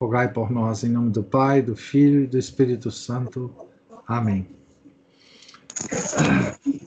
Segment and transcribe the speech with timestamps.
[0.00, 3.54] rogai por nós, em nome do Pai, do Filho e do Espírito Santo.
[4.06, 4.48] Amém.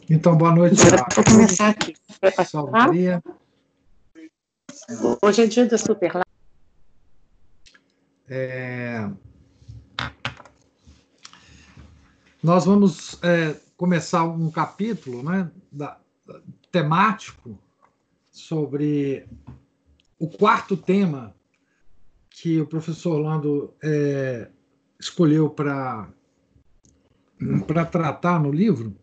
[0.10, 0.76] Então, boa noite.
[1.16, 1.96] Vou começar aqui.
[2.46, 3.24] Salve Maria.
[5.22, 6.22] Hoje é dia da Super.
[8.28, 9.10] É...
[12.42, 16.00] Nós vamos é, começar um capítulo né, da,
[16.72, 17.60] temático
[18.32, 19.28] sobre
[20.18, 21.36] o quarto tema
[22.42, 24.48] que o professor Orlando é,
[24.98, 26.10] escolheu para
[27.68, 28.94] para tratar no livro,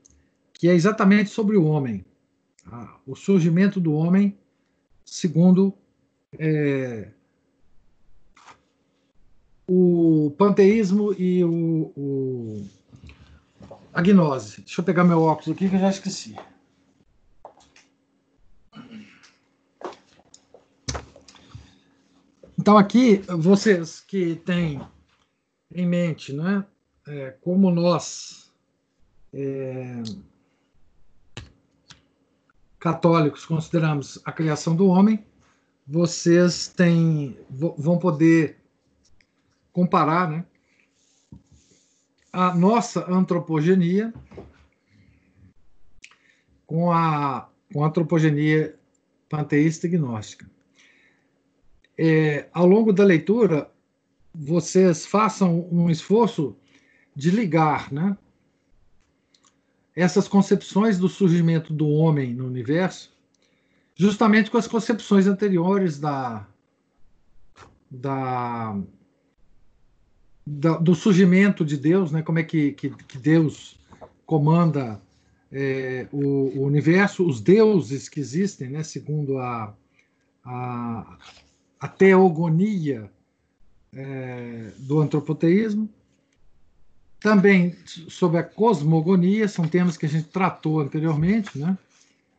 [0.53, 2.05] que é exatamente sobre o homem,
[2.63, 3.01] tá?
[3.07, 4.37] o surgimento do homem
[5.07, 5.73] segundo
[6.39, 7.11] é,
[9.67, 12.67] o panteísmo e o, o,
[13.93, 14.63] a gnose.
[14.63, 16.37] Deixa eu pegar meu óculos aqui que eu já esqueci.
[22.67, 24.85] Então aqui vocês que têm
[25.73, 26.67] em mente, né,
[27.07, 28.53] é, como nós,
[29.33, 30.03] é,
[32.81, 35.25] católicos, consideramos a criação do homem,
[35.87, 38.59] vocês têm, vão poder
[39.73, 40.45] comparar né,
[42.33, 44.13] a nossa antropogenia
[46.67, 48.77] com a, com a antropogenia
[49.29, 50.56] panteísta e gnóstica.
[51.99, 53.71] É, ao longo da leitura,
[54.35, 56.57] vocês façam um esforço
[57.15, 58.17] de ligar né,
[59.95, 63.17] essas concepções do surgimento do homem no universo
[63.97, 66.47] justamente com as concepções anteriores da,
[67.91, 68.79] da,
[70.47, 73.81] da do surgimento de Deus, né, como é que, que, que Deus
[74.27, 75.01] comanda
[75.51, 79.75] é, o, o, universo, os deuses que existem, né, segundo a,
[80.45, 81.19] a,
[81.81, 83.11] a teogonia
[83.93, 85.89] é, do antropoteísmo,
[87.21, 91.77] também sobre a cosmogonia, são temas que a gente tratou anteriormente, né?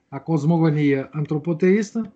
[0.09, 2.11] a cosmogonia antropoteísta,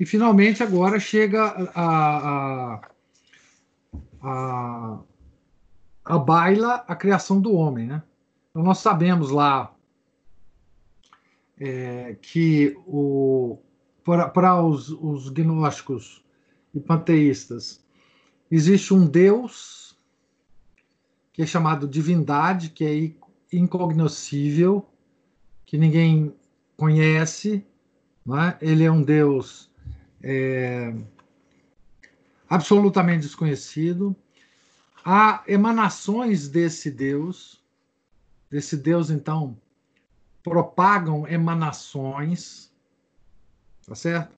[0.00, 2.80] e finalmente agora chega a, a,
[4.22, 4.98] a,
[6.04, 7.86] a baila a criação do homem.
[7.86, 8.02] Né?
[8.50, 9.74] Então nós sabemos lá
[11.60, 12.76] é, que
[14.04, 16.24] para os, os gnósticos
[16.74, 17.86] e panteístas
[18.50, 19.96] existe um Deus
[21.32, 24.84] que é chamado divindade, que é incognoscível,
[25.64, 26.34] que ninguém
[26.76, 27.64] conhece.
[28.28, 28.58] É?
[28.60, 29.70] Ele é um Deus
[30.22, 30.94] é,
[32.48, 34.16] absolutamente desconhecido.
[35.04, 37.62] Há emanações desse Deus,
[38.50, 39.56] desse Deus, então,
[40.42, 42.72] propagam emanações,
[43.86, 44.37] tá certo?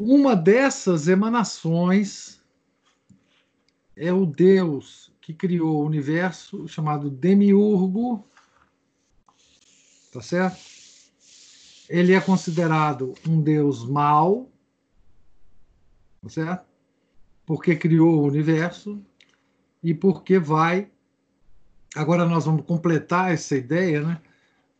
[0.00, 2.40] Uma dessas emanações
[3.94, 8.26] é o Deus que criou o universo, chamado Demiurgo,
[10.10, 10.58] tá certo?
[11.86, 14.50] Ele é considerado um deus mau,
[16.22, 16.64] tá certo?
[17.44, 19.04] Porque criou o universo
[19.82, 20.90] e porque vai.
[21.94, 24.22] Agora nós vamos completar essa ideia, né?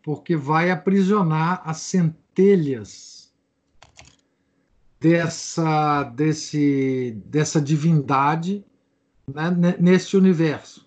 [0.03, 3.10] Porque vai aprisionar as centelhas
[5.01, 8.65] dessa, desse, dessa divindade
[9.27, 10.87] né, neste universo.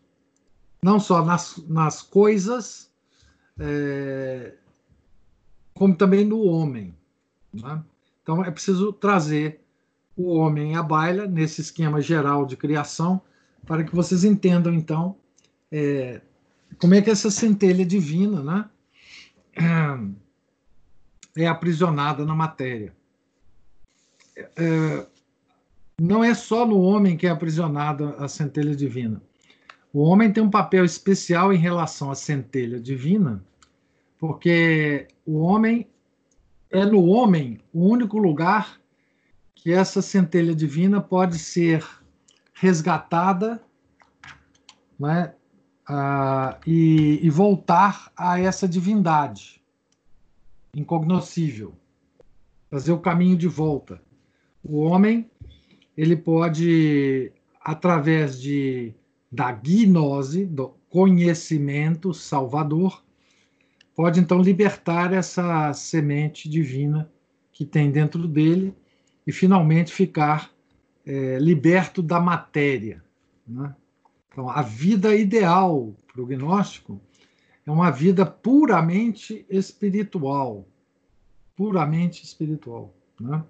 [0.82, 2.92] Não só nas, nas coisas,
[3.60, 4.54] é,
[5.74, 6.96] como também no homem.
[7.52, 7.84] Né?
[8.22, 9.62] Então é preciso trazer
[10.16, 13.22] o homem à baila nesse esquema geral de criação
[13.66, 15.18] para que vocês entendam então
[15.72, 16.22] é,
[16.78, 18.70] como é que essa centelha divina né,
[21.36, 22.94] é aprisionada na matéria.
[24.36, 25.06] É,
[26.02, 29.22] não é só no homem que é aprisionada a centelha divina.
[29.92, 33.44] O homem tem um papel especial em relação à centelha divina,
[34.18, 35.88] porque o homem
[36.72, 38.82] é no homem o único lugar
[39.54, 41.86] que essa centelha divina pode ser
[42.54, 43.62] resgatada
[45.00, 45.34] né,
[46.66, 49.62] e, e voltar a essa divindade
[50.76, 51.76] incognoscível,
[52.72, 54.02] fazer o caminho de volta.
[54.64, 55.30] O homem
[55.96, 57.32] ele pode,
[57.62, 58.94] através de,
[59.32, 63.04] da gnose, do conhecimento salvador,
[63.96, 67.12] pode então libertar essa semente divina
[67.52, 68.74] que tem dentro dele
[69.26, 70.52] e finalmente ficar
[71.06, 73.04] é, liberto da matéria.
[73.48, 73.76] Né?
[74.32, 77.00] Então, a vida ideal para o gnóstico
[77.66, 80.68] é uma vida puramente espiritual.
[81.56, 82.94] Puramente espiritual.
[83.20, 83.44] Né?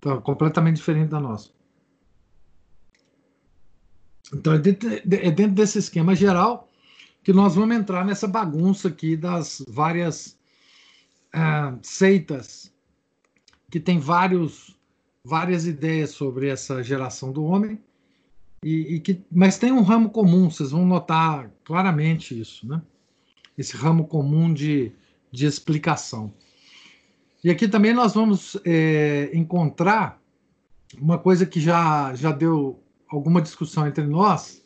[0.00, 1.50] Então, completamente diferente da nossa.
[4.32, 6.68] Então, é dentro, é dentro desse esquema geral
[7.22, 10.38] que nós vamos entrar nessa bagunça aqui das várias
[11.34, 12.72] uh, seitas
[13.70, 14.74] que tem vários,
[15.22, 17.78] várias ideias sobre essa geração do homem,
[18.64, 22.82] e, e, que, mas tem um ramo comum, vocês vão notar claramente isso, né?
[23.56, 24.92] esse ramo comum de,
[25.30, 26.32] de explicação.
[27.42, 30.20] E aqui também nós vamos é, encontrar
[31.00, 34.62] uma coisa que já, já deu alguma discussão entre nós,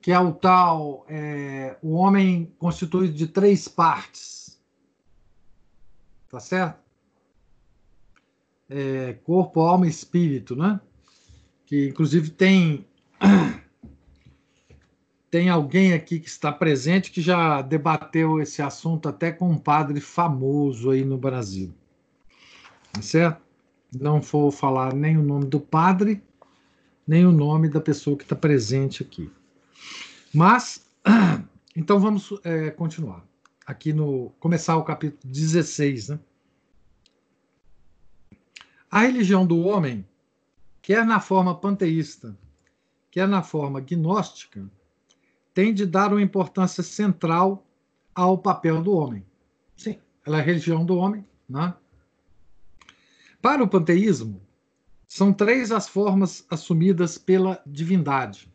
[0.00, 4.60] que é o tal é, o homem constituído de três partes.
[6.30, 6.82] Tá certo?
[8.68, 10.80] É, corpo, alma e espírito, né?
[11.66, 12.86] Que inclusive tem
[15.34, 20.00] tem alguém aqui que está presente que já debateu esse assunto até com um padre
[20.00, 21.74] famoso aí no Brasil.
[22.92, 23.42] Tá certo?
[24.00, 26.22] Não vou falar nem o nome do padre,
[27.04, 29.28] nem o nome da pessoa que está presente aqui.
[30.32, 30.86] Mas,
[31.74, 33.26] então vamos é, continuar.
[33.66, 34.30] Aqui no.
[34.38, 36.20] Começar o capítulo 16, né?
[38.88, 40.06] A religião do homem,
[40.80, 42.38] quer na forma panteísta,
[43.10, 44.70] quer na forma gnóstica,
[45.54, 47.64] tem de dar uma importância central
[48.12, 49.24] ao papel do homem.
[49.76, 51.24] Sim, ela é a religião do homem.
[51.48, 51.72] Né?
[53.40, 54.42] Para o panteísmo,
[55.06, 58.52] são três as formas assumidas pela divindade.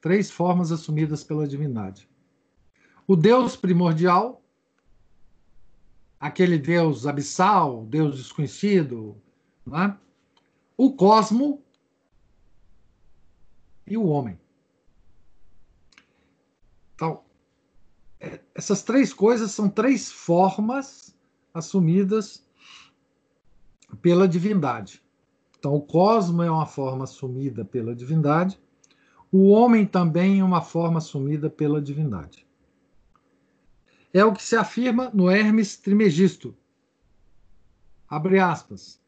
[0.00, 2.08] Três formas assumidas pela divindade.
[3.06, 4.40] O Deus primordial,
[6.18, 9.20] aquele Deus abissal, Deus desconhecido,
[9.66, 9.98] né?
[10.76, 11.60] o cosmo
[13.84, 14.38] e o homem.
[17.00, 17.22] Então,
[18.20, 21.16] é, essas três coisas são três formas
[21.54, 22.46] assumidas
[24.02, 25.02] pela divindade.
[25.58, 28.60] Então, o cosmo é uma forma assumida pela divindade,
[29.32, 32.46] o homem também é uma forma assumida pela divindade.
[34.12, 36.54] É o que se afirma no Hermes Trimegisto.
[38.06, 39.00] Abre aspas.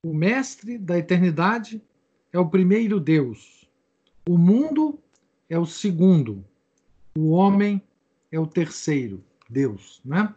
[0.00, 1.82] O mestre da eternidade
[2.32, 3.68] é o primeiro Deus.
[4.28, 5.00] O mundo
[5.48, 6.44] é o segundo
[7.16, 7.82] o homem
[8.30, 10.34] é o terceiro, Deus, né?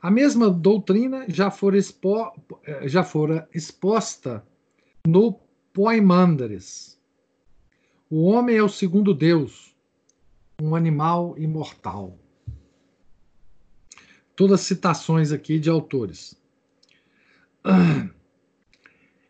[0.00, 2.32] A mesma doutrina já fora, expo,
[2.84, 4.44] já fora exposta
[5.06, 5.38] no
[5.72, 6.98] Poimandares.
[8.08, 9.76] O homem é o segundo Deus,
[10.60, 12.18] um animal imortal.
[14.34, 16.34] Todas citações aqui de autores.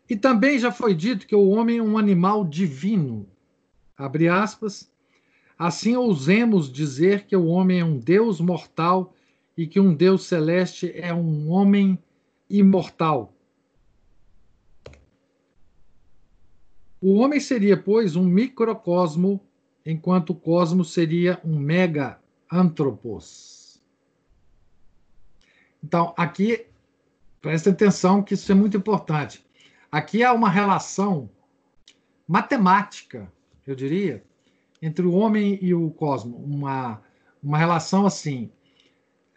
[0.09, 3.29] E também já foi dito que o homem é um animal divino.
[3.97, 4.89] Abre aspas,
[5.61, 9.12] Assim ousemos dizer que o homem é um Deus mortal
[9.55, 12.03] e que um Deus celeste é um homem
[12.49, 13.35] imortal.
[16.99, 19.38] O homem seria, pois, um microcosmo,
[19.85, 22.19] enquanto o cosmos seria um mega
[22.50, 23.83] antropos.
[25.85, 26.69] Então, aqui,
[27.38, 29.45] presta atenção que isso é muito importante.
[29.93, 31.29] Aqui há uma relação
[32.26, 33.31] matemática,
[33.67, 34.25] eu diria,
[34.80, 37.02] entre o homem e o cosmos, uma,
[37.42, 38.50] uma relação assim.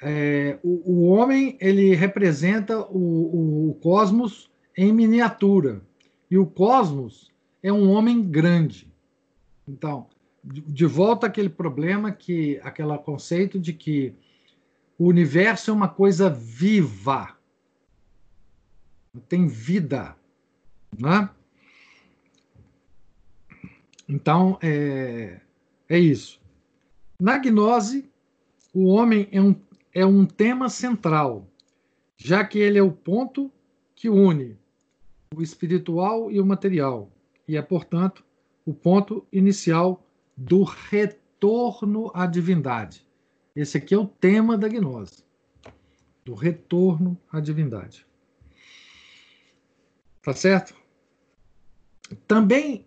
[0.01, 5.81] É, o, o, homem ele representa o, o cosmos em miniatura
[6.29, 7.31] e o cosmos
[7.61, 8.91] é um homem grande.
[9.67, 10.07] Então,
[10.43, 14.13] de, de volta àquele problema que, aquele conceito de que
[14.97, 17.37] o universo é uma coisa viva,
[19.29, 20.15] tem vida,
[20.97, 21.29] né?
[24.07, 25.39] Então, é,
[25.87, 26.41] é isso.
[27.19, 28.09] Na gnose,
[28.73, 29.55] o homem é um,
[29.93, 31.47] é um tema central,
[32.17, 33.51] já que ele é o ponto
[33.95, 34.57] que une
[35.35, 37.11] o espiritual e o material,
[37.47, 38.23] e é, portanto,
[38.65, 40.05] o ponto inicial
[40.37, 43.05] do retorno à divindade.
[43.55, 45.23] Esse aqui é o tema da gnose,
[46.23, 48.05] do retorno à divindade.
[50.21, 50.75] Tá certo?
[52.27, 52.85] Também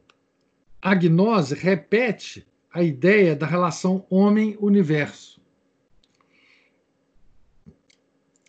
[0.81, 5.41] a gnose repete a ideia da relação homem-universo.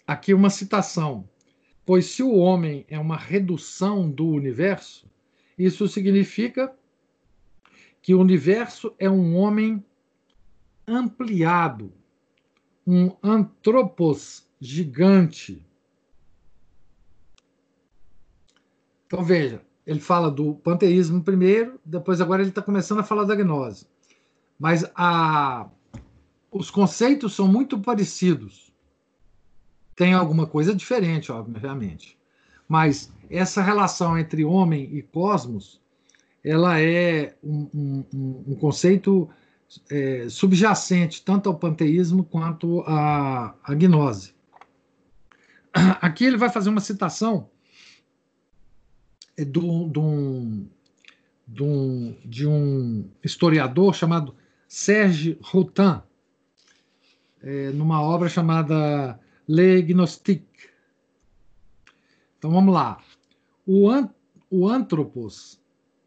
[0.06, 1.30] Aqui uma citação.
[1.86, 5.10] Pois se o homem é uma redução do universo,
[5.58, 6.72] Isso significa
[8.02, 9.84] que o universo é um homem
[10.88, 11.92] ampliado,
[12.86, 15.66] um antropos gigante.
[19.08, 23.34] Então veja, ele fala do panteísmo primeiro, depois agora ele está começando a falar da
[23.34, 23.88] gnose.
[24.60, 25.70] Mas a,
[26.52, 28.74] os conceitos são muito parecidos.
[29.96, 32.20] Tem alguma coisa diferente, obviamente.
[32.68, 35.82] Mas essa relação entre homem e cosmos,
[36.44, 39.30] ela é um, um, um conceito
[39.90, 44.36] é, subjacente tanto ao panteísmo quanto à, à gnose.
[46.02, 47.50] Aqui ele vai fazer uma citação
[49.46, 50.68] de um,
[52.26, 54.36] de um historiador chamado
[54.68, 56.02] Serge Routin,
[57.42, 60.70] é, numa obra chamada Le Gnostique.
[62.38, 63.02] Então vamos lá.
[63.66, 64.10] O, an,
[64.50, 65.62] o antropos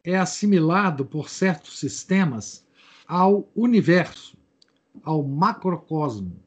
[0.05, 2.67] é assimilado por certos sistemas
[3.07, 4.37] ao universo,
[5.03, 6.43] ao macrocosmo.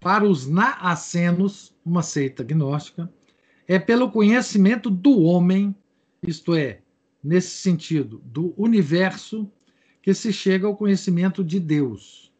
[0.00, 3.12] Para os naacenos, uma seita gnóstica,
[3.66, 5.74] é pelo conhecimento do homem,
[6.22, 6.80] isto é,
[7.22, 9.50] nesse sentido, do universo,
[10.02, 12.32] que se chega ao conhecimento de Deus.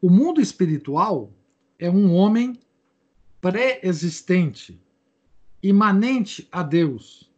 [0.00, 1.32] O mundo espiritual
[1.78, 2.58] é um homem
[3.40, 4.80] pré-existente,
[5.62, 7.30] imanente a Deus.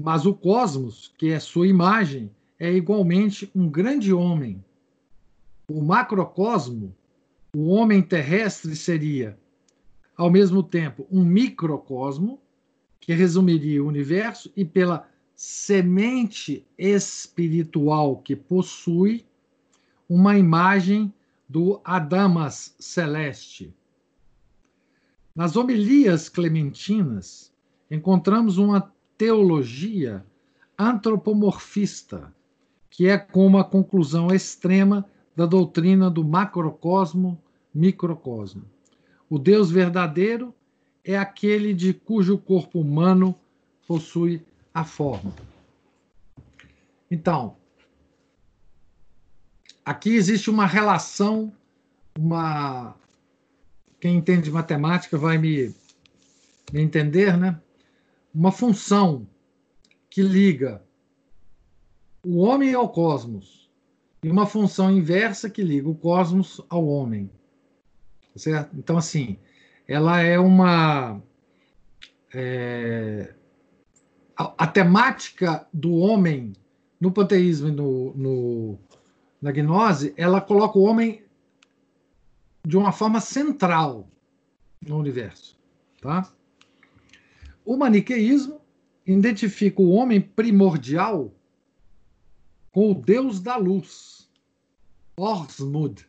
[0.00, 4.64] Mas o cosmos, que é sua imagem, é igualmente um grande homem.
[5.68, 6.94] O macrocosmo,
[7.54, 9.38] o homem terrestre, seria
[10.22, 12.40] ao mesmo tempo um microcosmo,
[13.00, 19.26] que resumiria o universo, e pela semente espiritual que possui,
[20.08, 21.12] uma imagem
[21.48, 23.74] do Adamas celeste.
[25.34, 27.52] Nas homilias clementinas,
[27.90, 30.24] encontramos uma teologia
[30.78, 32.32] antropomorfista,
[32.88, 38.70] que é como a conclusão extrema da doutrina do macrocosmo-microcosmo.
[39.32, 40.54] O Deus verdadeiro
[41.02, 43.34] é aquele de cujo corpo humano
[43.88, 45.32] possui a forma.
[47.10, 47.56] Então,
[49.82, 51.50] aqui existe uma relação,
[52.14, 52.94] uma
[53.98, 55.74] quem entende matemática vai me,
[56.70, 57.58] me entender, né?
[58.34, 59.26] Uma função
[60.10, 60.84] que liga
[62.22, 63.70] o homem ao cosmos
[64.22, 67.30] e uma função inversa que liga o cosmos ao homem.
[68.34, 68.76] Certo?
[68.76, 69.38] Então, assim,
[69.86, 71.20] ela é uma.
[72.34, 73.34] É,
[74.36, 76.54] a, a, temática do homem
[76.98, 78.78] no panteísmo e no, no,
[79.40, 81.22] na gnose, ela coloca o homem
[82.66, 84.08] de uma forma central
[84.80, 85.58] no universo.
[86.00, 86.32] Tá?
[87.64, 88.60] O maniqueísmo
[89.06, 91.32] identifica o homem primordial
[92.70, 94.30] com o Deus da luz,
[95.16, 96.06] Orsmud,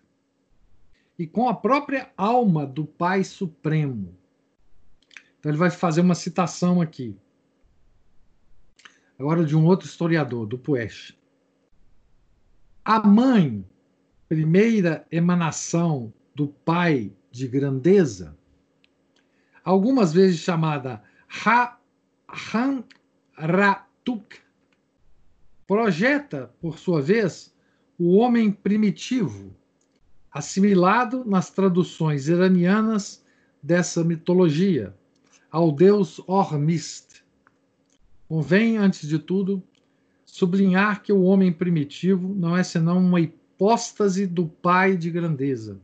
[1.18, 4.18] e com a própria alma do Pai Supremo.
[5.40, 7.16] Então ele vai fazer uma citação aqui.
[9.18, 11.18] Agora de um outro historiador, do Puech.
[12.84, 13.66] A mãe,
[14.28, 18.38] primeira emanação do Pai de grandeza,
[19.64, 21.02] algumas vezes chamada
[21.46, 22.88] Ha-Han-Ratuk,
[25.66, 27.56] projeta, por sua vez,
[27.98, 29.56] o homem primitivo
[30.34, 33.24] assimilado nas traduções iranianas
[33.62, 34.96] dessa mitologia,
[35.52, 37.24] ao deus Hormist.
[38.28, 39.62] Convém, antes de tudo,
[40.26, 45.80] sublinhar que o homem primitivo não é senão uma hipóstase do Pai de grandeza,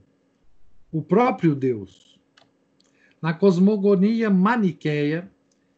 [0.92, 2.20] o próprio Deus.
[3.22, 5.30] Na cosmogonia maniqueia,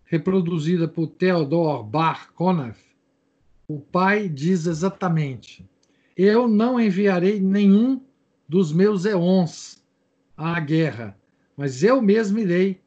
[0.05, 2.79] reproduzida por Theodor Bar Konaf,
[3.67, 5.67] o Pai diz exatamente:
[6.15, 8.01] Eu não enviarei nenhum
[8.51, 9.81] dos meus eons
[10.35, 11.17] à guerra,
[11.55, 12.81] mas eu mesmo irei,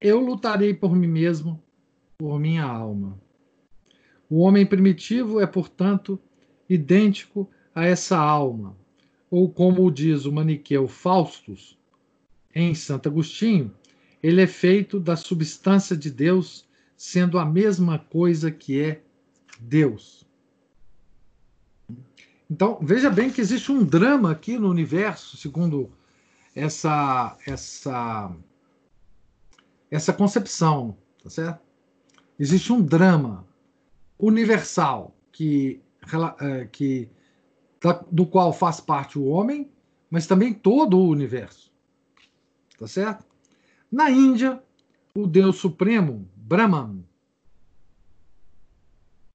[0.00, 1.62] eu lutarei por mim mesmo,
[2.16, 3.20] por minha alma.
[4.26, 6.18] O homem primitivo é, portanto,
[6.66, 8.74] idêntico a essa alma,
[9.30, 11.78] ou como diz o maniqueu Faustus,
[12.54, 13.70] em Santo Agostinho,
[14.22, 16.66] ele é feito da substância de Deus,
[16.96, 19.02] sendo a mesma coisa que é
[19.60, 20.26] Deus.
[22.52, 25.90] Então, veja bem que existe um drama aqui no universo, segundo
[26.54, 28.30] essa essa
[29.90, 31.62] essa concepção, tá certo?
[32.38, 33.48] Existe um drama
[34.18, 35.80] universal que
[36.42, 37.08] é, que
[38.10, 39.70] do qual faz parte o homem,
[40.10, 41.72] mas também todo o universo.
[42.78, 43.24] Tá certo?
[43.90, 44.62] Na Índia,
[45.14, 47.02] o Deus Supremo, Brahman,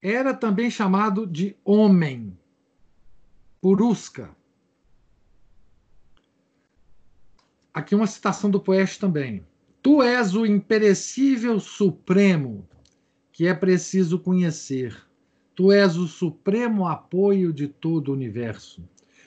[0.00, 2.37] era também chamado de homem,
[3.60, 4.30] Purusca.
[7.74, 9.46] Aqui uma citação do poeta também.
[9.82, 12.68] Tu és o imperecível supremo
[13.32, 14.96] que é preciso conhecer.
[15.54, 18.82] Tu és o supremo apoio de todo o universo.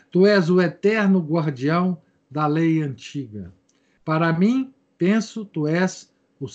[0.09, 3.53] Tu és o eterno guardião da lei antiga.
[4.03, 6.47] Para mim, penso, tu és o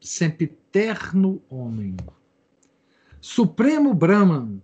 [0.00, 1.96] sempiterno homem.
[3.20, 4.62] Supremo Brahman,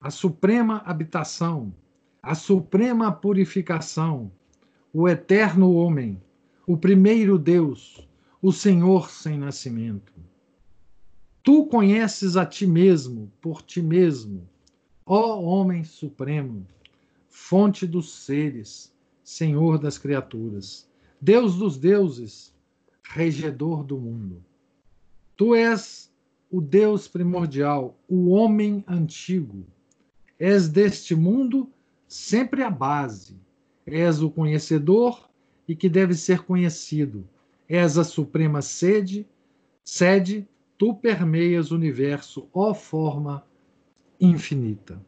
[0.00, 1.74] a suprema habitação,
[2.22, 4.30] a suprema purificação,
[4.92, 6.22] o eterno homem,
[6.66, 8.08] o primeiro Deus,
[8.40, 10.12] o Senhor sem nascimento.
[11.42, 14.48] Tu conheces a ti mesmo, por ti mesmo,
[15.04, 16.64] ó homem supremo,
[17.28, 20.88] fonte dos seres, Senhor das criaturas,
[21.20, 22.54] Deus dos deuses,
[23.02, 24.44] regedor do mundo.
[25.36, 26.12] Tu és
[26.50, 29.66] o Deus primordial, o homem antigo.
[30.38, 31.70] És deste mundo
[32.06, 33.40] sempre a base.
[33.86, 35.28] És o conhecedor
[35.66, 37.28] e que deve ser conhecido.
[37.68, 39.26] És a suprema sede,
[39.84, 43.44] sede, tu permeias o universo, ó forma
[44.20, 45.00] infinita.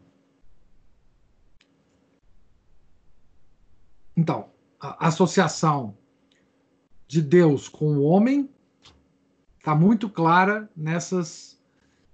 [4.16, 5.96] Então, a associação
[7.06, 8.50] de Deus com o homem
[9.58, 11.58] está muito clara nessas,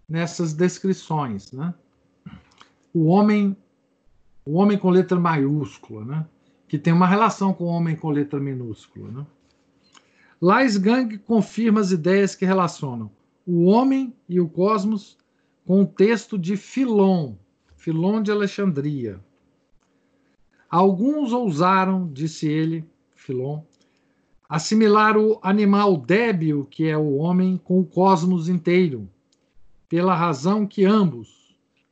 [0.08, 1.50] nessas descrições.
[1.52, 1.74] Né?
[2.96, 3.54] O homem
[4.46, 6.26] o homem com letra maiúscula, né?
[6.66, 9.10] que tem uma relação com o homem com letra minúscula.
[9.10, 9.26] Né?
[10.40, 13.10] Lais Gang confirma as ideias que relacionam
[13.46, 15.18] o homem e o cosmos
[15.66, 17.34] com o texto de Filon,
[17.76, 19.20] Filon de Alexandria.
[20.70, 22.82] Alguns ousaram, disse ele,
[23.14, 23.60] Filon,
[24.48, 29.06] assimilar o animal débil que é o homem com o cosmos inteiro,
[29.86, 31.45] pela razão que ambos,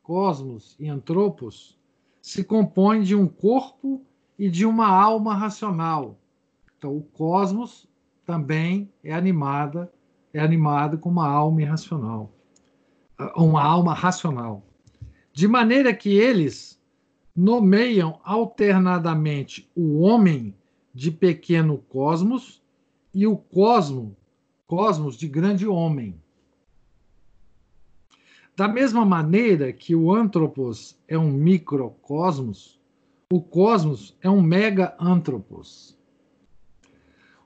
[0.05, 1.77] cosmos e antropos,
[2.21, 4.03] se compõem de um corpo
[4.39, 6.17] e de uma alma racional.
[6.77, 7.89] Então, o cosmos
[8.25, 9.91] também é animada,
[10.33, 12.31] é animado com uma alma irracional,
[13.35, 14.63] uma alma racional.
[15.33, 16.81] De maneira que eles
[17.35, 20.55] nomeiam alternadamente o homem
[20.95, 22.63] de pequeno cosmos
[23.13, 24.15] e o cosmo,
[24.67, 26.23] cosmos de grande homem.
[28.57, 32.81] Da mesma maneira que o antropos é um microcosmos,
[33.33, 35.99] o cosmos é um mega-antropos.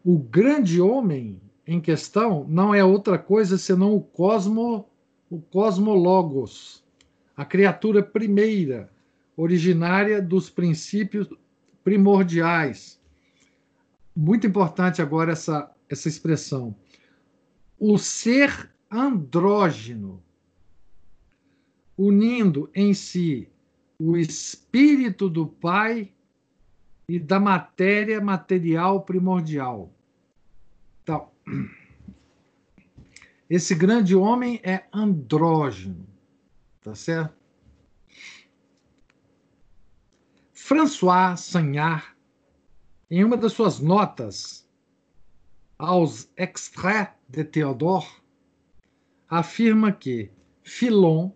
[0.04, 4.86] O grande homem em questão não é outra coisa senão o cosmo,
[5.30, 6.84] o cosmologos,
[7.34, 8.90] a criatura primeira,
[9.34, 11.28] originária dos princípios
[11.82, 13.00] primordiais,
[14.14, 16.74] muito importante agora essa, essa expressão.
[17.78, 20.22] O ser andrógeno,
[21.98, 23.48] unindo em si
[23.98, 26.12] o espírito do Pai
[27.08, 29.92] e da matéria material primordial.
[31.02, 31.30] Então,
[33.50, 36.06] esse grande homem é andrógeno,
[36.80, 37.36] tá certo?
[40.52, 42.06] François Sagnard
[43.10, 44.68] em uma das suas notas
[45.78, 48.06] aos Extraits de Théodore,
[49.28, 50.30] afirma que
[50.62, 51.30] Filon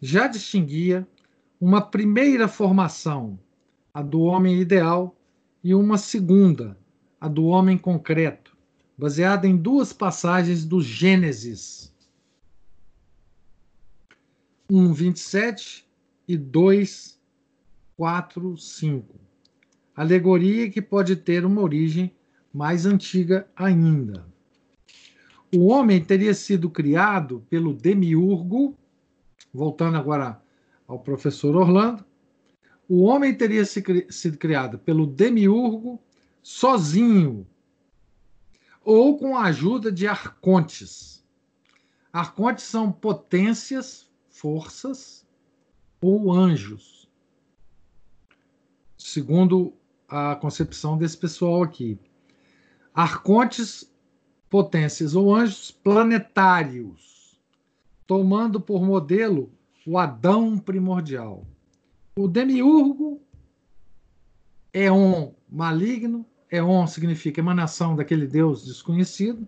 [0.00, 1.06] já distinguia
[1.60, 3.38] uma primeira formação,
[3.92, 5.16] a do homem ideal,
[5.62, 6.78] e uma segunda,
[7.20, 8.56] a do homem concreto,
[8.96, 11.92] baseada em duas passagens do Gênesis
[14.70, 15.88] 1, 27
[16.28, 17.18] e 2,
[17.96, 19.26] 4, 5
[19.96, 22.12] alegoria que pode ter uma origem
[22.52, 24.26] mais antiga ainda.
[25.54, 28.76] O homem teria sido criado pelo demiurgo,
[29.56, 30.40] voltando agora
[30.86, 32.04] ao professor Orlando,
[32.88, 36.00] o homem teria sido criado pelo demiurgo
[36.42, 37.46] sozinho
[38.84, 41.24] ou com a ajuda de arcontes.
[42.12, 45.26] Arcontes são potências, forças
[46.00, 47.10] ou anjos.
[48.96, 49.72] Segundo
[50.08, 51.98] a concepção desse pessoal aqui.
[52.94, 53.92] Arcontes,
[54.48, 57.15] potências ou anjos planetários,
[58.06, 59.50] tomando por modelo
[59.86, 61.46] o Adão primordial.
[62.16, 63.20] O demiurgo,
[64.72, 69.46] Eon maligno, Eon significa emanação daquele Deus desconhecido,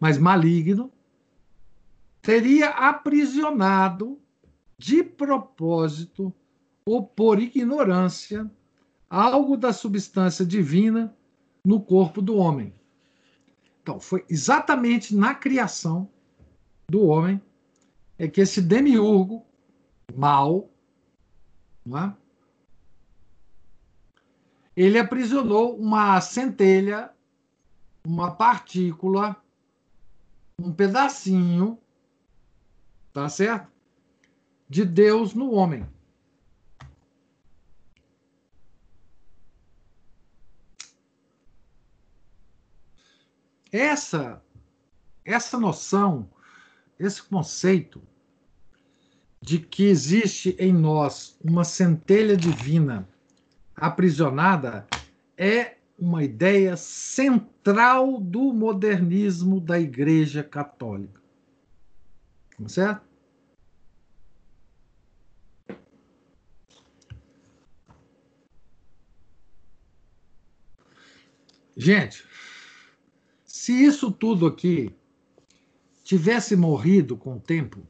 [0.00, 0.90] mas maligno,
[2.22, 4.18] teria aprisionado
[4.76, 6.32] de propósito
[6.84, 8.50] ou por ignorância
[9.10, 11.14] algo da substância divina
[11.64, 12.74] no corpo do homem.
[13.82, 16.08] Então, foi exatamente na criação
[16.90, 17.40] do homem
[18.18, 19.46] é que esse demiurgo
[20.14, 20.68] mal,
[21.86, 22.16] não é?
[24.76, 27.12] ele aprisionou uma centelha,
[28.04, 29.36] uma partícula,
[30.58, 31.80] um pedacinho,
[33.12, 33.70] tá certo?
[34.68, 35.86] De Deus no homem.
[43.70, 44.42] Essa
[45.28, 46.30] essa noção,
[46.98, 48.02] esse conceito
[49.40, 53.08] de que existe em nós uma centelha divina
[53.74, 54.86] aprisionada
[55.36, 61.20] é uma ideia central do modernismo da Igreja Católica.
[62.56, 63.08] Tá certo?
[71.76, 72.24] Gente,
[73.44, 74.92] se isso tudo aqui
[76.02, 77.86] tivesse morrido com o tempo,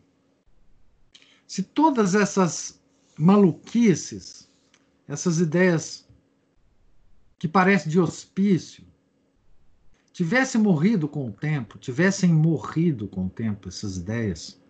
[1.49, 2.79] se todas essas
[3.19, 4.51] maluquices,
[5.09, 6.07] essas ideias
[7.39, 8.85] que parecem de hospício,
[10.13, 14.61] tivessem morrido com o tempo, tivessem morrido com o tempo essas ideias,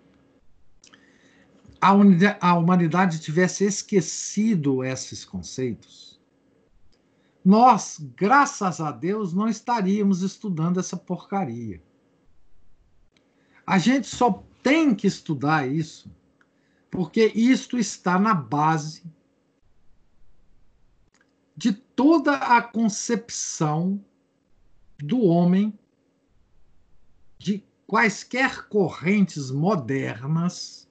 [1.80, 1.90] a,
[2.40, 6.20] a humanidade tivesse esquecido esses conceitos,
[7.44, 11.82] nós, graças a Deus, não estaríamos estudando essa porcaria.
[13.66, 16.16] A gente só tem que estudar isso
[16.90, 19.04] porque isto está na base
[21.56, 24.04] de toda a concepção
[24.98, 25.76] do homem,
[27.36, 30.88] de quaisquer correntes modernas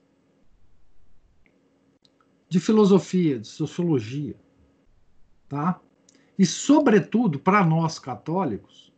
[2.48, 4.38] de filosofia, de sociologia,
[5.48, 5.80] tá?
[6.38, 8.92] E sobretudo para nós católicos,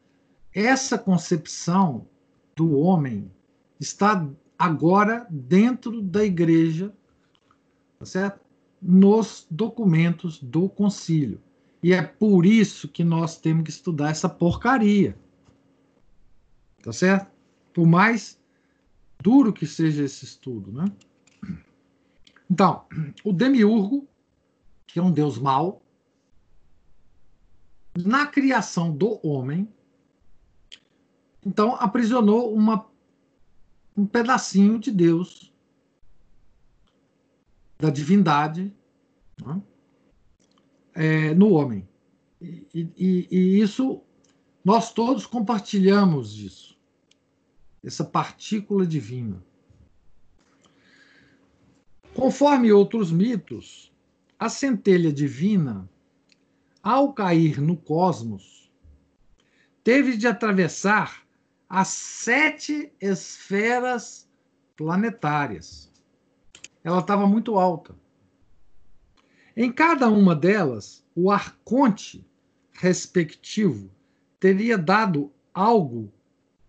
[0.53, 2.07] essa concepção
[2.55, 3.31] do homem
[3.79, 4.29] está
[4.61, 6.95] agora dentro da igreja,
[7.99, 8.41] tá certo?
[8.81, 11.41] Nos documentos do concílio.
[11.83, 15.17] E é por isso que nós temos que estudar essa porcaria.
[16.83, 17.31] Tá certo?
[17.73, 18.39] Por mais
[19.23, 20.93] duro que seja esse estudo, né?
[22.51, 22.85] Então,
[23.25, 24.07] o demiurgo,
[24.87, 25.81] que é um deus mau,
[27.97, 29.67] na criação do homem,
[31.47, 32.91] então aprisionou uma
[34.01, 35.53] um pedacinho de Deus,
[37.79, 38.75] da divindade,
[39.45, 39.63] né?
[40.95, 41.87] é, no homem.
[42.41, 44.03] E, e, e isso,
[44.65, 46.79] nós todos compartilhamos disso,
[47.85, 49.45] essa partícula divina.
[52.15, 53.93] Conforme outros mitos,
[54.39, 55.87] a centelha divina,
[56.83, 58.73] ao cair no cosmos,
[59.85, 61.23] teve de atravessar
[61.71, 64.29] as sete esferas
[64.77, 65.89] planetárias.
[66.83, 67.95] Ela estava muito alta.
[69.57, 72.27] Em cada uma delas, o arconte
[72.73, 73.89] respectivo
[74.41, 76.13] teria dado algo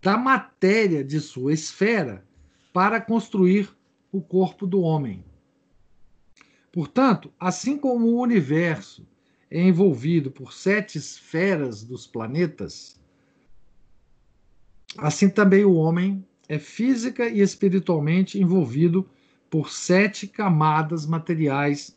[0.00, 2.24] da matéria de sua esfera
[2.72, 3.76] para construir
[4.12, 5.24] o corpo do homem.
[6.70, 9.04] Portanto, assim como o universo
[9.50, 13.01] é envolvido por sete esferas dos planetas,
[14.98, 19.08] Assim também o homem é física e espiritualmente envolvido
[19.48, 21.96] por sete camadas materiais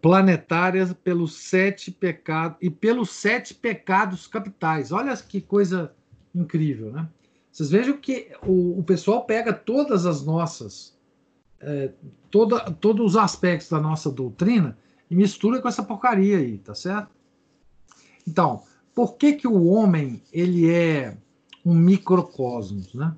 [0.00, 4.92] planetárias pelos sete pecados e pelos sete pecados capitais.
[4.92, 5.94] Olha que coisa
[6.34, 7.08] incrível, né?
[7.50, 10.96] Vocês vejam que o, o pessoal pega todas as nossas,
[11.60, 11.92] é,
[12.30, 14.78] toda, todos os aspectos da nossa doutrina
[15.10, 17.10] e mistura com essa porcaria aí, tá certo?
[18.26, 18.62] Então,
[18.94, 21.16] por que que o homem ele é
[21.64, 23.14] um microcosmos, né?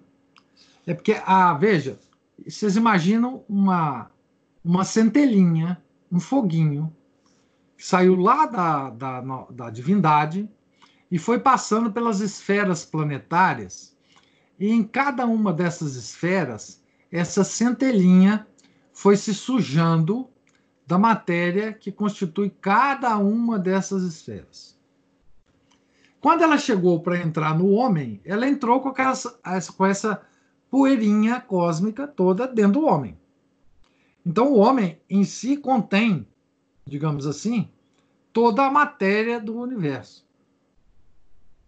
[0.87, 1.99] É porque, ah, veja,
[2.47, 4.11] vocês imaginam uma,
[4.65, 6.95] uma centelhinha, um foguinho,
[7.77, 10.49] que saiu lá da, da, da divindade
[11.11, 13.97] e foi passando pelas esferas planetárias,
[14.59, 18.47] e em cada uma dessas esferas, essa centelhinha
[18.93, 20.29] foi se sujando
[20.87, 24.74] da matéria que constitui cada uma dessas esferas.
[26.25, 29.27] Quando ela chegou para entrar no homem, ela entrou com, aquelas,
[29.77, 30.23] com essa
[30.71, 33.15] poeirinha cósmica toda dentro do homem.
[34.25, 36.27] Então, o homem em si contém,
[36.87, 37.69] digamos assim,
[38.33, 40.27] toda a matéria do universo.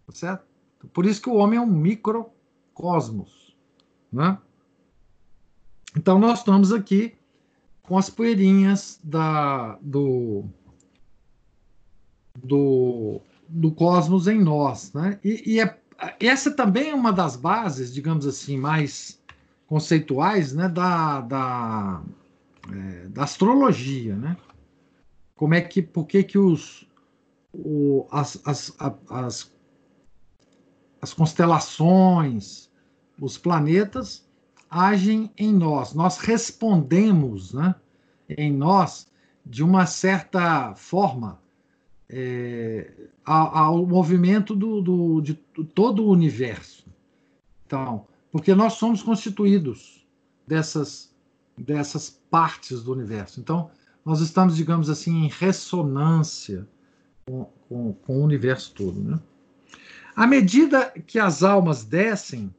[0.07, 0.43] Tá certo?
[0.91, 3.55] Por isso que o homem é um microcosmos.
[4.11, 4.39] Né?
[5.95, 7.15] Então, nós estamos aqui
[7.83, 10.45] com as poeirinhas da, do,
[12.43, 14.93] do do cosmos em nós.
[14.93, 15.19] Né?
[15.23, 15.77] E, e é,
[16.19, 19.21] essa também é uma das bases, digamos assim, mais
[19.67, 22.01] conceituais né, da, da,
[22.71, 24.37] é, da astrologia, né?
[25.35, 26.87] Como é que, por que que os,
[27.53, 28.75] o, as, as,
[29.09, 29.51] as,
[30.99, 32.71] as constelações,
[33.19, 34.27] os planetas
[34.69, 37.75] agem em nós, nós respondemos né,
[38.29, 39.07] em nós
[39.45, 41.39] de uma certa forma
[42.09, 42.91] é,
[43.25, 46.85] ao, movimento do, do, de todo o universo.
[47.65, 50.05] Então, porque nós somos constituídos
[50.45, 51.13] dessas,
[51.57, 53.39] dessas partes do universo.
[53.39, 53.69] Então,
[54.05, 56.67] nós estamos, digamos assim, em ressonância
[57.25, 58.99] com, com, com o universo todo.
[58.99, 59.19] Né?
[60.15, 62.53] À medida que as almas descem,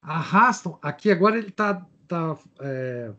[0.00, 0.78] arrastam.
[0.80, 3.12] Aqui agora ele está tá, é,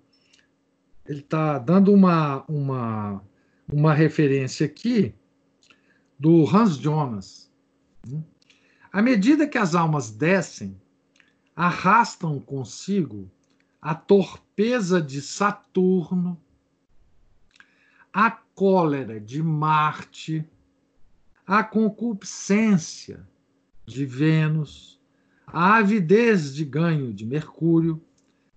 [1.05, 3.21] ele tá dando uma, uma,
[3.71, 5.13] uma referência aqui
[6.19, 7.49] do Hans Jonas.
[8.91, 10.75] À medida que as almas descem,
[11.55, 13.32] arrastam consigo
[13.82, 16.38] a torpeza de Saturno,
[18.12, 20.45] a cólera de Marte,
[21.47, 23.25] a concupiscência
[23.86, 24.99] de Vênus,
[25.47, 28.03] a avidez de ganho de Mercúrio,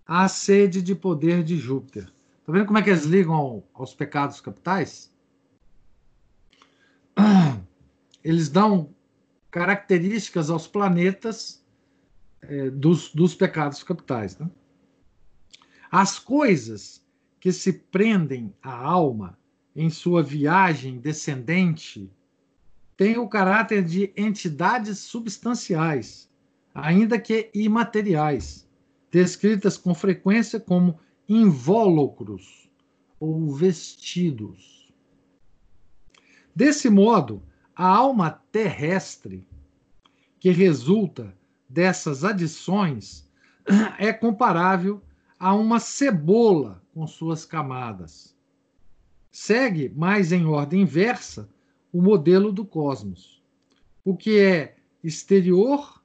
[0.07, 2.13] a sede de poder de Júpiter.
[2.41, 5.12] Está vendo como é que eles ligam ao, aos pecados capitais?
[8.25, 8.95] Eles dão
[9.51, 11.63] características aos planetas
[12.41, 14.39] é, dos, dos pecados capitais.
[14.39, 14.51] Né?
[15.91, 17.05] As coisas
[17.39, 19.39] que se prendem à alma
[19.75, 22.11] em sua viagem descendente
[22.97, 26.31] têm o caráter de entidades substanciais,
[26.75, 28.69] ainda que imateriais,
[29.11, 30.99] descritas com frequência como
[31.29, 32.71] invólucros
[33.19, 34.82] ou vestidos.
[36.55, 37.43] Desse modo,
[37.75, 39.47] a alma terrestre
[40.39, 41.35] que resulta
[41.69, 43.29] dessas adições
[43.99, 45.03] é comparável
[45.39, 48.37] a uma cebola com suas camadas.
[49.31, 51.49] Segue, mais em ordem inversa,
[51.93, 53.43] o modelo do cosmos.
[54.05, 56.03] O que é exterior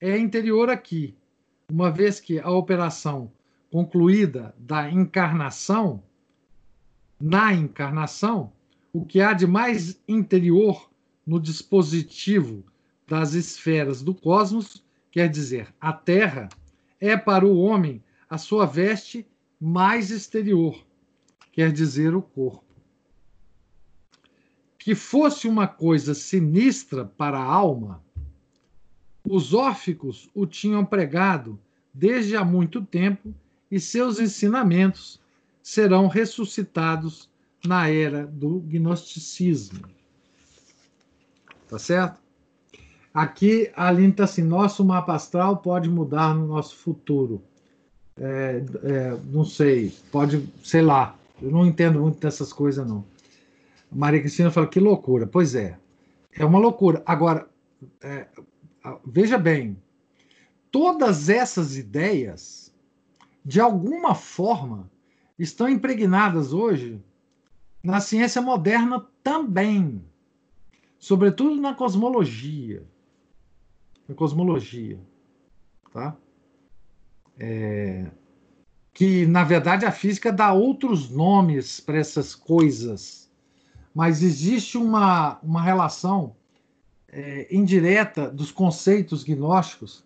[0.00, 1.16] é interior aqui,
[1.70, 3.30] uma vez que a operação
[3.70, 6.02] concluída da encarnação,
[7.20, 8.52] na encarnação,
[8.98, 10.90] o que há de mais interior
[11.24, 12.64] no dispositivo
[13.06, 16.48] das esferas do cosmos, quer dizer, a Terra,
[17.00, 19.24] é para o homem a sua veste
[19.60, 20.84] mais exterior,
[21.52, 22.64] quer dizer, o corpo.
[24.76, 28.02] Que fosse uma coisa sinistra para a alma,
[29.24, 31.56] os órficos o tinham pregado
[31.94, 33.32] desde há muito tempo
[33.70, 35.20] e seus ensinamentos
[35.62, 37.30] serão ressuscitados
[37.66, 39.84] na era do gnosticismo.
[41.68, 42.20] Tá certo?
[43.12, 47.42] Aqui a Aline está assim: nosso mapa astral pode mudar no nosso futuro.
[48.16, 51.16] É, é, não sei, pode, sei lá.
[51.40, 53.04] Eu não entendo muito dessas coisas, não.
[53.90, 55.26] Maria Cristina fala: que loucura.
[55.26, 55.78] Pois é,
[56.32, 57.02] é uma loucura.
[57.04, 57.48] Agora,
[58.02, 58.26] é,
[59.04, 59.76] veja bem,
[60.70, 62.72] todas essas ideias,
[63.44, 64.90] de alguma forma,
[65.38, 67.00] estão impregnadas hoje
[67.82, 70.04] na ciência moderna também,
[70.98, 72.82] sobretudo na cosmologia.
[74.08, 74.98] Na cosmologia,
[75.92, 76.16] tá?
[77.38, 78.10] É,
[78.92, 83.30] que, na verdade, a física dá outros nomes para essas coisas,
[83.94, 86.34] mas existe uma, uma relação
[87.08, 90.04] é, indireta dos conceitos gnósticos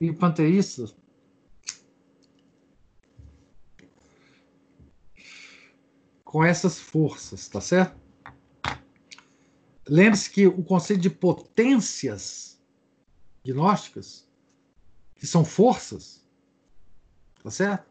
[0.00, 0.96] e panteístas
[6.28, 7.96] com essas forças, tá certo?
[9.88, 12.60] Lembre-se que o conceito de potências
[13.42, 14.28] gnósticas,
[15.14, 16.22] que são forças,
[17.42, 17.88] tá certo?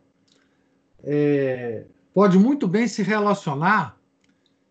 [1.00, 4.00] É, pode muito bem se relacionar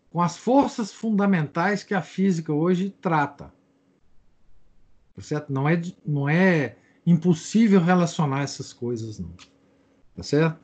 [0.09, 3.53] com as forças fundamentais que a física hoje trata.
[5.13, 5.51] Tá certo?
[5.51, 9.35] Não é, não é impossível relacionar essas coisas, não.
[10.15, 10.57] Tá certo?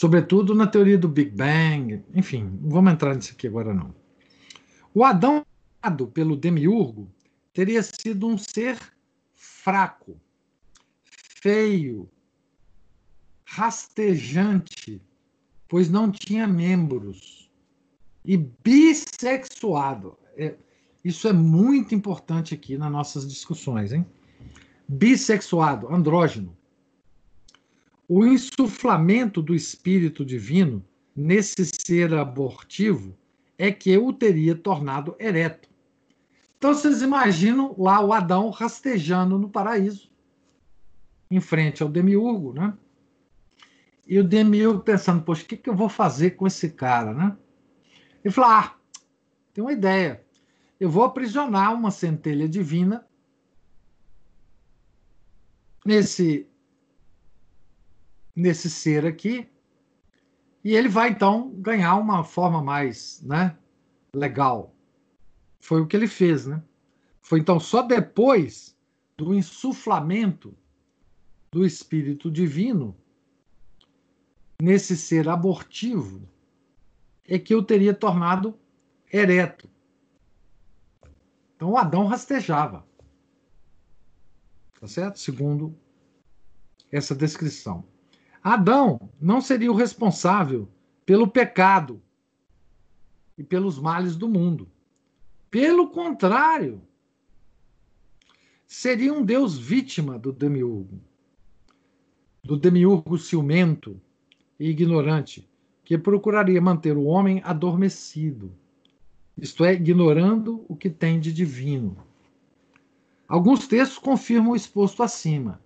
[0.00, 3.94] Sobretudo na teoria do Big Bang, enfim, não vamos entrar nisso aqui agora não.
[4.94, 5.44] O Adão
[6.14, 7.06] pelo demiurgo
[7.52, 8.78] teria sido um ser
[9.34, 10.18] fraco,
[11.42, 12.08] feio,
[13.44, 15.02] rastejante,
[15.68, 17.50] pois não tinha membros,
[18.24, 20.16] e bissexuado.
[20.34, 20.54] É,
[21.04, 24.06] isso é muito importante aqui nas nossas discussões, hein?
[24.88, 26.56] Bissexuado, andrógeno.
[28.12, 33.16] O insuflamento do espírito divino nesse ser abortivo
[33.56, 35.68] é que o teria tornado ereto,
[36.58, 40.10] Então vocês imaginam lá o Adão rastejando no paraíso,
[41.30, 42.76] em frente ao demiurgo, né?
[44.04, 47.36] E o demiurgo pensando, poxa, o que, que eu vou fazer com esse cara, né?
[48.24, 48.76] Ele falou, ah,
[49.54, 50.20] tem uma ideia.
[50.80, 53.06] Eu vou aprisionar uma centelha divina
[55.86, 56.49] nesse
[58.34, 59.48] nesse ser aqui
[60.62, 63.56] e ele vai então ganhar uma forma mais, né,
[64.14, 64.74] legal.
[65.58, 66.62] Foi o que ele fez, né?
[67.20, 68.76] Foi então só depois
[69.16, 70.56] do insuflamento
[71.50, 72.96] do Espírito Divino
[74.60, 76.28] nesse ser abortivo
[77.26, 78.58] é que eu teria tornado
[79.12, 79.68] ereto.
[81.56, 82.86] Então Adão rastejava.
[84.78, 85.18] Tá certo?
[85.18, 85.76] Segundo
[86.90, 87.84] essa descrição.
[88.42, 90.68] Adão não seria o responsável
[91.04, 92.00] pelo pecado
[93.36, 94.68] e pelos males do mundo.
[95.50, 96.80] Pelo contrário,
[98.66, 101.00] seria um Deus vítima do demiurgo,
[102.42, 104.00] do demiurgo ciumento
[104.58, 105.48] e ignorante,
[105.84, 108.52] que procuraria manter o homem adormecido,
[109.36, 111.96] isto é, ignorando o que tem de divino.
[113.26, 115.60] Alguns textos confirmam o exposto acima.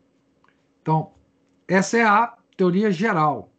[0.80, 1.12] Então,
[1.68, 3.52] essa é a teoria geral,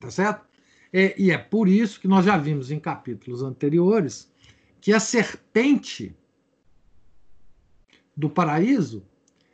[0.00, 0.46] tá certo?
[0.92, 4.30] É, e é por isso que nós já vimos em capítulos anteriores
[4.80, 6.14] que a serpente
[8.16, 9.04] do paraíso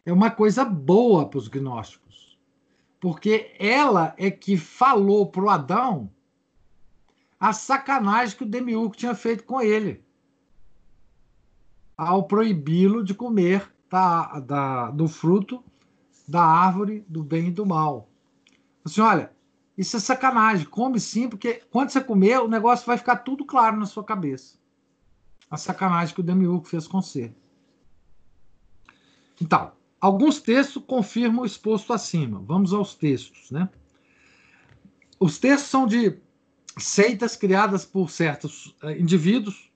[0.05, 2.39] é uma coisa boa para os gnósticos,
[2.99, 6.11] porque ela é que falou para o Adão
[7.39, 10.03] a sacanagem que o demiurgo tinha feito com ele
[11.97, 15.63] ao proibi-lo de comer da, da, do fruto
[16.27, 18.09] da árvore do bem e do mal.
[18.91, 19.33] Assim, olha,
[19.77, 23.77] isso é sacanagem, come sim, porque quando você comer, o negócio vai ficar tudo claro
[23.77, 24.59] na sua cabeça
[25.51, 27.33] a sacanagem que o Demiurgo fez com você.
[29.41, 32.41] Então, alguns textos confirmam o exposto acima.
[32.41, 33.69] Vamos aos textos, né?
[35.19, 36.19] Os textos são de
[36.77, 39.71] seitas criadas por certos uh, indivíduos,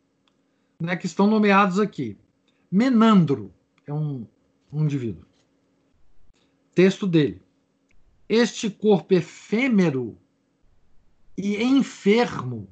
[0.78, 2.16] né, que estão nomeados aqui.
[2.70, 3.52] Menandro
[3.86, 4.26] é um,
[4.72, 5.24] um indivíduo.
[6.74, 7.41] Texto dele.
[8.34, 10.16] Este corpo efêmero
[11.36, 12.66] e enfermo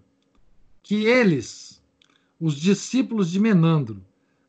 [0.82, 1.84] que eles
[2.40, 4.02] os discípulos de Menandro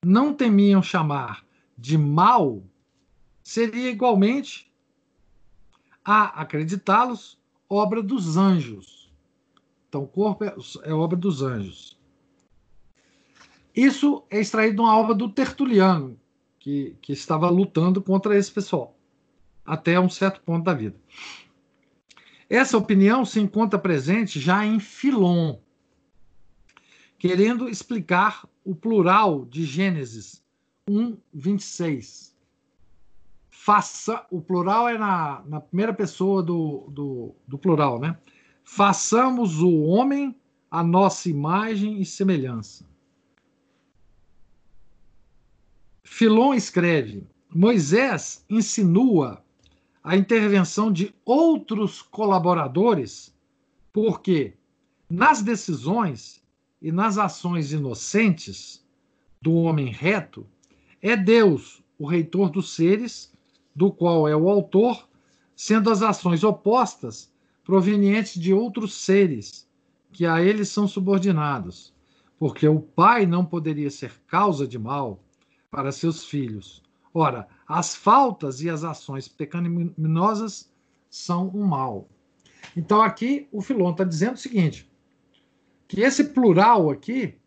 [0.06, 1.46] não temiam chamar
[1.78, 2.64] de mal,
[3.44, 4.72] seria igualmente
[6.02, 9.12] a acreditá-los obra dos anjos.
[9.90, 12.00] Então, o corpo é, é obra dos anjos.
[13.76, 16.18] Isso é extraído de uma obra do Tertuliano,
[16.58, 18.98] que, que estava lutando contra esse pessoal,
[19.72, 20.98] até um certo ponto da vida.
[22.50, 25.60] Essa opinião se encontra presente já em Filon,
[27.18, 30.44] querendo explicar o plural de Gênesis
[30.86, 32.36] 1, 26.
[33.50, 38.18] Faça, o plural é na, na primeira pessoa do, do, do plural, né?
[38.66, 40.36] Façamos o homem
[40.70, 42.86] a nossa imagem e semelhança.
[46.04, 49.42] Filon escreve: Moisés insinua
[50.04, 53.34] a intervenção de outros colaboradores,
[53.94, 54.54] porque
[55.10, 56.42] nas decisões
[56.82, 58.84] e nas ações inocentes
[59.42, 60.46] do homem reto,
[61.02, 63.32] é Deus, o reitor dos seres,
[63.76, 65.08] do qual é o autor,
[65.56, 67.32] sendo as ações opostas
[67.64, 69.70] provenientes de outros seres,
[70.12, 71.94] que a eles são subordinados,
[72.38, 75.24] porque o pai não poderia ser causa de mal
[75.70, 76.82] para seus filhos.
[77.14, 80.70] Ora, as faltas e as ações pecaminosas
[81.10, 82.10] são um mal.
[82.76, 84.92] Então aqui o Filon está dizendo o seguinte:
[85.88, 87.40] que esse plural aqui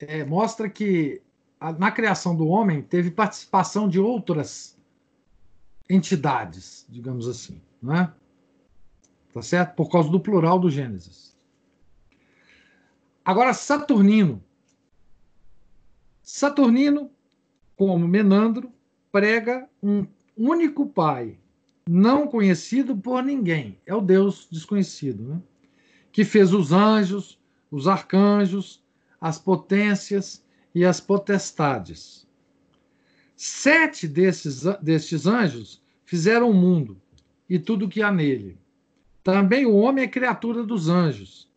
[0.00, 1.22] é, mostra que
[1.60, 4.76] a, na criação do homem teve participação de outras
[5.88, 8.12] entidades, digamos assim, né?
[9.32, 9.74] Tá certo?
[9.74, 11.36] Por causa do plural do Gênesis.
[13.24, 14.42] Agora, Saturnino.
[16.22, 17.10] Saturnino,
[17.76, 18.70] como Menandro,
[19.10, 20.06] prega um
[20.36, 21.38] único pai,
[21.88, 23.78] não conhecido por ninguém.
[23.86, 25.42] É o Deus desconhecido, né?
[26.10, 27.38] que fez os anjos,
[27.70, 28.82] os arcanjos,
[29.20, 30.44] as potências
[30.74, 32.26] e as potestades.
[33.36, 37.00] Sete desses, destes anjos fizeram o mundo
[37.48, 38.56] e tudo que há nele.
[39.22, 41.48] Também o homem é criatura dos anjos.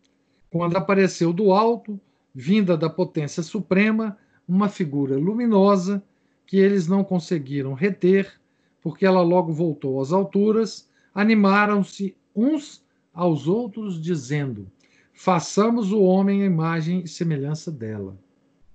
[0.50, 2.00] Quando apareceu do alto,
[2.34, 4.18] vinda da potência suprema,
[4.48, 6.04] uma figura luminosa
[6.46, 8.40] que eles não conseguiram reter,
[8.82, 12.84] porque ela logo voltou às alturas, animaram-se uns
[13.14, 14.72] aos outros, dizendo:
[15.14, 18.18] façamos o homem à imagem e semelhança dela.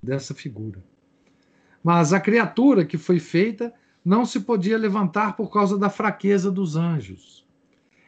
[0.02, 0.82] dessa figura.
[1.82, 3.72] Mas a criatura que foi feita
[4.04, 7.46] não se podia levantar por causa da fraqueza dos anjos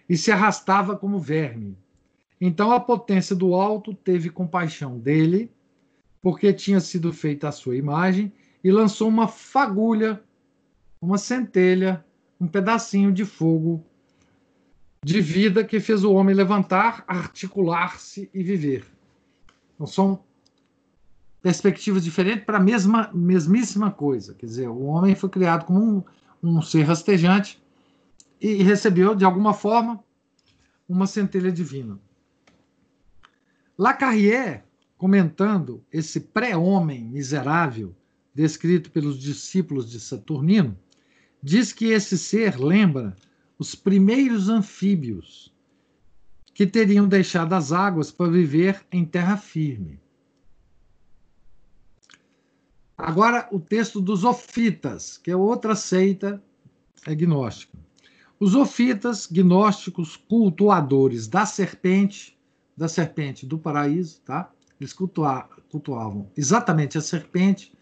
[0.09, 1.79] e se arrastava como verme.
[2.41, 5.51] Então a potência do alto teve compaixão dele,
[6.25, 8.33] porque tinha sido feita a sua imagem,
[8.65, 10.25] e lançou uma fagulha,
[10.99, 12.03] uma centelha,
[12.41, 13.85] um pedacinho de fogo
[15.05, 18.87] de vida que fez o homem levantar, articular-se e viver.
[19.75, 20.25] Então são
[21.43, 24.33] perspectivas diferentes para a mesma, mesmíssima coisa.
[24.33, 26.07] Quer dizer, o homem foi criado como
[26.43, 27.63] um, um ser rastejante
[28.41, 30.03] e recebeu, de alguma forma,
[30.89, 32.01] uma centelha divina.
[33.77, 34.63] Lacarrière,
[34.97, 37.95] comentando esse pré-homem miserável
[38.35, 40.77] descrito pelos discípulos de Saturnino,
[41.43, 43.15] diz que esse ser lembra
[43.59, 45.53] os primeiros anfíbios
[46.53, 50.01] que teriam deixado as águas para viver em terra firme.
[52.97, 56.43] Agora, o texto dos ofitas, que é outra seita
[57.05, 57.77] agnóstica.
[58.39, 62.39] Os ofitas, gnósticos cultuadores da serpente,
[62.77, 64.54] da serpente do paraíso, tá?
[64.81, 67.73] Eles cultuavam exatamente a serpente,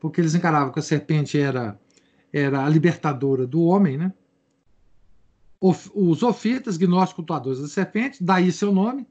[0.00, 1.78] porque eles encaravam que a serpente era,
[2.32, 4.12] era a libertadora do homem, né?
[5.60, 9.08] Os ofitas, gnósticos cultuadores da serpente, daí seu nome,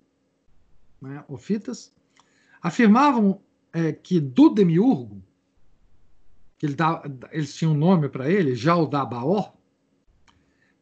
[1.02, 1.24] né?
[1.28, 1.94] ofitas,
[2.62, 3.42] afirmavam
[3.74, 5.22] é, que do demiurgo,
[6.58, 9.52] que ele dá, eles tinham um nome para ele, Jaldabaoth,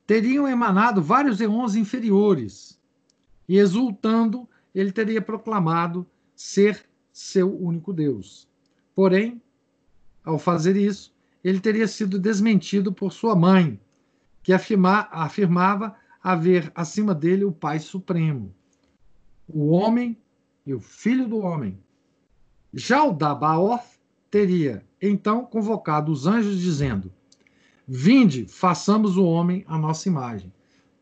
[0.06, 2.80] teriam emanado vários eons inferiores,
[3.48, 8.48] e exultando, ele teria proclamado ser seu único Deus.
[8.94, 9.42] Porém,
[10.24, 11.14] ao fazer isso,
[11.44, 13.80] ele teria sido desmentido por sua mãe,
[14.42, 18.54] que afirma, afirmava haver acima dele o Pai Supremo,
[19.48, 20.18] o homem
[20.66, 21.80] e o Filho do Homem.
[22.74, 23.86] Jaldabaoth
[24.30, 27.14] teria então convocado os anjos, dizendo:
[27.88, 30.52] Vinde, façamos o homem à nossa imagem.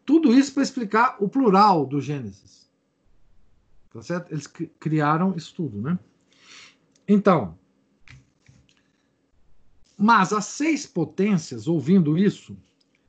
[0.05, 2.62] Tudo isso para explicar o plural do Gênesis.
[3.93, 4.31] Tá certo?
[4.31, 5.99] Eles criaram isso tudo, né?
[7.07, 7.55] Então,
[9.95, 12.57] mas as seis potências, ouvindo isso,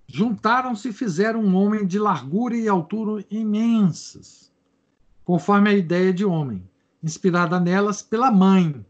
[0.06, 4.52] juntaram-se e fizeram um homem de largura e altura imensas,
[5.24, 6.68] conforme a ideia de homem,
[7.02, 8.84] inspirada nelas pela mãe,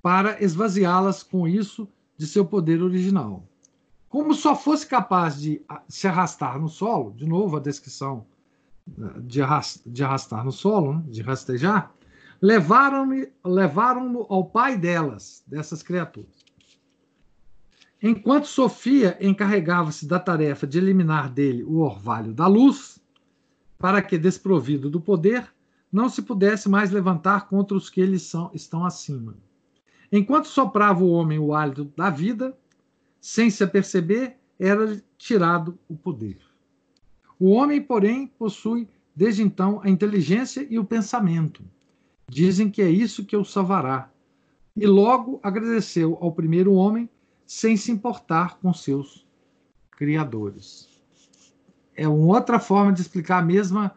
[0.00, 3.44] para esvaziá-las com isso de seu poder original.
[4.08, 8.26] Como só fosse capaz de se arrastar no solo, de novo a descrição
[8.86, 9.42] né, de,
[10.02, 11.92] arrastar no solo, né, de rastejar,
[12.40, 16.44] levaram-no levaram ao pai delas, dessas criaturas.
[18.02, 23.00] Enquanto Sofia encarregava-se da tarefa de eliminar dele o orvalho da luz,
[23.78, 25.48] para que, desprovido do poder,
[25.90, 29.36] não se pudesse mais levantar contra os que eles são, estão acima.
[30.10, 32.56] Enquanto soprava o homem o hálito da vida,
[33.20, 36.38] sem se aperceber, era tirado o poder.
[37.42, 41.64] O homem, porém, possui desde então a inteligência e o pensamento.
[42.28, 44.08] Dizem que é isso que o salvará.
[44.76, 47.10] E logo agradeceu ao primeiro homem,
[47.44, 49.26] sem se importar com seus
[49.90, 50.88] criadores.
[51.96, 53.92] É uma outra forma de explicar a mesma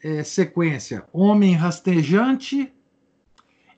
[0.00, 2.72] é, sequência: homem rastejante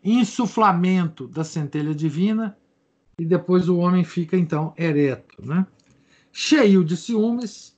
[0.04, 2.54] insuflamento da centelha divina,
[3.18, 5.42] e depois o homem fica então ereto.
[5.42, 5.66] Né?
[6.30, 7.75] Cheio de ciúmes,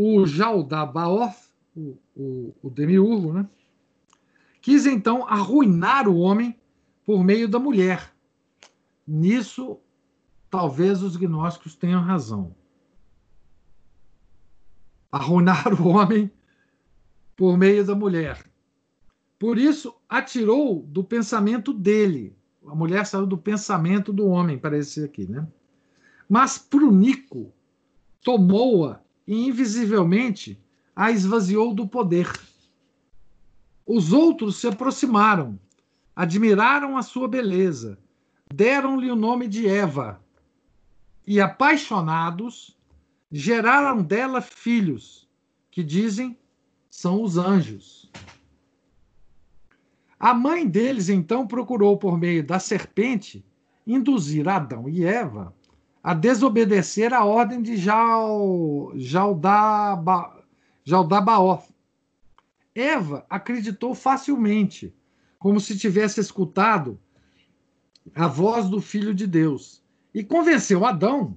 [0.00, 1.34] o Jaldabaoth,
[1.76, 3.48] o, o, o demiurgo, né?
[4.60, 6.56] quis então arruinar o homem
[7.04, 8.14] por meio da mulher.
[9.04, 9.80] Nisso,
[10.48, 12.54] talvez os gnósticos tenham razão.
[15.10, 16.30] Arruinar o homem
[17.34, 18.48] por meio da mulher.
[19.36, 22.36] Por isso, atirou do pensamento dele.
[22.68, 25.44] A mulher saiu do pensamento do homem, parece aqui, né?
[26.28, 27.52] Mas Prunico
[28.22, 30.58] tomou-a e invisivelmente
[30.96, 32.32] a esvaziou do poder.
[33.86, 35.60] Os outros se aproximaram,
[36.16, 37.98] admiraram a sua beleza,
[38.52, 40.18] deram-lhe o nome de Eva
[41.26, 42.74] e, apaixonados,
[43.30, 45.28] geraram dela filhos,
[45.70, 46.34] que dizem
[46.88, 48.10] são os anjos.
[50.18, 53.44] A mãe deles então procurou, por meio da serpente,
[53.86, 55.54] induzir Adão e Eva
[56.08, 57.76] a desobedecer a ordem de
[60.86, 61.68] Jaldabaoth.
[62.74, 64.94] Eva acreditou facilmente,
[65.38, 66.98] como se tivesse escutado
[68.14, 69.82] a voz do Filho de Deus,
[70.14, 71.36] e convenceu Adão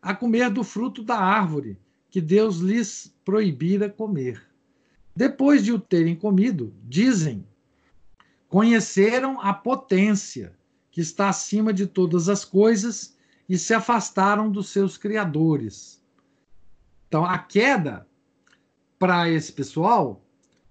[0.00, 1.76] a comer do fruto da árvore
[2.10, 4.40] que Deus lhes proibira comer.
[5.16, 7.44] Depois de o terem comido, dizem
[8.46, 10.56] conheceram a potência
[10.92, 13.17] que está acima de todas as coisas
[13.48, 16.02] e se afastaram dos seus criadores.
[17.08, 18.06] Então, a queda
[18.98, 20.22] para esse pessoal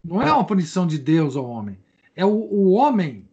[0.04, 1.78] não é uma punição de Deus ao homem.
[2.16, 3.28] É o, o homem,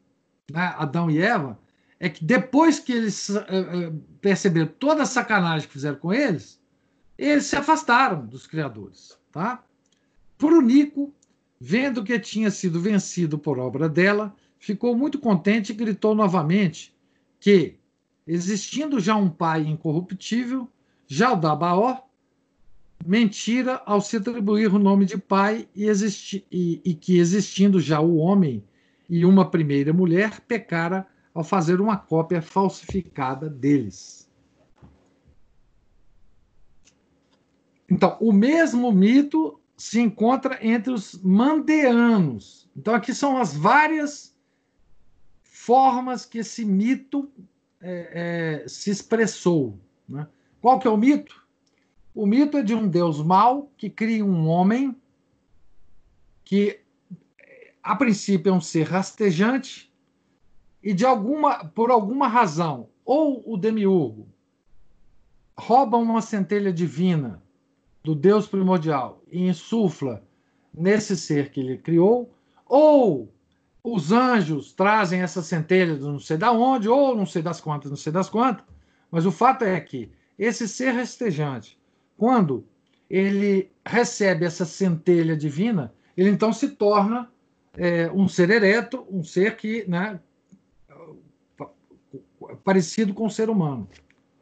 [0.50, 1.58] né, Adão e Eva,
[2.00, 6.60] é que depois que eles uh, perceberam toda a sacanagem que fizeram com eles,
[7.16, 9.18] eles se afastaram dos criadores.
[9.30, 9.62] Tá?
[10.62, 11.12] Nico,
[11.60, 16.94] vendo que tinha sido vencido por obra dela, ficou muito contente e gritou novamente
[17.40, 17.78] que,
[18.26, 20.68] existindo já um pai incorruptível,
[21.06, 22.02] já o Dabaó,
[23.04, 28.00] mentira ao se atribuir o nome de pai e, existi, e, e que, existindo já
[28.00, 28.64] o homem
[29.08, 34.30] e uma primeira mulher, pecara ao fazer uma cópia falsificada deles.
[37.90, 42.70] Então, o mesmo mito se encontra entre os mandeanos.
[42.74, 44.34] Então, aqui são as várias
[45.42, 47.30] formas que esse mito
[47.84, 49.78] é, é, se expressou.
[50.08, 50.26] Né?
[50.60, 51.44] Qual que é o mito?
[52.14, 54.96] O mito é de um Deus mau que cria um homem
[56.42, 56.80] que,
[57.82, 59.92] a princípio, é um ser rastejante
[60.82, 64.26] e, de alguma, por alguma razão, ou o demiurgo
[65.56, 67.42] rouba uma centelha divina
[68.02, 70.22] do Deus primordial e insufla
[70.72, 72.34] nesse ser que ele criou,
[72.66, 73.33] ou
[73.84, 77.90] os anjos trazem essa centelha do não sei da onde, ou não sei das quantas,
[77.90, 78.64] não sei das quantas,
[79.10, 81.78] mas o fato é que esse ser rastejante
[82.16, 82.66] quando
[83.10, 87.30] ele recebe essa centelha divina, ele então se torna
[87.76, 90.18] é, um ser ereto, um ser que, né,
[92.64, 93.86] parecido com o ser humano,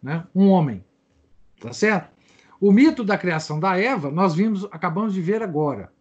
[0.01, 0.85] né, um homem,
[1.61, 2.13] tá certo?
[2.61, 5.93] O mito da criação da Eva nós vimos, acabamos de ver agora,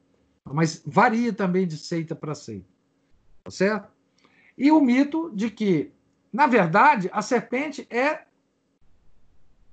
[0.45, 2.70] mas varia também de seita para seita,
[3.43, 3.89] tá certo?
[4.57, 5.91] E o mito de que,
[6.31, 8.25] na verdade, a serpente é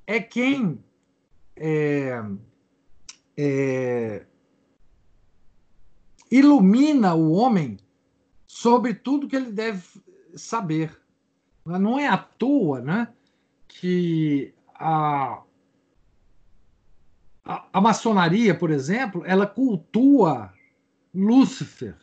[0.07, 0.83] é quem
[1.55, 2.23] é,
[3.37, 4.25] é,
[6.31, 7.79] ilumina o homem
[8.47, 9.85] sobre tudo que ele deve
[10.35, 10.99] saber.
[11.65, 13.09] Não é à toa né,
[13.67, 15.43] que a,
[17.45, 20.55] a, a maçonaria, por exemplo, ela cultua
[21.15, 21.97] Lúcifer,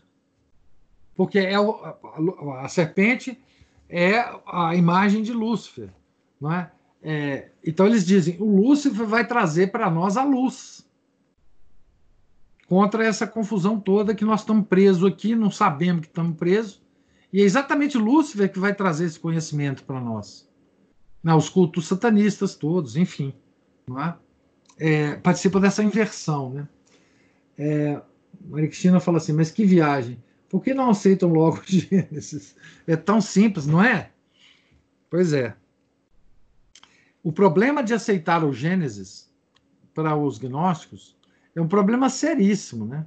[1.16, 3.40] porque é o, a, a serpente
[3.90, 5.90] é a imagem de Lúcifer,
[6.40, 6.72] não é?
[7.02, 10.86] É, então eles dizem: o Lúcifer vai trazer para nós a luz
[12.68, 16.82] contra essa confusão toda que nós estamos presos aqui, não sabemos que estamos presos.
[17.32, 20.50] E é exatamente Lúcifer que vai trazer esse conhecimento para nós.
[21.22, 23.34] Não, os cultos satanistas todos, enfim.
[23.88, 24.16] Não é?
[24.78, 26.50] É, participam dessa inversão.
[26.52, 26.68] Né?
[27.58, 28.02] É,
[28.48, 30.24] Maria Cristina fala assim: mas que viagem.
[30.56, 32.56] Por que não aceitam logo Gênesis?
[32.88, 34.10] É tão simples, não é?
[35.10, 35.54] Pois é.
[37.22, 39.30] O problema de aceitar o Gênesis
[39.94, 41.18] para os gnósticos
[41.54, 43.06] é um problema seríssimo, né?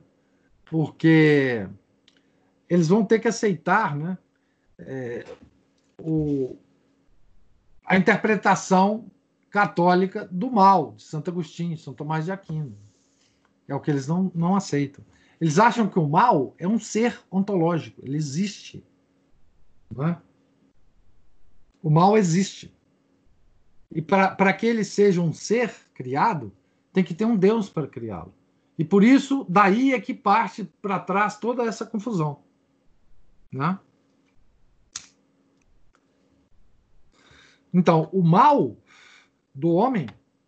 [0.66, 1.66] Porque
[2.68, 4.18] eles vão ter que aceitar, né?
[4.78, 5.24] É,
[5.98, 6.54] o,
[7.82, 9.10] a interpretação
[9.48, 12.76] católica do mal de Santo Agostinho, São Tomás de Aquino.
[13.66, 15.02] É o que eles não, não aceitam.
[15.40, 18.84] Eles acham que o mal é um ser ontológico, ele existe.
[19.98, 20.16] É?
[21.82, 22.74] O mal existe.
[23.90, 26.52] E para que ele seja um ser criado,
[26.92, 28.34] tem que ter um Deus para criá-lo.
[28.76, 32.42] E por isso, daí é que parte para trás toda essa confusão.
[33.50, 33.78] Né?
[37.72, 38.76] Então, o mal
[39.54, 40.06] do homem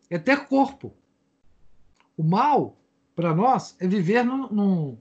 [0.08, 0.94] é ter corpo.
[2.16, 2.79] O mal,
[3.20, 4.98] para nós, é viver no, no,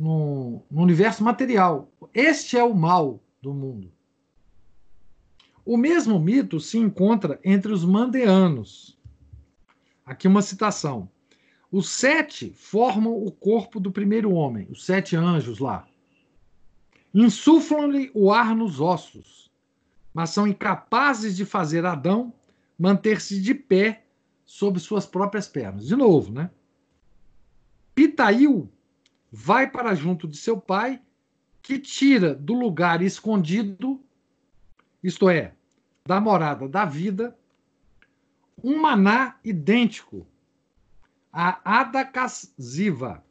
[0.00, 1.92] no, universo material.
[2.14, 3.92] Este é o mal do mundo.
[5.62, 8.98] O mesmo mito se encontra entre os mandeanos.
[10.06, 11.06] Aqui uma citação.
[11.70, 15.86] Os sete formam o corpo do primeiro homem, os sete anjos lá.
[17.12, 19.50] Insuflam-lhe o ar nos ossos,
[20.14, 22.32] mas são incapazes de fazer Adão
[22.78, 24.06] manter-se de pé
[24.46, 25.86] sobre suas próprias pernas.
[25.86, 26.50] De novo, né?
[28.00, 28.66] Pitail
[29.30, 31.02] vai para junto de seu pai,
[31.60, 34.02] que tira do lugar escondido
[35.02, 35.52] isto é,
[36.06, 37.36] da morada da vida,
[38.64, 40.26] um maná idêntico
[41.30, 43.22] a Adakaziva,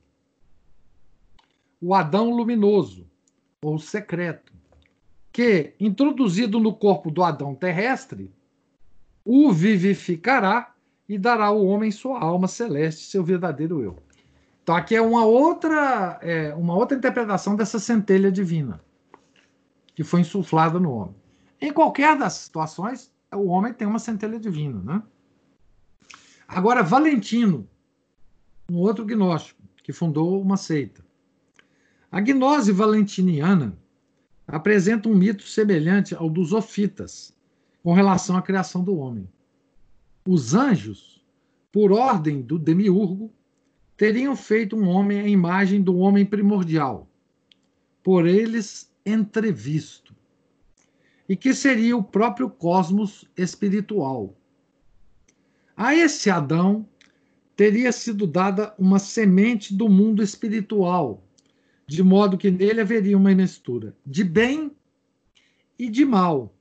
[1.82, 3.10] o Adão luminoso,
[3.64, 4.54] ou secreto,
[5.32, 8.32] que, introduzido no corpo do Adão terrestre,
[9.26, 10.76] o vivificará
[11.08, 14.09] e dará ao homem sua alma celeste, seu verdadeiro eu.
[14.70, 18.80] Então aqui é uma outra, é, uma outra interpretação dessa centelha divina.
[19.96, 21.16] que foi insuflada no homem.
[21.60, 24.80] Em qualquer das situações, o homem tem uma centelha divina.
[24.80, 25.02] Né?
[26.48, 27.68] Agora, Valentino,
[28.72, 31.04] um outro gnóstico, que fundou uma seita.
[32.12, 33.76] A gnose valentiniana
[34.46, 37.36] apresenta um mito semelhante ao dos ofitas,
[37.82, 39.28] com relação à criação do homem.
[40.28, 41.26] Os anjos,
[41.72, 43.34] por ordem do demiurgo,
[44.00, 47.06] teriam feito um homem à imagem do homem primordial,
[48.02, 50.16] por eles entrevisto,
[51.28, 54.34] e que seria o próprio cosmos espiritual.
[55.76, 56.88] A esse Adão
[57.58, 61.22] teria sido dada uma semente do mundo espiritual,
[61.86, 64.72] de modo que nele haveria uma mistura de bem
[65.78, 66.56] e de mal,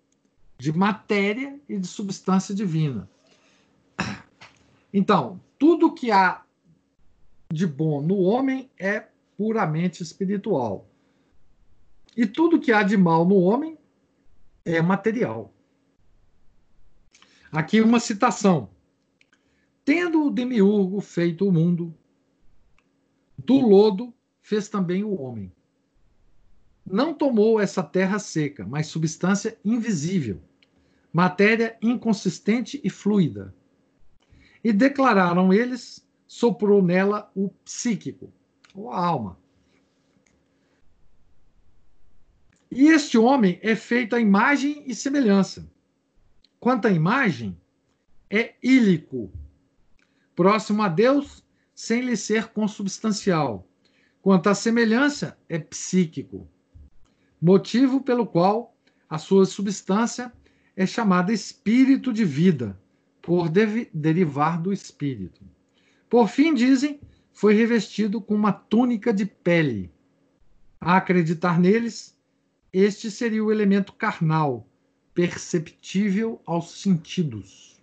[0.59, 3.09] de matéria e de substância divina.
[4.93, 6.43] Então, tudo que há
[7.51, 10.89] de bom no homem é puramente espiritual.
[12.17, 13.79] E tudo que há de mal no homem
[14.65, 15.55] é material.
[17.51, 18.71] Aqui uma citação.
[19.85, 21.95] Tendo o demiurgo feito o mundo,
[23.39, 25.51] do lodo fez também o homem.
[26.85, 30.43] Não tomou essa terra seca, mas substância invisível,
[31.13, 33.55] matéria inconsistente e fluida.
[34.63, 38.31] E declararam eles soprou nela o psíquico,
[38.75, 39.39] ou a alma.
[42.71, 45.67] E este homem é feito à imagem e semelhança.
[46.61, 47.59] Quanto à imagem,
[48.29, 49.33] é ílico,
[50.37, 51.43] próximo a Deus,
[51.75, 53.67] sem lhe ser consubstancial.
[54.21, 56.47] Quanto à semelhança, é psíquico,
[57.41, 58.77] motivo pelo qual
[59.09, 60.31] a sua substância
[60.77, 62.79] é chamada espírito de vida,
[63.23, 65.43] por derivar do espírito.
[66.09, 67.01] Por fim, dizem,
[67.33, 69.93] foi revestido com uma túnica de pele.
[70.81, 72.17] A acreditar neles,
[72.73, 74.69] este seria o elemento carnal,
[75.15, 77.81] perceptível aos sentidos.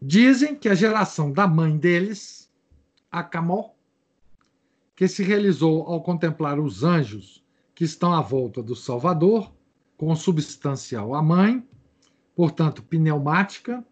[0.00, 2.52] Dizem que a geração da mãe deles,
[3.10, 3.70] Acamó,
[4.96, 7.42] que se realizou ao contemplar os anjos
[7.74, 9.52] que estão à volta do Salvador,
[9.96, 11.66] consubstancial à mãe,
[12.34, 13.84] portanto pneumática,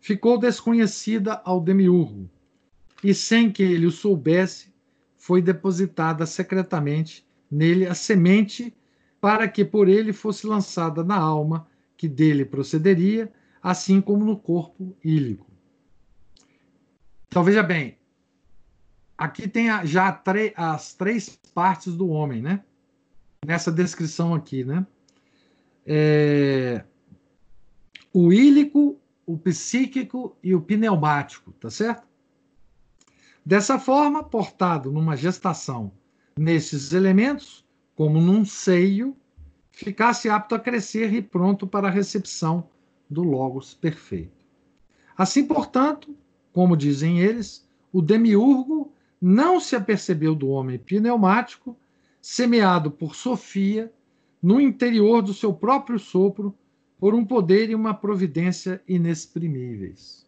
[0.00, 2.28] ficou desconhecida ao demiurgo,
[3.02, 4.72] e sem que ele o soubesse,
[5.16, 8.74] foi depositada secretamente nele a semente
[9.20, 13.32] para que por ele fosse lançada na alma que dele procederia,
[13.62, 15.46] assim como no corpo ílico.
[17.26, 17.98] Então veja bem,
[19.16, 20.22] aqui tem já
[20.56, 22.62] as três partes do homem, né?
[23.44, 24.86] Nessa descrição aqui, né?
[25.84, 26.84] É,
[28.12, 32.08] o ílico, o psíquico e o pneumático, tá certo?
[33.44, 35.92] Dessa forma, portado numa gestação
[36.34, 37.62] nesses elementos,
[37.94, 39.14] como num seio,
[39.70, 42.70] ficasse apto a crescer e pronto para a recepção
[43.08, 44.46] do Logos perfeito.
[45.14, 46.16] Assim, portanto,
[46.50, 51.76] como dizem eles, o demiurgo não se apercebeu do homem pneumático,
[52.18, 53.92] semeado por Sofia,
[54.42, 56.56] no interior do seu próprio sopro,
[56.98, 60.26] por um poder e uma providência inexprimíveis.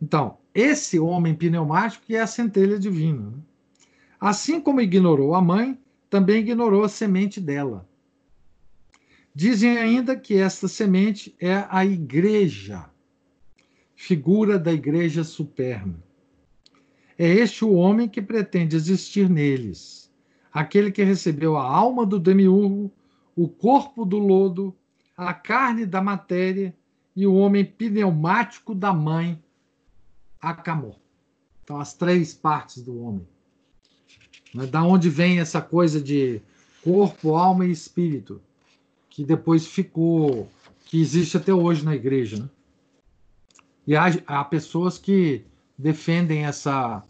[0.00, 3.30] Então, esse homem pneumático é a centelha divina.
[3.30, 3.38] Né?
[4.20, 5.78] Assim como ignorou a mãe,
[6.10, 7.88] também ignorou a semente dela.
[9.34, 12.90] Dizem ainda que esta semente é a igreja,
[13.94, 16.02] figura da igreja superna.
[17.16, 20.12] É este o homem que pretende existir neles,
[20.52, 22.92] aquele que recebeu a alma do demiurgo
[23.36, 24.74] o corpo do lodo,
[25.16, 26.74] a carne da matéria
[27.14, 29.42] e o homem pneumático da mãe,
[30.40, 30.96] Acamor.
[31.62, 33.26] Então, as três partes do homem.
[34.54, 34.66] Né?
[34.66, 36.42] Da onde vem essa coisa de
[36.82, 38.40] corpo, alma e espírito,
[39.08, 40.48] que depois ficou,
[40.84, 42.38] que existe até hoje na igreja.
[42.38, 42.48] Né?
[43.86, 45.44] E há, há pessoas que
[45.78, 47.02] defendem essa,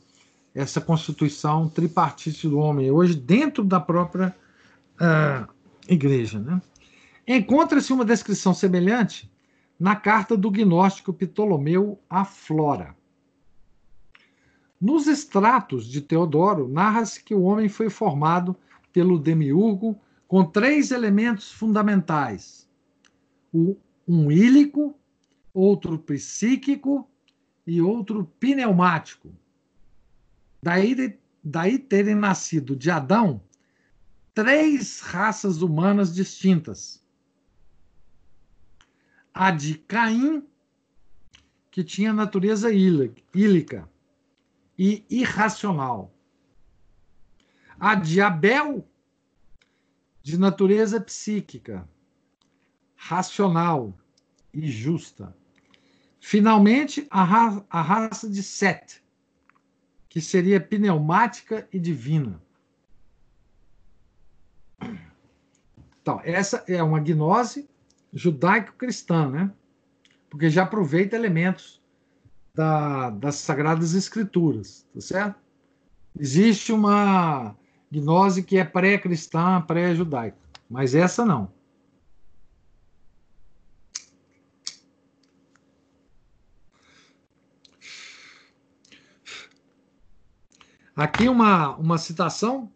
[0.55, 4.35] essa constituição tripartite do homem, hoje dentro da própria
[4.95, 5.52] uh,
[5.89, 6.39] igreja.
[6.39, 6.61] Né?
[7.27, 9.31] Encontra-se uma descrição semelhante
[9.79, 12.95] na carta do gnóstico Ptolomeu à Flora.
[14.81, 18.57] Nos extratos de Teodoro, narra-se que o homem foi formado
[18.93, 22.69] pelo demiurgo com três elementos fundamentais:
[24.09, 24.95] um ílico,
[25.55, 27.09] outro psíquico
[27.67, 29.31] e outro pneumático.
[30.63, 33.41] Daí, daí terem nascido de Adão
[34.35, 37.03] três raças humanas distintas.
[39.33, 40.47] A de Caim,
[41.71, 43.89] que tinha natureza ílica
[44.79, 46.15] e irracional.
[47.79, 48.87] A de Abel,
[50.23, 51.89] de natureza psíquica,
[52.95, 53.99] racional
[54.53, 55.37] e justa.
[56.21, 59.03] Finalmente, a, ra a raça de Sete,
[60.09, 62.41] que seria pneumática e divina.
[66.03, 67.69] Então, essa é uma gnose
[68.13, 69.53] judaico-cristã, né?
[70.29, 71.81] Porque já aproveita elementos
[72.53, 75.37] da, das Sagradas Escrituras, tá certo?
[76.19, 77.57] Existe uma
[77.91, 80.37] gnose que é pré-cristã, pré-judaica,
[80.69, 81.51] mas essa não.
[90.95, 92.71] Aqui uma, uma citação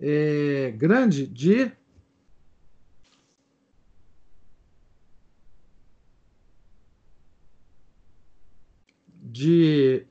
[0.00, 1.70] é, grande de
[9.22, 10.06] de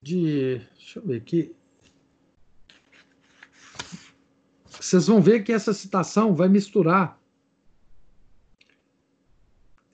[0.00, 1.54] de deixa eu ver aqui
[4.92, 7.18] vocês vão ver que essa citação vai misturar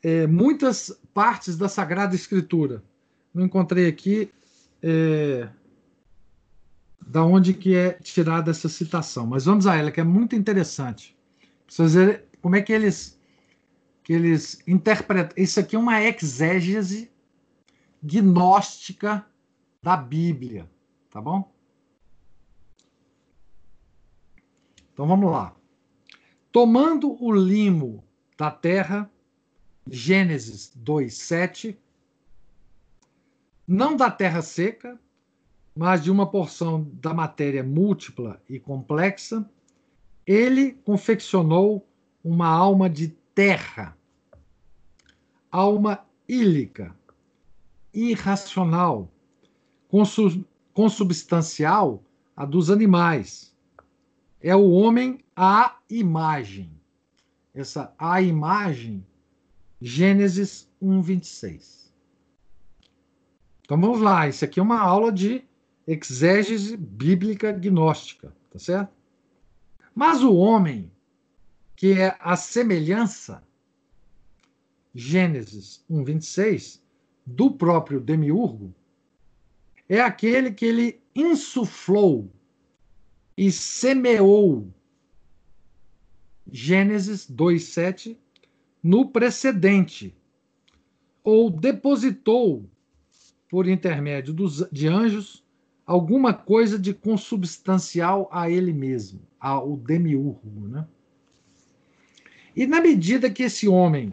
[0.02, 2.82] é, muitas partes da Sagrada Escritura.
[3.34, 4.30] Não encontrei aqui
[4.82, 5.48] é,
[7.08, 11.16] da onde que é tirada essa citação, mas vamos a ela, que é muito interessante.
[11.66, 13.18] Vocês verem como é que eles,
[14.02, 15.32] que eles interpretam.
[15.42, 17.10] Isso aqui é uma exégese
[18.02, 19.26] gnóstica
[19.82, 20.70] da Bíblia,
[21.10, 21.50] tá bom?
[24.92, 25.56] Então vamos lá.
[26.52, 28.04] Tomando o limo
[28.36, 29.10] da terra,
[29.90, 31.78] Gênesis 2:7,
[33.66, 35.00] não da terra seca,
[35.78, 39.48] mas de uma porção da matéria múltipla e complexa,
[40.26, 41.86] ele confeccionou
[42.24, 43.96] uma alma de terra,
[45.52, 46.92] alma ílica,
[47.94, 49.08] irracional,
[50.74, 52.02] consubstancial
[52.36, 53.54] a dos animais.
[54.40, 56.72] É o homem à imagem.
[57.54, 59.06] Essa a imagem,
[59.80, 61.94] Gênesis 1, 26.
[63.62, 65.46] Então vamos lá, isso aqui é uma aula de
[65.88, 68.92] exégese bíblica gnóstica, tá certo?
[69.94, 70.92] Mas o homem,
[71.74, 73.42] que é a semelhança,
[74.94, 76.84] Gênesis 1, 26,
[77.24, 78.74] do próprio demiurgo,
[79.88, 82.30] é aquele que ele insuflou
[83.34, 84.70] e semeou,
[86.50, 88.16] Gênesis 2,7,
[88.82, 90.14] no precedente,
[91.24, 92.68] ou depositou,
[93.48, 95.47] por intermédio dos, de anjos,
[95.88, 100.68] alguma coisa de consubstancial a ele mesmo, ao demiurgo.
[100.68, 100.86] Né?
[102.54, 104.12] E na medida que esse homem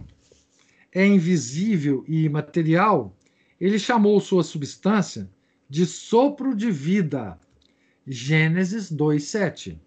[0.94, 3.14] é invisível e imaterial,
[3.60, 5.30] ele chamou sua substância
[5.70, 7.38] de sopro de vida.
[8.08, 9.78] Gênesis 2:7.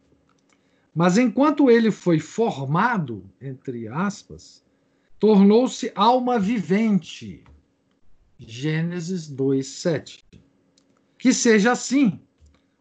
[0.94, 4.62] Mas enquanto ele foi formado, entre aspas,
[5.18, 7.44] tornou-se alma vivente.
[8.38, 10.22] Gênesis 2:7.
[11.18, 12.20] Que seja assim.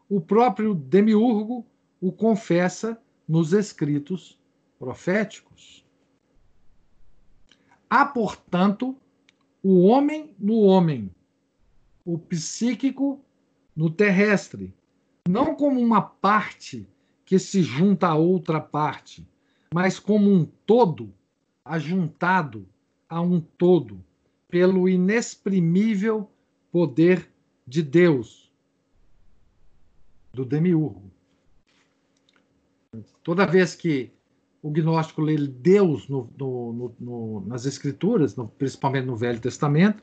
[0.07, 1.65] O próprio demiurgo
[1.99, 4.39] o confessa nos escritos
[4.79, 5.85] proféticos.
[7.89, 8.95] Há, portanto,
[9.63, 11.11] o homem no homem,
[12.05, 13.19] o psíquico
[13.75, 14.73] no terrestre,
[15.27, 16.88] não como uma parte
[17.25, 19.27] que se junta a outra parte,
[19.73, 21.13] mas como um todo
[21.65, 22.67] ajuntado
[23.09, 24.03] a um todo
[24.47, 26.29] pelo inexprimível
[26.71, 27.29] poder
[27.68, 28.49] de Deus,
[30.34, 31.11] do demiurgo.
[33.22, 34.11] Toda vez que
[34.61, 40.01] o gnóstico lê Deus no, no, no, nas Escrituras, principalmente no Velho Testamento,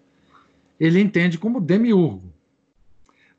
[0.78, 2.32] ele entende como demiurgo.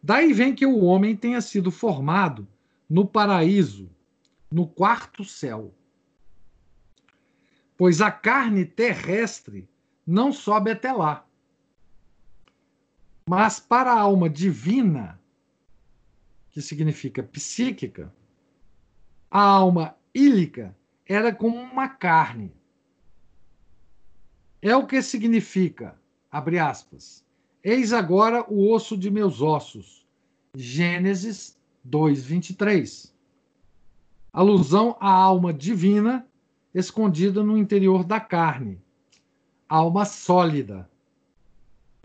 [0.02, 2.48] Daí vem que o homem tenha sido formado
[2.90, 3.90] no paraíso,
[4.52, 5.74] no quarto céu.
[7.78, 9.68] Pois a carne terrestre
[10.06, 11.26] não sobe até lá.
[13.28, 15.20] Mas para a alma divina,
[16.52, 18.14] que significa psíquica,
[19.32, 22.54] a alma ílica era como uma carne.
[24.62, 26.00] É o que significa,
[26.32, 27.26] abre aspas,
[27.64, 30.06] eis agora o osso de meus ossos.
[30.56, 33.12] Gênesis 2:23.
[34.32, 36.28] Alusão à alma divina
[36.76, 38.80] escondida no interior da carne.
[39.68, 40.88] Alma sólida,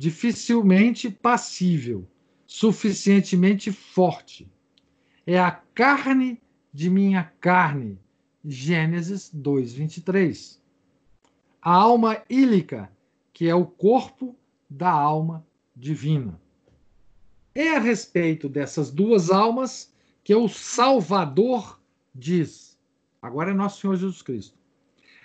[0.01, 2.09] dificilmente passível,
[2.47, 4.51] suficientemente forte.
[5.27, 6.41] É a carne
[6.73, 7.99] de minha carne.
[8.43, 10.59] Gênesis 2:23.
[11.61, 12.91] A alma ílica,
[13.31, 14.35] que é o corpo
[14.71, 15.47] da alma
[15.77, 16.41] divina.
[17.55, 19.93] É a respeito dessas duas almas
[20.25, 21.79] que o Salvador
[22.15, 22.79] diz.
[23.21, 24.59] Agora é nosso Senhor Jesus Cristo.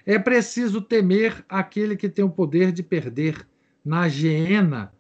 [0.06, 3.48] É preciso temer aquele que tem o poder de perder
[3.86, 4.92] na geena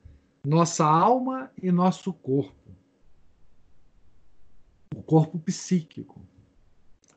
[0.45, 2.53] nossa alma e nosso corpo.
[4.95, 6.21] O corpo psíquico.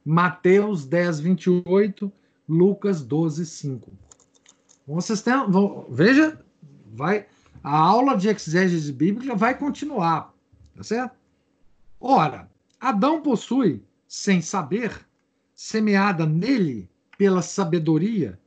[0.04, 2.10] Mateus 10, 28,
[2.48, 3.92] Lucas 12, 5.
[4.86, 6.42] Vocês têm, vão, veja,
[6.94, 7.26] vai,
[7.62, 10.32] a aula de exégese bíblica vai continuar,
[10.74, 11.14] tá certo?
[12.00, 12.50] Ora,
[12.80, 15.06] Adão possui, sem saber,
[15.54, 16.88] semeada nele
[17.18, 18.40] pela sabedoria,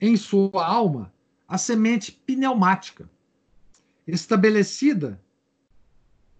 [0.00, 1.13] em sua alma,
[1.46, 3.08] a semente pneumática,
[4.06, 5.20] estabelecida,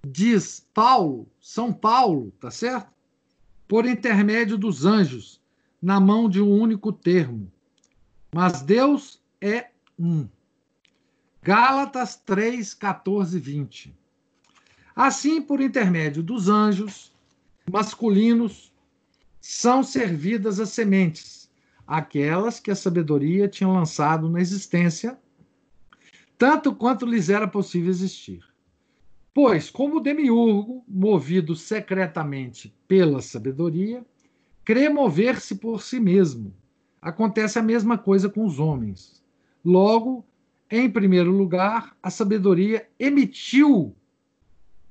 [0.06, 2.92] diz Paulo, São Paulo, tá certo?
[3.66, 5.40] Por intermédio dos anjos,
[5.80, 7.50] na mão de um único termo.
[8.34, 10.28] Mas Deus é um.
[11.42, 13.94] Gálatas 3, 14, 20.
[14.96, 17.12] Assim, por intermédio dos anjos
[17.70, 18.72] masculinos,
[19.40, 21.43] são servidas as sementes,
[21.86, 25.18] aquelas que a sabedoria tinha lançado na existência,
[26.38, 28.44] tanto quanto lhes era possível existir.
[29.32, 34.04] Pois, como o demiurgo, movido secretamente pela sabedoria,
[34.64, 36.54] crê mover-se por si mesmo,
[37.02, 39.22] acontece a mesma coisa com os homens.
[39.64, 40.24] Logo,
[40.70, 43.94] em primeiro lugar, a sabedoria emitiu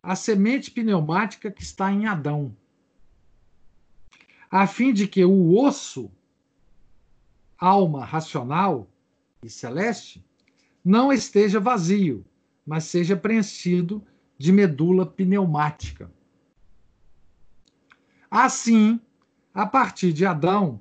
[0.01, 2.55] a semente pneumática que está em Adão,
[4.51, 6.11] a fim de que o osso,
[7.59, 8.87] alma racional
[9.43, 10.23] e celeste,
[10.83, 12.25] não esteja vazio,
[12.65, 14.03] mas seja preenchido
[14.37, 16.11] de medula pneumática.
[18.29, 18.99] Assim,
[19.53, 20.79] a partir de Adão,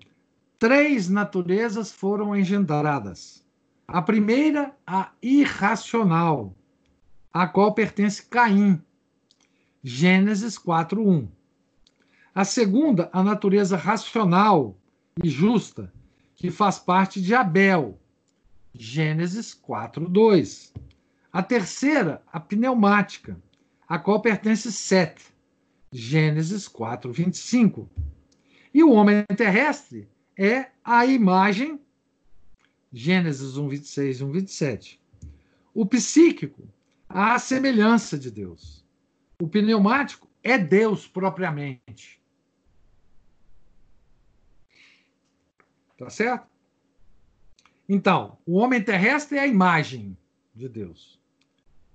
[0.58, 3.44] três naturezas foram engendradas.
[3.86, 6.56] A primeira, a irracional,
[7.32, 8.80] a qual pertence Caim.
[9.82, 11.28] Gênesis 4:1.
[12.34, 14.78] A segunda, a natureza racional
[15.22, 15.92] e justa,
[16.42, 17.96] que faz parte de Abel.
[18.74, 20.72] Gênesis 4:2.
[21.32, 23.40] A terceira, a pneumática,
[23.86, 25.24] a qual pertence Sete.
[25.92, 27.88] Gênesis 4:25.
[28.74, 31.80] E o homem terrestre é a imagem,
[32.92, 35.00] Gênesis 1, 26 e 1, 27.
[35.72, 36.68] O psíquico,
[37.08, 38.84] a semelhança de Deus.
[39.40, 42.20] O pneumático é Deus propriamente.
[46.02, 46.48] Tá certo?
[47.88, 50.16] Então, o homem terrestre é a imagem
[50.52, 51.20] de Deus.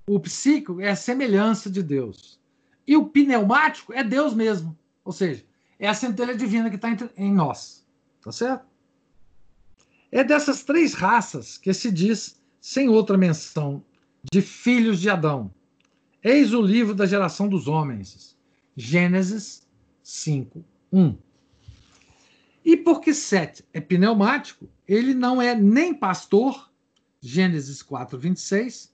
[0.08, 2.40] O psíquico é a semelhança de Deus.
[2.88, 4.78] E o pneumático é Deus mesmo.
[5.04, 5.44] Ou seja,
[5.78, 6.88] é a centelha divina que está
[7.18, 7.86] em nós.
[8.22, 8.66] Tá certo?
[10.10, 13.84] É dessas três raças que se diz, sem outra menção,
[14.32, 15.54] de filhos de Adão.
[16.24, 18.38] Eis o livro da geração dos homens.
[18.74, 19.68] Gênesis
[20.02, 21.27] 5, 1.
[22.68, 26.70] E porque Sete é pneumático, ele não é nem pastor,
[27.22, 28.94] Gênesis 4, 26,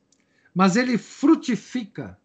[0.54, 2.16] mas ele frutifica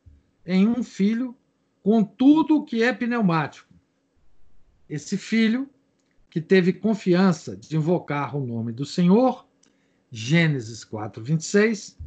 [0.45, 1.35] em um filho
[1.83, 3.73] com tudo o que é pneumático.
[4.91, 5.71] Esse filho,
[6.29, 9.49] que teve confiança de invocar o nome do Senhor,
[10.11, 11.99] Gênesis 4, 26,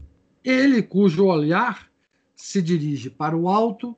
[0.44, 1.92] ele cujo olhar
[2.36, 3.98] se dirige para o alto,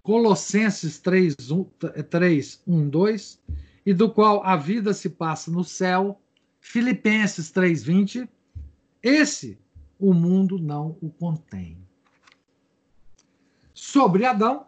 [0.00, 1.64] Colossenses 3, 1,
[2.08, 3.40] 3, 1 2,
[3.84, 6.20] e do qual a vida se passa no céu,
[6.60, 8.28] Filipenses 3, 20,
[9.02, 9.58] esse
[9.98, 11.78] o mundo não o contém.
[13.74, 14.66] Sobre Adão,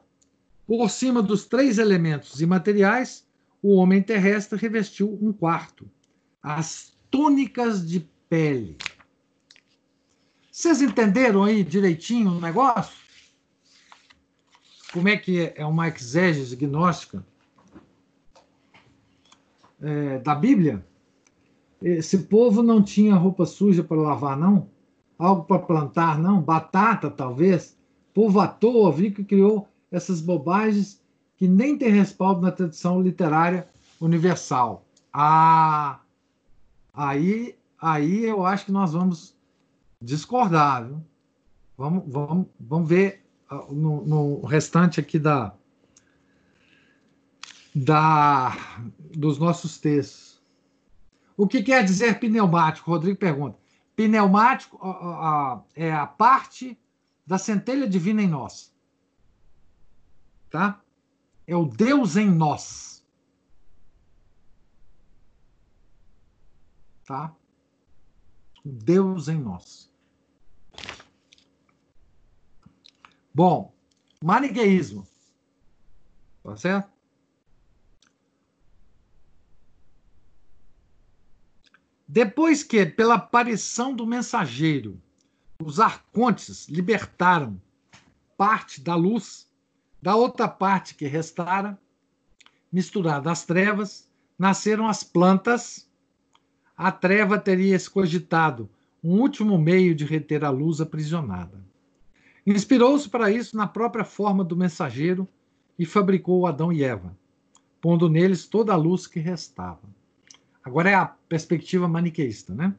[0.66, 3.26] por cima dos três elementos imateriais,
[3.62, 5.90] o homem terrestre revestiu um quarto:
[6.42, 8.76] as túnicas de pele.
[10.50, 12.96] Vocês entenderam aí direitinho o negócio?
[14.92, 17.24] Como é que é, é uma exégese gnóstica
[19.80, 20.84] é, da Bíblia?
[21.80, 24.68] Esse povo não tinha roupa suja para lavar, não?
[25.18, 26.40] Algo para plantar, não?
[26.40, 27.76] Batata, talvez?
[28.14, 31.02] Povo à toa, viu que criou essas bobagens
[31.36, 33.68] que nem tem respaldo na tradição literária
[34.00, 34.86] universal.
[35.12, 36.00] Ah,
[36.92, 39.36] aí, aí eu acho que nós vamos
[40.00, 41.00] discordar, viu?
[41.76, 45.52] Vamos, vamos, vamos ver ah, no, no restante aqui da,
[47.74, 48.56] da
[49.16, 50.42] dos nossos textos.
[51.36, 52.90] O que quer dizer pneumático?
[52.90, 53.58] Rodrigo pergunta.
[53.94, 54.78] Pneumático
[55.74, 56.78] é a parte
[57.26, 58.76] da centelha divina em nós
[60.56, 60.82] tá?
[61.46, 63.04] É o Deus em nós.
[67.04, 67.34] Tá?
[68.64, 69.92] O Deus em nós.
[73.34, 73.72] Bom,
[74.22, 75.06] maniqueísmo.
[76.42, 76.95] Tá certo?
[82.08, 85.00] Depois que, pela aparição do mensageiro,
[85.62, 87.60] os arcontes libertaram
[88.36, 89.48] parte da luz,
[90.00, 91.76] da outra parte que restara,
[92.70, 95.90] misturada às trevas, nasceram as plantas.
[96.76, 98.68] A treva teria escogitado
[99.02, 101.58] um último meio de reter a luz aprisionada.
[102.46, 105.26] Inspirou-se para isso na própria forma do mensageiro
[105.76, 107.16] e fabricou Adão e Eva,
[107.80, 109.95] pondo neles toda a luz que restava.
[110.66, 112.74] Agora é a perspectiva maniqueísta, né?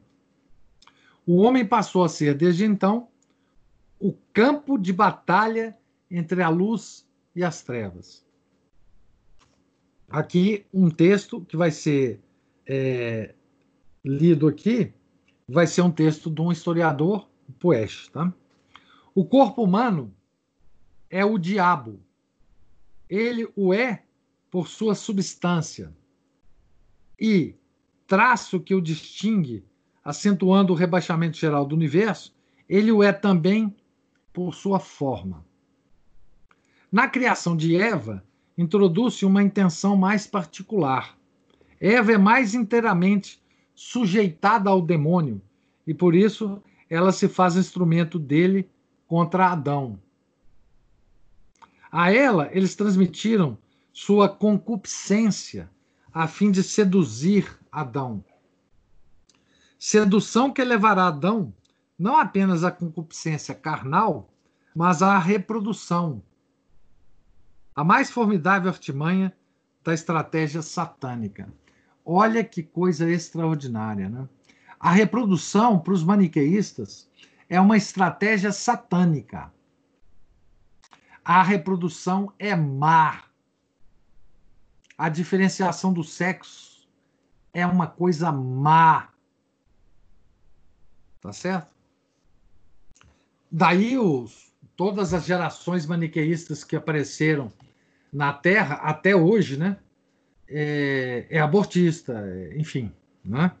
[1.26, 3.08] O homem passou a ser, desde então,
[3.98, 5.74] o campo de batalha
[6.10, 8.22] entre a luz e as trevas.
[10.06, 12.20] Aqui um texto que vai ser
[12.66, 13.34] é,
[14.04, 14.92] lido aqui,
[15.48, 17.26] vai ser um texto de um historiador,
[17.58, 18.30] Poeste, tá?
[19.14, 20.14] O corpo humano
[21.08, 21.98] é o diabo.
[23.08, 24.04] Ele o é
[24.50, 25.90] por sua substância.
[27.18, 27.54] E
[28.08, 29.62] traço que o distingue,
[30.02, 32.34] acentuando o rebaixamento geral do universo,
[32.66, 33.76] ele o é também
[34.32, 35.44] por sua forma.
[36.90, 38.24] Na criação de Eva,
[38.56, 41.16] introduz-se uma intenção mais particular.
[41.78, 43.40] Eva é mais inteiramente
[43.74, 45.40] sujeitada ao demônio
[45.86, 48.68] e por isso ela se faz instrumento dele
[49.06, 50.00] contra Adão.
[51.92, 53.58] A ela eles transmitiram
[53.92, 55.70] sua concupiscência
[56.12, 58.24] a fim de seduzir Adão.
[59.78, 61.54] Sedução que levará Adão
[61.98, 64.28] não apenas à concupiscência carnal,
[64.74, 66.22] mas à reprodução.
[67.74, 69.32] A mais formidável artimanha
[69.84, 71.52] da estratégia satânica.
[72.04, 74.28] Olha que coisa extraordinária, né?
[74.80, 77.08] A reprodução, para os maniqueístas,
[77.48, 79.52] é uma estratégia satânica.
[81.24, 83.24] A reprodução é má.
[84.96, 86.67] A diferenciação do sexo
[87.52, 89.10] é uma coisa má.
[91.20, 91.72] Tá certo?
[93.50, 97.52] Daí os, todas as gerações maniqueístas que apareceram
[98.12, 99.76] na Terra até hoje, né?
[100.48, 102.92] É, é abortista, é, enfim,
[103.24, 103.52] né?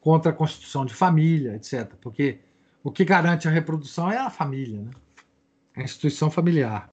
[0.00, 1.94] Contra a constituição de família, etc.
[2.00, 2.38] Porque
[2.82, 4.90] o que garante a reprodução é a família, né?
[5.76, 6.90] A instituição familiar.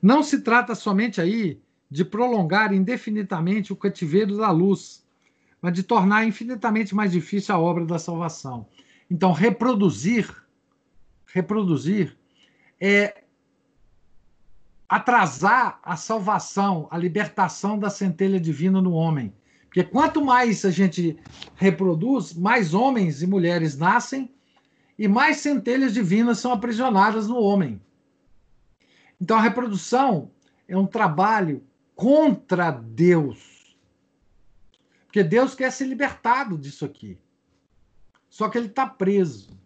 [0.00, 1.60] Não se trata somente aí
[1.90, 5.03] de prolongar indefinidamente o cativeiro da luz,
[5.64, 8.66] mas de tornar infinitamente mais difícil a obra da salvação.
[9.10, 10.30] Então, reproduzir,
[11.24, 12.14] reproduzir
[12.78, 13.22] é
[14.86, 19.32] atrasar a salvação, a libertação da centelha divina no homem.
[19.64, 21.16] Porque quanto mais a gente
[21.54, 24.30] reproduz, mais homens e mulheres nascem
[24.98, 27.80] e mais centelhas divinas são aprisionadas no homem.
[29.18, 30.30] Então a reprodução
[30.68, 31.62] é um trabalho
[31.96, 33.53] contra Deus.
[35.14, 37.16] Porque Deus quer ser libertado disso aqui.
[38.28, 39.56] Só que ele está preso.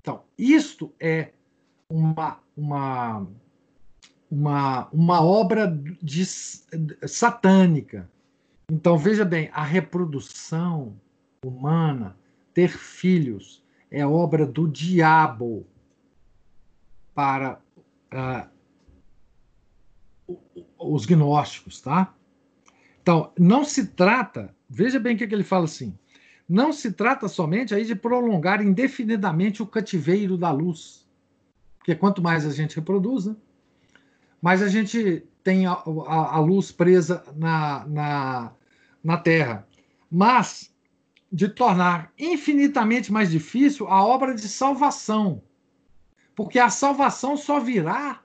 [0.00, 1.30] Então, isto é
[1.88, 3.24] uma, uma,
[4.28, 5.68] uma, uma obra
[6.02, 8.10] de, satânica.
[8.68, 11.00] Então, veja bem, a reprodução
[11.46, 12.16] humana,
[12.52, 13.62] ter filhos,
[13.92, 15.64] é obra do diabo
[17.14, 17.60] para
[20.26, 20.36] uh,
[20.76, 22.12] os gnósticos, tá?
[23.08, 25.98] Então, não se trata, veja bem o que, que ele fala assim,
[26.46, 31.08] não se trata somente aí de prolongar indefinidamente o cativeiro da luz.
[31.78, 33.34] Porque quanto mais a gente reproduz, né,
[34.42, 38.52] mais a gente tem a, a, a luz presa na, na,
[39.02, 39.66] na Terra.
[40.12, 40.70] Mas
[41.32, 45.42] de tornar infinitamente mais difícil a obra de salvação.
[46.36, 48.20] Porque a salvação só virá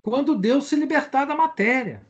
[0.00, 2.08] quando Deus se libertar da matéria.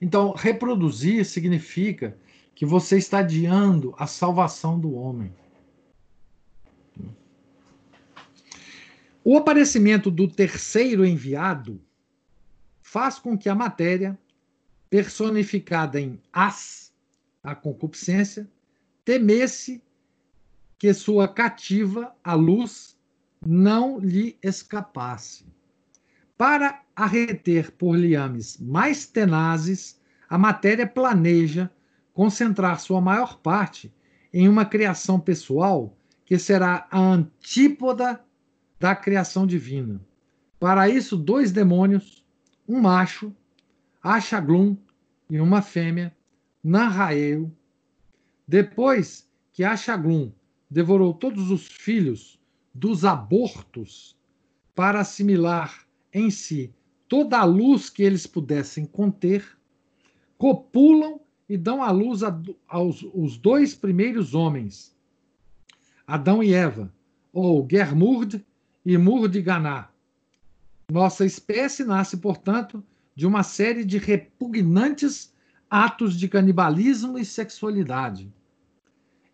[0.00, 2.16] Então, reproduzir significa
[2.54, 5.32] que você está adiando a salvação do homem.
[9.22, 11.80] O aparecimento do terceiro enviado
[12.80, 14.18] faz com que a matéria,
[14.88, 16.92] personificada em as,
[17.42, 18.50] a concupiscência,
[19.04, 19.82] temesse
[20.78, 22.98] que sua cativa, a luz,
[23.44, 25.46] não lhe escapasse.
[26.36, 29.98] Para a reter por liames mais tenazes,
[30.28, 31.70] a matéria planeja
[32.12, 33.90] concentrar sua maior parte
[34.30, 35.96] em uma criação pessoal
[36.26, 38.22] que será a antípoda
[38.78, 39.98] da criação divina.
[40.58, 42.22] Para isso, dois demônios,
[42.68, 43.34] um macho,
[44.02, 44.76] Achaglum,
[45.30, 46.14] e uma fêmea,
[46.62, 47.50] Nanrael.
[48.46, 50.30] Depois que Achaglum
[50.68, 52.38] devorou todos os filhos
[52.74, 54.18] dos abortos
[54.74, 56.74] para assimilar em si
[57.10, 59.44] toda a luz que eles pudessem conter,
[60.38, 64.96] copulam e dão à luz a, aos os dois primeiros homens,
[66.06, 66.94] Adão e Eva,
[67.32, 68.46] ou Germurd
[68.86, 69.90] e Murdiganá.
[70.88, 72.82] Nossa espécie nasce, portanto,
[73.12, 75.34] de uma série de repugnantes
[75.68, 78.32] atos de canibalismo e sexualidade.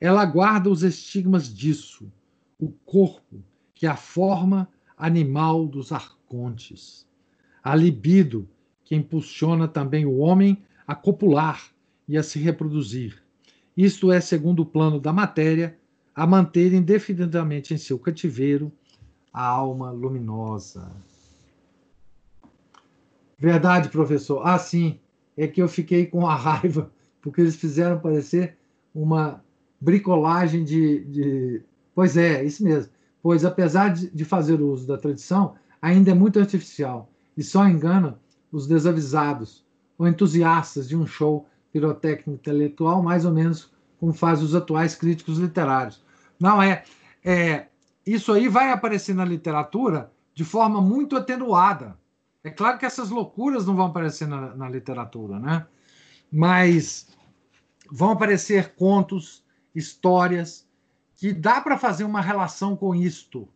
[0.01, 2.11] Ela guarda os estigmas disso,
[2.59, 4.66] o corpo, que é a forma
[4.97, 7.05] animal dos arcontes,
[7.66, 8.48] a libido,
[8.84, 11.60] que impulsiona também o homem a copular
[12.06, 13.20] e a se reproduzir.
[13.76, 15.76] Isto é, segundo o plano da matéria,
[16.14, 18.70] a manter indefinidamente em seu cativeiro
[19.32, 20.92] a alma luminosa.
[23.36, 24.42] Verdade, professor.
[24.44, 25.00] Ah, sim.
[25.36, 28.56] É que eu fiquei com a raiva, porque eles fizeram parecer
[28.94, 29.42] uma
[29.80, 31.04] bricolagem de.
[31.06, 31.62] de...
[31.96, 32.92] Pois é, isso mesmo.
[33.20, 38.18] Pois, apesar de, de fazer uso da tradição, ainda é muito artificial e só engana
[38.51, 39.64] os desavisados
[39.99, 45.39] ou entusiastas de um show pirotécnico intelectual, mais ou menos como fazem os atuais críticos
[45.39, 46.03] literários.
[46.39, 46.84] Não é,
[47.24, 47.66] é
[48.07, 51.99] isso aí vai aparecer na literatura de forma muito atenuada.
[52.45, 55.66] É claro que essas loucuras não vão aparecer na, na literatura, né?
[56.30, 57.09] Mas
[57.91, 60.66] vão aparecer contos, histórias
[61.16, 63.49] que dá para fazer uma relação com isto,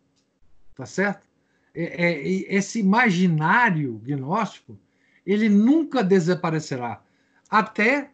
[0.74, 1.26] tá certo?
[1.74, 2.22] É, é,
[2.54, 4.78] esse imaginário gnóstico
[5.24, 7.02] ele nunca desaparecerá,
[7.48, 8.10] até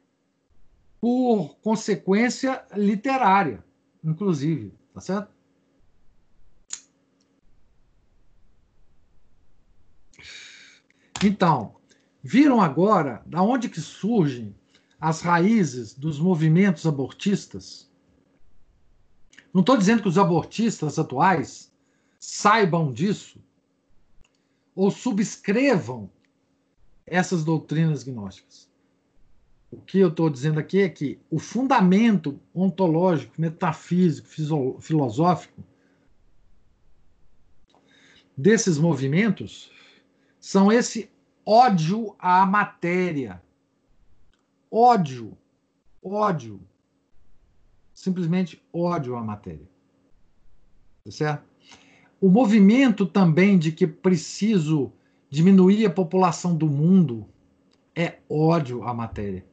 [1.00, 3.64] por consequência literária,
[4.02, 5.30] inclusive, tá certo?
[11.24, 11.76] Então,
[12.22, 14.54] viram agora da onde que surgem
[15.00, 17.90] as raízes dos movimentos abortistas?
[19.52, 21.72] Não estou dizendo que os abortistas atuais
[22.18, 23.42] saibam disso
[24.76, 26.10] ou subscrevam
[27.06, 28.70] essas doutrinas gnósticas.
[29.70, 34.28] O que eu estou dizendo aqui é que o fundamento ontológico, metafísico,
[34.80, 35.64] filosófico
[38.36, 39.72] desses movimentos
[40.38, 41.10] são esse
[41.44, 43.42] ódio à matéria.
[44.70, 45.36] Ódio.
[46.02, 46.60] Ódio.
[47.94, 49.66] Simplesmente ódio à matéria.
[51.04, 51.55] Tá certo?
[52.20, 54.92] O movimento também de que preciso
[55.28, 57.26] diminuir a população do mundo
[57.94, 59.44] é ódio à matéria.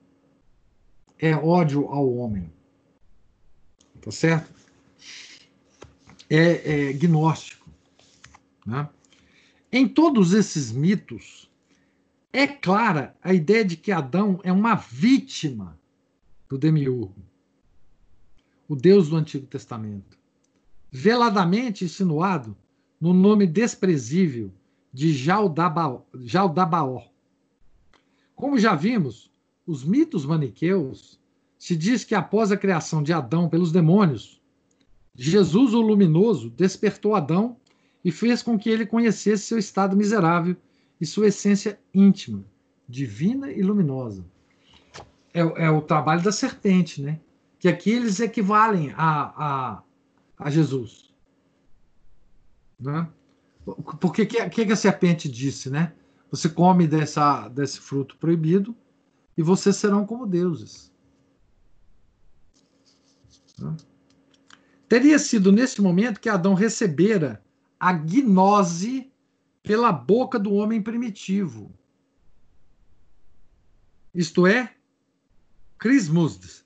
[1.20, 2.52] É ódio ao homem.
[4.02, 4.54] Tá certo?
[6.30, 7.70] É, é gnóstico.
[8.66, 8.88] Né?
[9.72, 11.50] Em todos esses mitos,
[12.32, 15.80] é clara a ideia de que Adão é uma vítima
[16.50, 17.16] do demiurgo,
[18.68, 20.18] o Deus do Antigo Testamento,
[20.96, 22.56] veladamente insinuado
[23.02, 24.54] no nome desprezível
[24.94, 27.02] de Jaldabaó.
[28.36, 29.32] Como já vimos,
[29.66, 31.20] os mitos maniqueus
[31.58, 34.40] se diz que após a criação de Adão pelos demônios,
[35.16, 37.58] Jesus, o luminoso, despertou Adão
[38.06, 40.56] e fez com que ele conhecesse seu estado miserável
[41.02, 42.46] e sua essência íntima,
[42.88, 44.24] divina e luminosa.
[45.34, 47.20] É, é o trabalho da serpente, né?
[47.58, 49.84] Que aqui eles equivalem a, a,
[50.38, 51.14] a Jesus.
[52.80, 53.10] Né?
[54.00, 55.94] Porque que, que a serpente disse, né?
[56.30, 58.76] Você come dessa, desse fruto proibido
[59.38, 60.92] e vocês serão como deuses.
[63.60, 63.76] Né?
[64.90, 67.44] Teria sido nesse momento que Adão recebera
[67.80, 69.12] a gnose
[69.62, 71.74] pela boca do homem primitivo.
[74.14, 74.76] Isto é,
[75.78, 76.63] Crismus.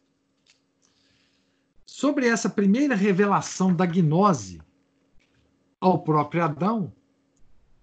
[1.98, 4.62] Sobre essa primeira revelação da gnose,
[5.82, 6.94] ao próprio Adão,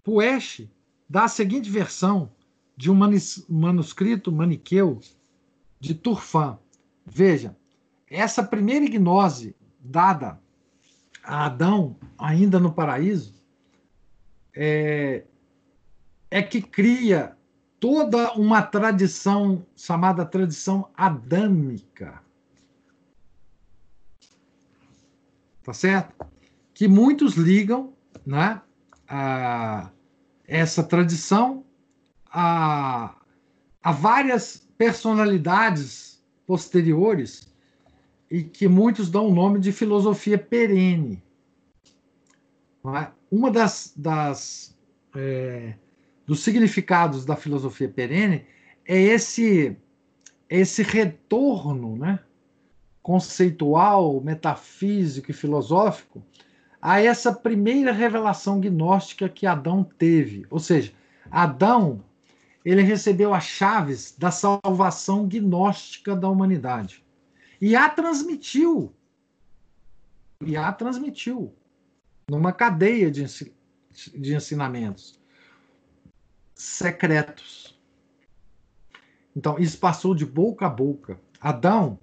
[0.04, 0.68] Puesch
[1.08, 2.30] dá a seguinte versão
[2.76, 3.00] de um
[3.48, 5.00] manuscrito maniqueu
[5.80, 6.56] de Turfan.
[7.04, 7.56] Veja,
[8.08, 10.40] essa primeira gnose dada
[11.24, 13.34] a Adão, ainda no paraíso,
[14.54, 15.24] é,
[16.30, 17.36] é que cria
[17.80, 22.23] toda uma tradição chamada tradição adâmica.
[25.64, 26.14] Tá certo?
[26.74, 27.94] que muitos ligam
[28.26, 28.60] né,
[29.08, 29.90] a
[30.46, 31.64] essa tradição
[32.26, 33.14] a,
[33.82, 37.54] a várias personalidades posteriores
[38.30, 41.22] e que muitos dão o nome de filosofia perene.
[43.00, 43.08] É?
[43.30, 44.76] Uma das, das
[45.14, 45.74] é,
[46.26, 48.44] dos significados da filosofia perene
[48.84, 49.76] é esse
[50.50, 52.20] esse retorno, né,
[53.04, 56.24] conceitual, metafísico e filosófico
[56.80, 60.46] a essa primeira revelação gnóstica que Adão teve.
[60.48, 60.90] Ou seja,
[61.30, 62.02] Adão,
[62.64, 67.04] ele recebeu as chaves da salvação gnóstica da humanidade.
[67.60, 68.90] E a transmitiu.
[70.42, 71.54] E a transmitiu
[72.26, 73.22] numa cadeia de,
[74.14, 75.20] de ensinamentos
[76.54, 77.78] secretos.
[79.36, 81.20] Então, isso passou de boca a boca.
[81.38, 81.98] Adão,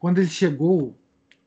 [0.00, 0.98] quando ele chegou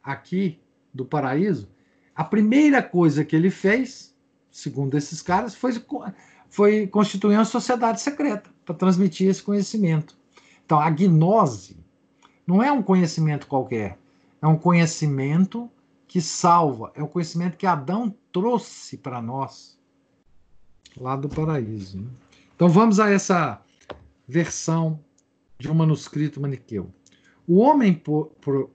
[0.02, 0.60] aqui
[0.94, 1.68] do paraíso,
[2.16, 4.16] a primeira coisa que ele fez,
[4.52, 5.74] segundo esses caras, foi,
[6.50, 10.16] foi constituir uma sociedade secreta para transmitir esse conhecimento.
[10.64, 11.76] Então, a gnose
[12.46, 13.98] não é um conhecimento qualquer,
[14.40, 15.70] é um conhecimento
[16.08, 19.80] que salva, é o conhecimento que Adão trouxe para nós
[20.96, 21.98] lá do paraíso.
[21.98, 22.08] Né?
[22.56, 23.60] Então, vamos a essa
[24.28, 25.00] versão
[25.58, 26.94] de um manuscrito maniqueu.
[27.48, 28.02] O homem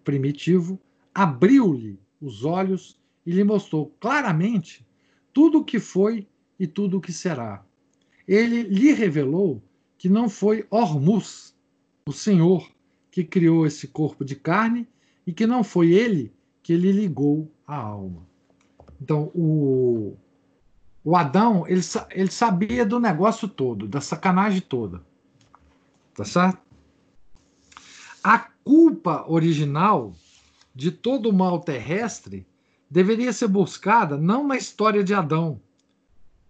[0.04, 0.78] primitivo
[1.14, 4.86] abriu-lhe os olhos e lhe mostrou claramente
[5.32, 6.26] tudo o que foi
[6.58, 7.64] e tudo o que será.
[8.26, 9.62] Ele lhe revelou
[9.96, 11.54] que não foi Ormus,
[12.06, 12.70] o Senhor,
[13.10, 14.86] que criou esse corpo de carne
[15.26, 16.32] e que não foi ele
[16.62, 18.26] que lhe ligou a alma.
[19.00, 20.16] Então, o,
[21.04, 21.80] o Adão, ele,
[22.10, 25.02] ele sabia do negócio todo, da sacanagem toda.
[26.14, 26.60] Tá certo?
[28.22, 28.38] A
[28.68, 30.14] culpa original
[30.74, 32.46] de todo o mal terrestre
[32.90, 35.58] deveria ser buscada não na história de Adão,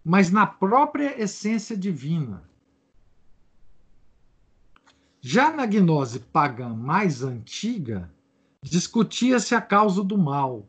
[0.05, 2.43] mas na própria essência divina.
[5.20, 8.12] Já na gnose pagã mais antiga,
[8.61, 10.66] discutia-se a causa do mal,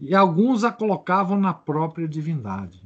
[0.00, 2.82] e alguns a colocavam na própria divindade.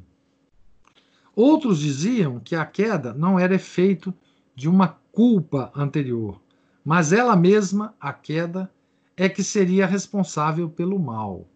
[1.35, 4.13] Outros diziam que a queda não era efeito
[4.55, 6.39] de uma culpa anterior,
[6.89, 8.73] mas ela mesma, a queda,
[9.15, 11.47] é que seria responsável pelo mal.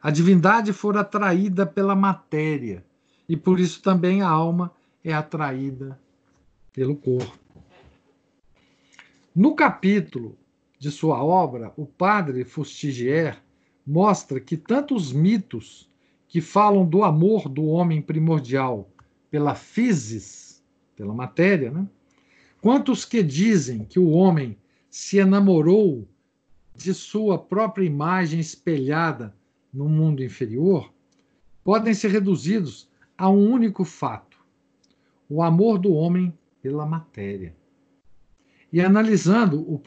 [0.00, 2.82] A divindade fora atraída pela matéria,
[3.28, 4.72] e por isso também a alma
[5.04, 6.00] é atraída
[6.72, 7.38] pelo corpo.
[9.34, 10.38] No capítulo
[10.78, 13.38] de sua obra, o padre Fustigier
[13.86, 15.86] mostra que tanto os mitos
[16.26, 18.88] que falam do amor do homem primordial
[19.30, 20.64] pela physis,
[20.96, 21.86] pela matéria, né?
[22.60, 24.56] Quanto os que dizem que o homem
[24.90, 26.08] se enamorou
[26.74, 29.34] de sua própria imagem espelhada
[29.72, 30.92] no mundo inferior
[31.62, 32.88] podem ser reduzidos
[33.18, 34.38] a um único fato:
[35.28, 37.56] o amor do homem pela matéria.
[38.72, 39.80] E analisando o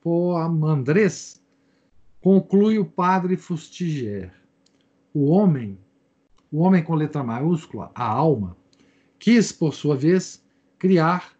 [0.00, 1.42] Poamandrés,
[2.20, 4.32] conclui o padre Fustigier:
[5.12, 5.78] o homem,
[6.50, 8.56] o homem com letra maiúscula, a alma,
[9.18, 10.44] quis, por sua vez,
[10.78, 11.36] criar,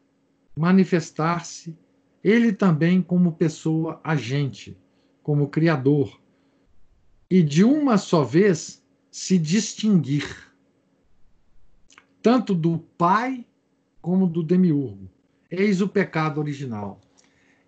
[0.57, 1.77] manifestar-se,
[2.23, 4.77] ele também como pessoa agente,
[5.23, 6.21] como criador,
[7.31, 10.53] e de uma só vez se distinguir,
[12.23, 13.47] tanto do Pai
[14.01, 15.09] como do Demiurgo.
[15.51, 17.01] Eis o pecado original.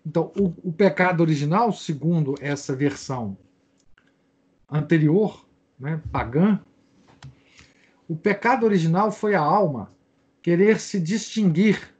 [0.05, 3.37] Então, o, o pecado original, segundo essa versão
[4.69, 5.45] anterior,
[5.79, 6.59] né, pagã,
[8.07, 9.91] o pecado original foi a alma
[10.41, 11.93] querer se distinguir,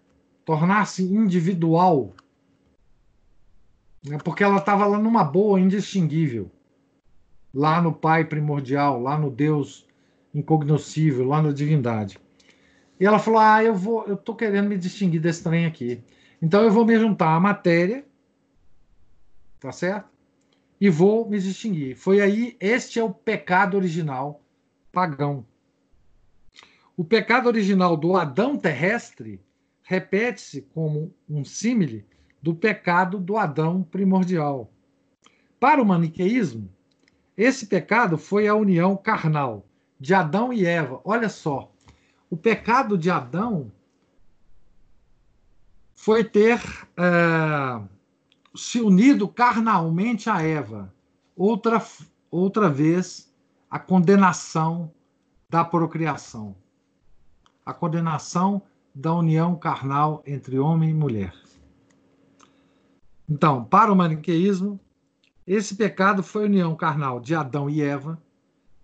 [0.45, 2.14] tornar-se individual,
[4.06, 6.49] né, porque ela estava lá numa boa, indistinguível
[7.53, 9.88] lá no Pai primordial, lá no Deus
[10.34, 12.20] incognoscível, lá na divindade.
[12.99, 16.03] E ela falou: "Ah, eu vou, eu tô querendo me distinguir desse trem aqui.
[16.41, 18.06] Então eu vou me juntar à matéria,
[19.60, 20.10] tá certo?
[20.80, 21.95] E vou me distinguir.
[21.95, 24.41] Foi aí, este é o pecado original
[24.91, 25.45] pagão.
[27.00, 29.42] O pecado original do Adão terrestre
[29.84, 32.06] repete-se como um símile
[32.42, 34.70] do pecado do Adão primordial.
[35.62, 36.70] Para o maniqueísmo,
[37.38, 39.66] esse pecado foi a união carnal
[39.98, 41.00] de Adão e Eva.
[41.06, 41.72] Olha só,
[42.30, 43.72] o pecado de Adão
[45.96, 46.60] foi ter
[46.98, 47.82] é,
[48.54, 50.94] se unido carnalmente a Eva.
[51.34, 51.82] Outra,
[52.30, 53.34] outra vez,
[53.72, 54.92] a condenação
[55.50, 56.58] da procriação.
[57.70, 58.64] A condenação
[58.96, 61.36] da união carnal entre homem e mulher.
[63.30, 64.80] Então, para o maniqueísmo,
[65.46, 68.20] esse pecado foi a união carnal de Adão e Eva,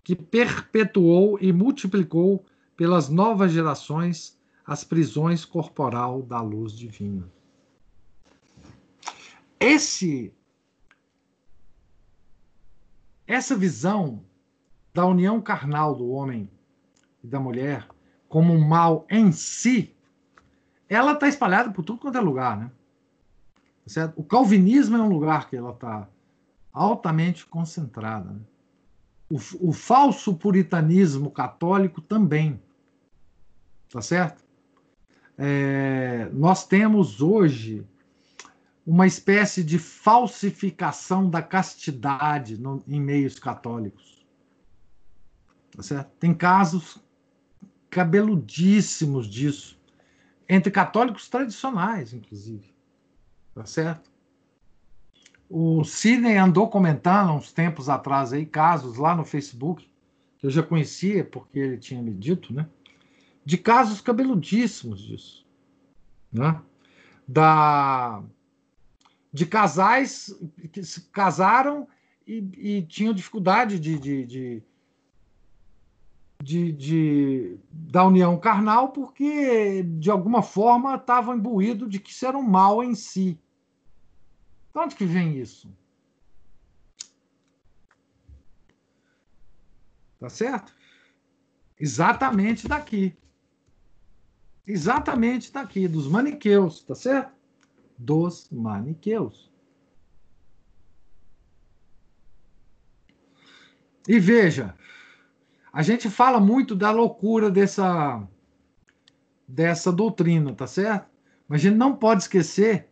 [0.03, 2.45] que perpetuou e multiplicou
[2.77, 7.27] pelas novas gerações as prisões corporal da luz divina.
[9.59, 10.31] Esse
[13.25, 14.23] essa visão
[14.93, 16.47] da união carnal do homem
[17.23, 17.87] e da mulher
[18.27, 19.95] como um mal em si,
[20.89, 22.71] ela está espalhada por tudo quanto é lugar, né?
[23.87, 24.13] Certo?
[24.19, 26.07] O calvinismo é um lugar que ela está
[26.73, 28.31] altamente concentrada.
[28.31, 28.41] Né?
[29.29, 32.59] O, o falso puritanismo católico também.
[33.91, 34.43] tá certo?
[35.37, 37.85] É, nós temos hoje
[38.85, 44.25] uma espécie de falsificação da castidade no, em meios católicos.
[45.75, 46.09] Tá certo?
[46.19, 46.99] Tem casos
[47.95, 49.79] cabeludíssimos disso,
[50.49, 52.75] entre católicos tradicionais, inclusive.
[53.53, 54.11] Tá certo?
[55.49, 59.89] O Sidney andou comentando uns tempos atrás aí casos lá no Facebook,
[60.37, 62.67] que eu já conhecia porque ele tinha me dito, né?
[63.45, 65.45] De casos cabeludíssimos disso.
[66.33, 66.61] Né?
[67.25, 68.21] Da
[69.31, 70.37] de casais
[70.73, 71.87] que se casaram
[72.27, 74.63] e, e tinham dificuldade de, de, de,
[76.45, 82.37] de, de da união carnal porque, de alguma forma, estavam imbuídos de que isso era
[82.37, 83.39] um mal em si.
[84.71, 85.75] De onde que vem isso?
[90.19, 90.73] Tá certo?
[91.79, 93.17] Exatamente daqui.
[94.67, 97.35] Exatamente daqui, dos maniqueus, tá certo?
[97.97, 99.51] dos maniqueus.
[104.07, 104.75] E veja,
[105.75, 108.25] a gente fala muito da loucura dessa
[109.45, 111.09] dessa doutrina, tá certo?
[111.49, 112.87] Mas a gente não pode esquecer,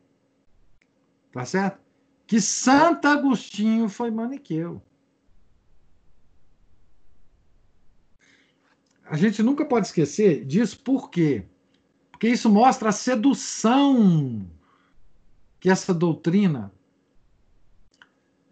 [1.31, 1.79] tá certo?
[2.27, 4.81] Que Santo Agostinho foi maniqueu.
[9.05, 11.45] A gente nunca pode esquecer disso, por quê?
[12.11, 14.45] Porque isso mostra a sedução
[15.57, 16.69] que essa doutrina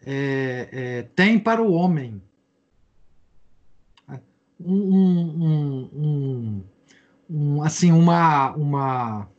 [0.01, 2.23] é, é, tem para o homem.
[4.65, 6.63] Um, um,
[7.29, 9.29] um, assim, uma, uma.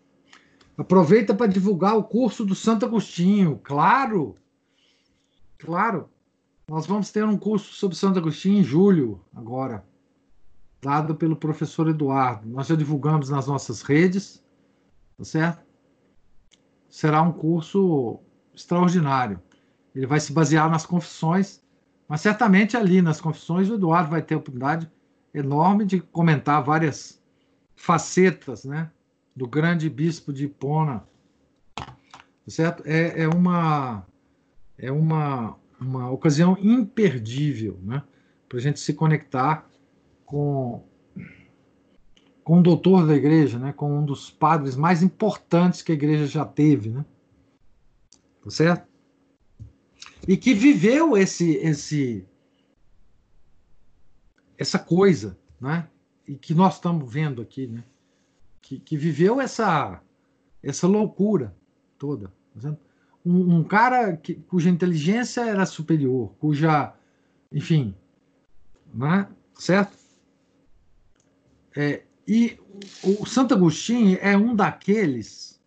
[0.77, 4.35] Aproveita para divulgar o curso do Santo Agostinho, claro,
[5.59, 6.09] claro.
[6.69, 9.85] Nós vamos ter um curso sobre Santo Agostinho em julho, agora,
[10.81, 12.49] dado pelo professor Eduardo.
[12.49, 14.43] Nós já divulgamos nas nossas redes,
[15.19, 15.73] tá certo?
[16.93, 18.21] será um curso
[18.55, 19.41] extraordinário.
[19.95, 21.63] Ele vai se basear nas confissões,
[22.07, 24.91] mas certamente ali nas confissões o Eduardo vai ter a oportunidade
[25.35, 27.21] enorme de comentar várias
[27.75, 28.91] facetas né,
[29.35, 31.05] do grande bispo de Hipona.
[32.47, 32.83] Certo?
[32.85, 34.07] É, é uma,
[34.77, 38.03] é uma, uma ocasião imperdível né,
[38.49, 39.69] para a gente se conectar
[40.25, 40.85] com
[42.45, 46.27] com o doutor da igreja, né, com um dos padres mais importantes que a igreja
[46.27, 47.05] já teve, né?
[48.43, 48.89] Tá certo?
[50.27, 52.27] E que viveu esse esse
[54.63, 55.89] essa coisa, né?
[56.27, 57.85] E que nós estamos vendo aqui, né?
[58.61, 60.01] Que, que viveu essa
[60.63, 61.55] essa loucura
[61.99, 62.77] toda, tá
[63.25, 66.95] um, um, cara que, cuja inteligência era superior, cuja,
[67.53, 67.95] enfim,
[68.93, 69.29] né?
[69.55, 69.97] Certo?
[71.77, 72.59] É, e
[73.03, 75.61] o Santo Agostinho é um daqueles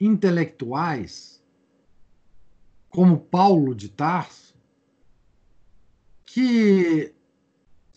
[0.00, 1.42] intelectuais,
[2.88, 4.54] como Paulo de Tarso,
[6.24, 7.14] que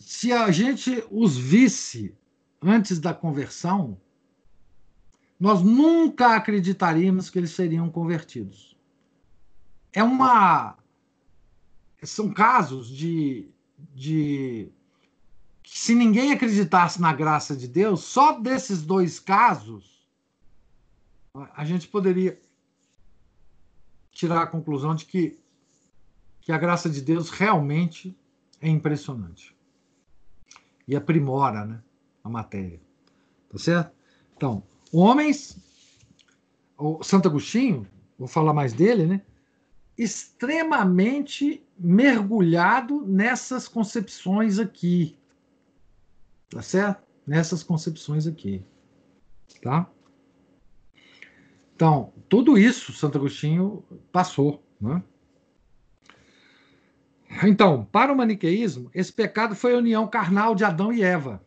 [0.06, 2.16] se a gente os visse
[2.62, 4.00] antes da conversão,
[5.38, 8.78] nós nunca acreditaríamos que eles seriam convertidos.
[9.92, 10.78] É uma.
[12.04, 13.50] São casos de,
[13.96, 14.70] de
[15.64, 20.06] se ninguém acreditasse na graça de Deus, só desses dois casos,
[21.34, 22.40] a gente poderia
[24.12, 25.36] tirar a conclusão de que,
[26.42, 28.16] que a graça de Deus realmente
[28.60, 29.55] é impressionante.
[30.86, 31.82] E aprimora né,
[32.22, 32.80] a matéria.
[33.50, 33.92] Tá certo?
[34.36, 35.58] Então, homens,
[36.78, 37.86] o Santo Agostinho,
[38.18, 39.22] vou falar mais dele, né?
[39.96, 45.16] Extremamente mergulhado nessas concepções aqui
[46.50, 47.02] Tá certo?
[47.26, 48.62] Nessas concepções aqui.
[49.62, 49.90] Tá?
[51.74, 54.62] Então, tudo isso Santo Agostinho passou.
[54.80, 55.02] Né?
[57.44, 61.44] Então, para o maniqueísmo, esse pecado foi a união carnal de Adão e Eva,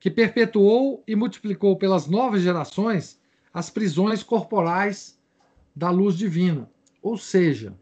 [0.00, 3.20] que perpetuou e multiplicou pelas novas gerações
[3.52, 5.18] as prisões corporais
[5.74, 6.70] da luz divina.
[7.02, 7.76] Ou seja,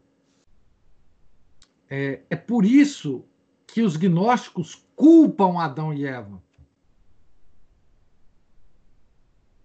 [1.89, 3.25] é, é por isso
[3.67, 6.41] que os gnósticos culpam Adão e Eva.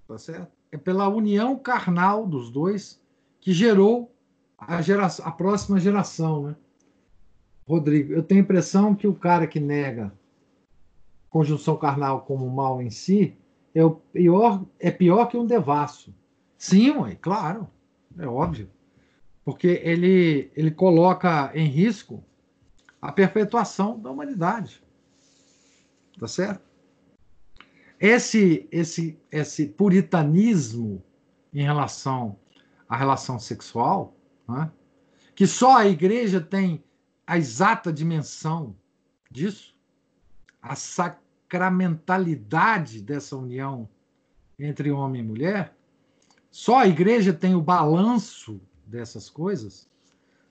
[0.07, 0.53] Tá certo?
[0.73, 3.01] É pela união carnal dos dois
[3.41, 4.15] que gerou
[4.59, 6.57] a, geração, a próxima geração, né?
[7.71, 10.13] Rodrigo, eu tenho a impressão que o cara que nega
[11.29, 13.37] conjunção carnal como mal em si
[13.75, 16.13] é, o pior, é pior que um devasso.
[16.59, 17.69] Sim, ué, claro,
[18.19, 18.69] é óbvio.
[19.45, 22.25] Porque ele, ele coloca em risco
[23.01, 24.83] a perpetuação da humanidade.
[26.19, 26.71] Tá certo?
[28.01, 31.05] esse, esse, esse puritanismo
[31.53, 32.37] em relação
[32.89, 34.17] à relação sexual,
[34.49, 34.73] né?
[35.35, 36.83] que só a igreja tem
[37.31, 38.75] a exata dimensão
[39.31, 39.77] disso,
[40.61, 43.89] a sacramentalidade dessa união
[44.59, 45.73] entre homem e mulher,
[46.51, 49.89] só a igreja tem o balanço dessas coisas,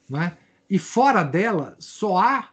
[0.10, 0.38] né?
[0.70, 2.50] e fora dela só há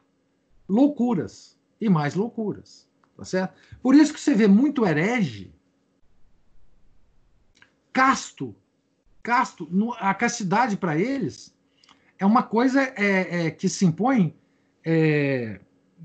[0.69, 2.85] loucuras e mais loucuras.
[3.16, 3.55] Tá certo?
[3.81, 5.55] Por isso que você vê muito herege,
[7.93, 8.57] casto,
[9.23, 9.70] casto,
[10.01, 11.56] a castidade para eles
[12.18, 14.34] é uma coisa é, é, que se impõe
[14.84, 15.60] é,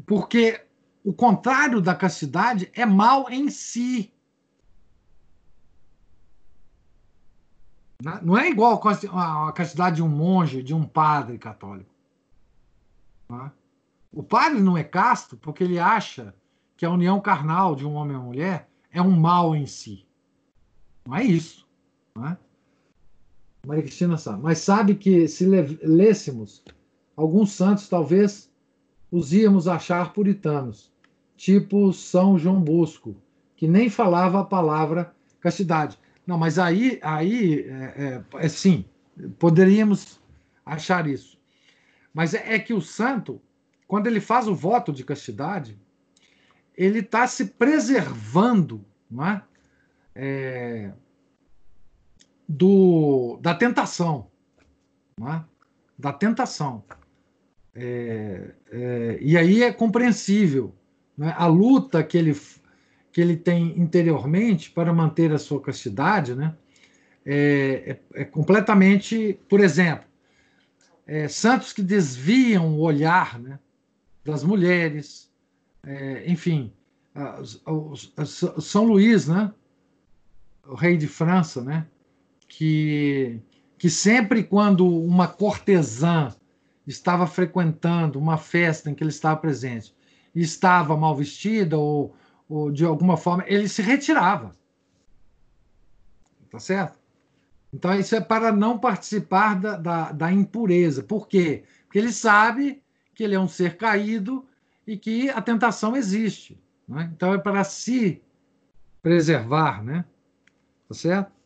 [0.06, 0.66] porque
[1.04, 4.14] o contrário da castidade é mal em si.
[8.24, 11.92] Não é igual a castidade de um monge, de um padre católico.
[13.32, 13.52] É?
[14.12, 16.34] O padre não é casto porque ele acha
[16.76, 20.06] que a união carnal de um homem e uma mulher é um mal em si.
[21.06, 21.68] Não é isso.
[22.16, 22.38] Não é?
[23.66, 24.42] Maria Cristina sabe.
[24.42, 26.64] Mas sabe que se lêssemos
[27.16, 28.52] alguns santos, talvez
[29.12, 30.92] os íamos achar puritanos,
[31.36, 33.16] tipo São João Bosco,
[33.56, 36.00] que nem falava a palavra castidade.
[36.26, 38.86] Não, mas aí, aí é, é, é sim,
[39.38, 40.20] poderíamos
[40.66, 41.40] achar isso.
[42.14, 43.42] Mas é, é que o santo,
[43.88, 45.78] quando ele faz o voto de castidade,
[46.76, 49.44] ele está se preservando não é?
[50.16, 50.94] é?
[52.52, 54.28] Do, da tentação.
[55.22, 55.42] É?
[55.98, 56.84] Da tentação.
[57.74, 60.76] É, é, e aí é compreensível
[61.20, 61.30] é?
[61.30, 62.38] a luta que ele,
[63.12, 66.54] que ele tem interiormente para manter a sua castidade né?
[67.26, 69.40] é, é, é completamente.
[69.48, 70.06] Por exemplo,
[71.08, 73.58] é, santos que desviam o olhar né,
[74.26, 75.32] das mulheres,
[75.84, 76.74] é, enfim,
[78.26, 79.54] São Luís, né?
[80.66, 81.88] o rei de França, né?
[82.52, 83.42] Que,
[83.78, 86.36] que sempre quando uma cortesã
[86.86, 89.96] estava frequentando uma festa em que ele estava presente
[90.36, 92.14] e estava mal vestida ou,
[92.50, 94.52] ou de alguma forma, ele se retirava.
[96.50, 97.00] Tá certo?
[97.74, 101.02] Então, isso é para não participar da, da, da impureza.
[101.02, 101.64] Por quê?
[101.86, 102.84] Porque ele sabe
[103.16, 104.46] que ele é um ser caído
[104.86, 106.62] e que a tentação existe.
[106.86, 107.10] Né?
[107.16, 108.22] Então é para se
[109.02, 110.04] preservar, né?
[110.90, 111.41] Tá certo?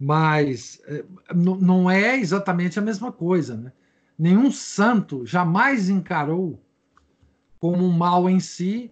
[0.00, 1.04] Mas é,
[1.34, 3.72] não é exatamente a mesma coisa, né?
[4.18, 6.58] Nenhum santo jamais encarou
[7.58, 8.90] como um mal em si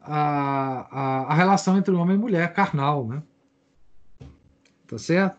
[0.00, 3.22] a, a, a relação entre homem e mulher carnal, né?
[4.86, 5.38] Tá certo?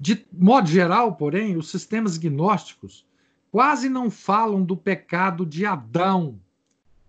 [0.00, 3.06] De modo geral, porém, os sistemas gnósticos
[3.50, 6.40] quase não falam do pecado de Adão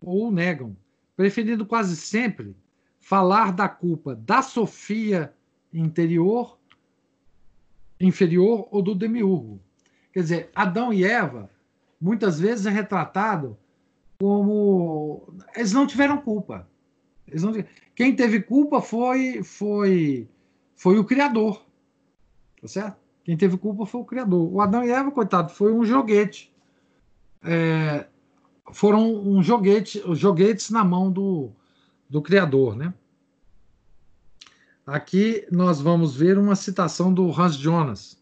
[0.02, 0.76] ou negam,
[1.15, 2.53] preferindo quase sempre
[2.99, 5.34] falar da culpa da Sofia
[5.74, 6.58] interior,
[8.00, 9.60] inferior ou do demiurgo.
[10.12, 11.50] Quer dizer, Adão e Eva
[12.00, 13.58] muitas vezes é retratado
[14.20, 16.68] como eles não tiveram culpa.
[17.34, 17.54] Não...
[17.95, 20.28] Quem teve culpa foi foi
[20.76, 21.66] foi o criador,
[22.62, 23.04] tá certo?
[23.24, 24.54] Quem teve culpa foi o Criador.
[24.54, 26.54] O Adão e Eva, coitado, foi um joguete.
[27.41, 28.06] É,
[28.72, 31.52] foram um joguete, joguetes na mão do,
[32.10, 32.94] do Criador, né?
[34.85, 38.22] Aqui nós vamos ver uma citação do Hans Jonas.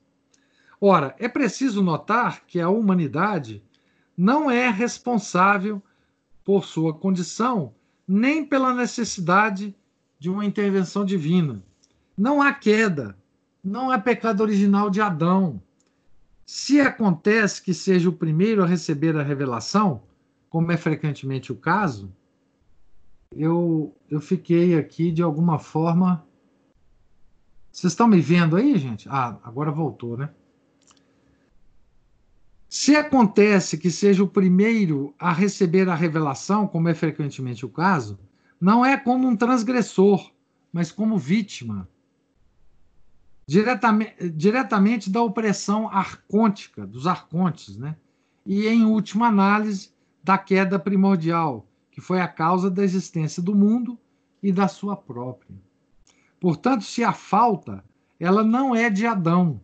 [0.79, 3.63] Ora, é preciso notar que a humanidade
[4.15, 5.81] não é responsável
[6.43, 7.73] por sua condição,
[8.07, 9.75] nem pela necessidade
[10.19, 11.63] de uma intervenção divina.
[12.17, 13.17] Não há queda,
[13.63, 15.61] não é pecado original de Adão.
[16.45, 20.03] Se acontece que seja o primeiro a receber a revelação,
[20.49, 22.11] como é frequentemente o caso,
[23.31, 26.23] eu, eu fiquei aqui de alguma forma.
[27.71, 29.07] Vocês estão me vendo aí, gente?
[29.09, 30.29] Ah, agora voltou, né?
[32.67, 38.19] Se acontece que seja o primeiro a receber a revelação, como é frequentemente o caso,
[38.59, 40.31] não é como um transgressor,
[40.71, 41.89] mas como vítima
[43.47, 47.97] diretamente, diretamente da opressão arcôntica, dos arcontes, né?
[48.45, 49.91] e, em última análise,
[50.23, 53.97] da queda primordial, que foi a causa da existência do mundo
[54.41, 55.55] e da sua própria.
[56.41, 57.85] Portanto, se a falta,
[58.19, 59.61] ela não é de Adão,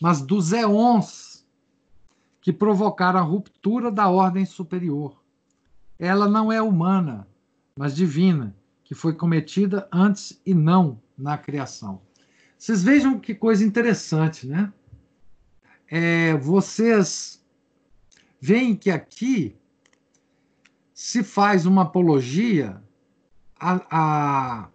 [0.00, 1.46] mas dos éons
[2.40, 5.22] que provocaram a ruptura da ordem superior.
[5.96, 7.28] Ela não é humana,
[7.76, 8.52] mas divina,
[8.82, 12.02] que foi cometida antes e não na criação.
[12.58, 14.72] Vocês vejam que coisa interessante, né?
[15.86, 17.44] É, vocês
[18.40, 19.56] veem que aqui
[20.92, 22.82] se faz uma apologia
[23.54, 24.71] a, a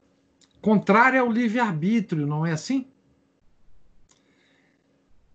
[0.62, 2.88] contrária ao livre-arbítrio, não é assim?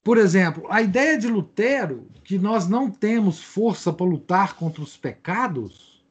[0.02, 4.96] Por exemplo, a ideia de Lutero, que nós não temos força para lutar contra os
[4.96, 6.04] pecados,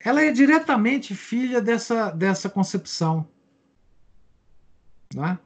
[0.00, 3.28] ela é diretamente filha dessa, dessa concepção.
[5.14, 5.38] Né?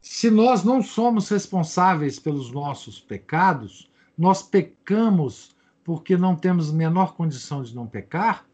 [0.00, 7.62] Se nós não somos responsáveis pelos nossos pecados, nós pecamos porque não temos menor condição
[7.62, 8.46] de não pecar,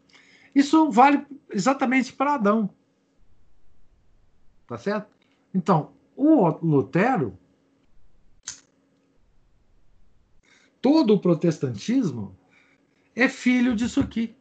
[0.55, 2.69] isso vale exatamente para Adão.
[4.69, 5.09] Tá certo?
[5.51, 7.35] Então, o Lutero,
[10.79, 12.37] todo o protestantismo
[13.15, 14.35] é filho disso aqui.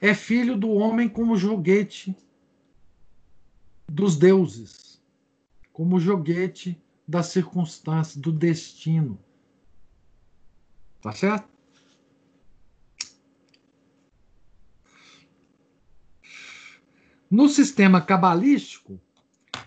[0.00, 2.16] É filho do homem como joguete
[3.86, 4.98] dos deuses,
[5.74, 9.22] como joguete das circunstâncias, do destino.
[11.02, 11.51] Tá certo?
[17.32, 19.00] No sistema cabalístico,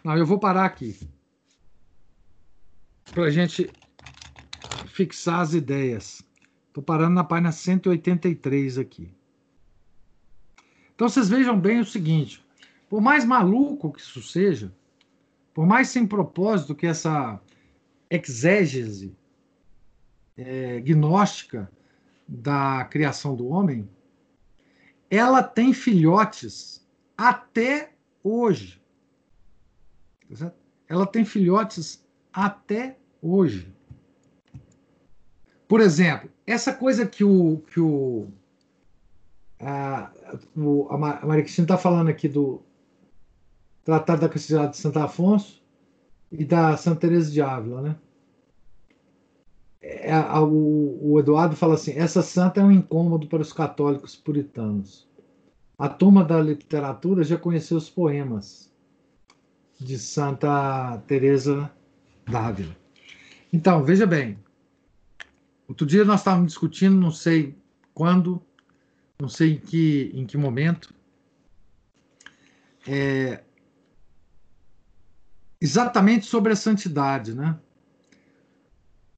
[0.03, 0.99] não, eu vou parar aqui
[3.11, 3.67] para a gente
[4.85, 6.23] fixar as ideias.
[6.67, 9.11] Estou parando na página 183 aqui.
[10.93, 12.45] Então vocês vejam bem o seguinte:
[12.87, 14.71] por mais maluco que isso seja,
[15.51, 17.41] por mais sem propósito que essa
[18.11, 19.17] exégese
[20.37, 21.67] é, gnóstica
[22.27, 23.89] da criação do homem,
[25.09, 26.84] ela tem filhotes
[27.17, 27.93] até
[28.23, 28.81] hoje.
[30.37, 30.51] Tá
[30.87, 33.73] ela tem filhotes até hoje.
[35.67, 38.27] Por exemplo, essa coisa que o, que o,
[39.59, 40.11] a,
[40.55, 42.61] o, a Maria Cristina está falando aqui do
[43.83, 45.63] Tratado da Castidade de Santo Afonso
[46.31, 47.95] e da Santa Teresa de Ávila, né?
[49.81, 54.15] É, a, o, o Eduardo fala assim: essa santa é um incômodo para os católicos
[54.15, 55.04] puritanos.
[55.77, 58.71] A turma da literatura já conheceu os poemas
[59.79, 61.69] de Santa Teresa
[62.25, 62.75] d'Ávila.
[63.51, 64.39] Então, veja bem.
[65.67, 67.57] Outro dia nós estávamos discutindo, não sei
[67.93, 68.41] quando,
[69.19, 70.93] não sei em que, em que momento,
[72.87, 73.43] é,
[75.59, 77.57] exatamente sobre a santidade, né?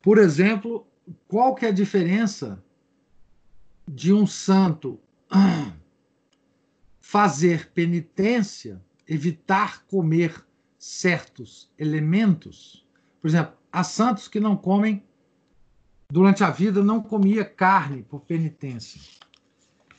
[0.01, 0.87] Por exemplo,
[1.27, 2.63] qual que é a diferença
[3.87, 4.99] de um santo
[7.07, 10.45] fazer penitência, evitar comer
[10.77, 12.85] certos elementos.
[13.21, 15.01] Por exemplo, há santos que não comem
[16.11, 18.99] durante a vida não comia carne por penitência.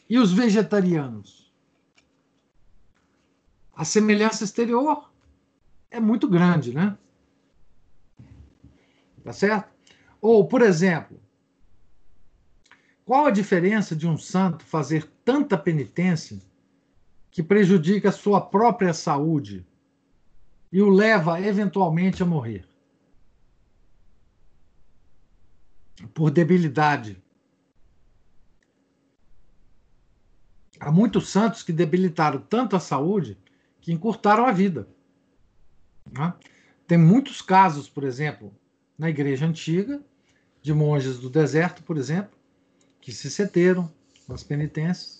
[0.06, 1.50] E os vegetarianos?
[3.74, 5.10] A semelhança exterior
[5.90, 6.94] é muito grande, né?
[9.24, 9.72] Tá certo?
[10.20, 11.18] Ou, por exemplo,
[13.06, 16.46] qual a diferença de um santo fazer tanta penitência
[17.38, 19.64] que prejudica a sua própria saúde
[20.72, 22.68] e o leva eventualmente a morrer.
[26.12, 27.22] Por debilidade.
[30.80, 33.38] Há muitos santos que debilitaram tanto a saúde
[33.80, 34.88] que encurtaram a vida.
[36.10, 36.34] Né?
[36.88, 38.52] Tem muitos casos, por exemplo,
[38.98, 40.02] na igreja antiga,
[40.60, 42.36] de monges do deserto, por exemplo,
[43.00, 43.88] que se seteram
[44.26, 45.17] nas penitências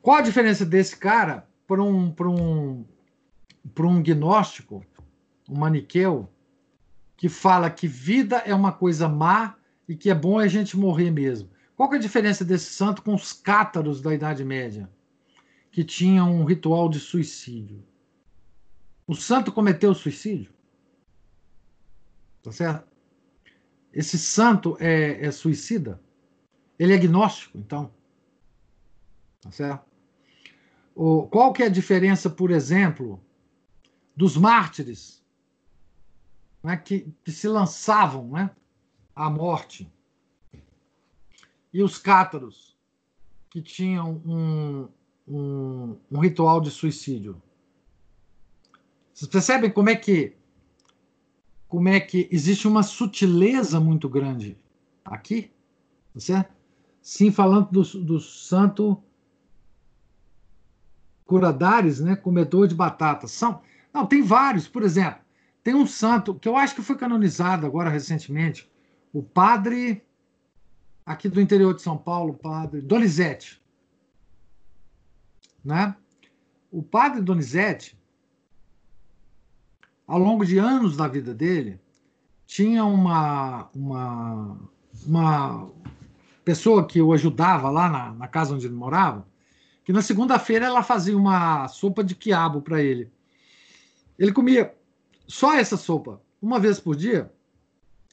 [0.00, 2.84] qual a diferença desse cara para um, um,
[3.80, 4.84] um gnóstico,
[5.48, 6.28] um maniqueu,
[7.16, 9.56] que fala que vida é uma coisa má
[9.88, 11.50] e que é bom a gente morrer mesmo?
[11.76, 14.90] Qual é a diferença desse santo com os cátaros da Idade Média,
[15.70, 17.84] que tinham um ritual de suicídio?
[19.06, 20.52] O santo cometeu suicídio?
[22.42, 22.88] Tá certo?
[23.92, 26.00] Esse santo é, é suicida?
[26.78, 27.92] Ele é gnóstico, então?
[29.40, 29.87] Tá certo?
[31.30, 33.22] Qual que é a diferença, por exemplo,
[34.16, 35.22] dos mártires
[36.60, 38.50] né, que, que, se lançavam né,
[39.14, 39.88] à morte
[41.72, 42.76] e os cátaros
[43.48, 44.88] que tinham um,
[45.28, 47.40] um, um ritual de suicídio?
[49.14, 50.36] Vocês percebem como é que
[51.68, 54.58] como é que existe uma sutileza muito grande
[55.04, 55.52] aqui,
[56.12, 56.52] tá certo?
[57.00, 59.00] Sim, falando do, do santo
[61.28, 63.32] Curadares, né, comedor de batatas.
[63.32, 63.60] São,
[63.92, 65.20] não, tem vários, por exemplo,
[65.62, 68.66] tem um santo que eu acho que foi canonizado agora recentemente,
[69.12, 70.02] o padre
[71.04, 73.60] aqui do interior de São Paulo, padre Donizete.
[75.62, 75.94] Né?
[76.72, 77.98] O padre Donizete,
[80.06, 81.78] ao longo de anos da vida dele,
[82.46, 84.58] tinha uma, uma,
[85.06, 85.70] uma
[86.42, 89.28] pessoa que o ajudava lá na, na casa onde ele morava,
[89.88, 93.10] que na segunda-feira ela fazia uma sopa de quiabo para ele.
[94.18, 94.76] Ele comia
[95.26, 97.32] só essa sopa, uma vez por dia,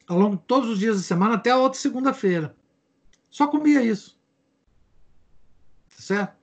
[0.07, 2.55] ao longo de todos os dias da semana, até a outra segunda-feira.
[3.29, 4.17] Só comia isso.
[5.89, 6.37] Tá certo?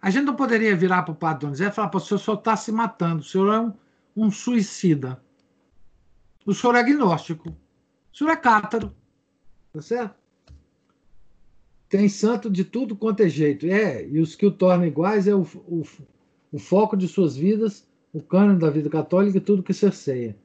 [0.00, 2.56] A gente não poderia virar para o padre Donizete e falar: o senhor só está
[2.56, 3.74] se matando, o senhor é um,
[4.16, 5.22] um suicida.
[6.46, 7.50] O senhor é agnóstico.
[7.50, 8.96] O senhor é cátaro.
[9.70, 10.17] Tá certo?
[11.88, 13.66] Tem santo de tudo quanto é jeito.
[13.66, 15.82] É, e os que o tornam iguais é o, o,
[16.52, 20.36] o foco de suas vidas, o cânone da vida católica e tudo que cerceia.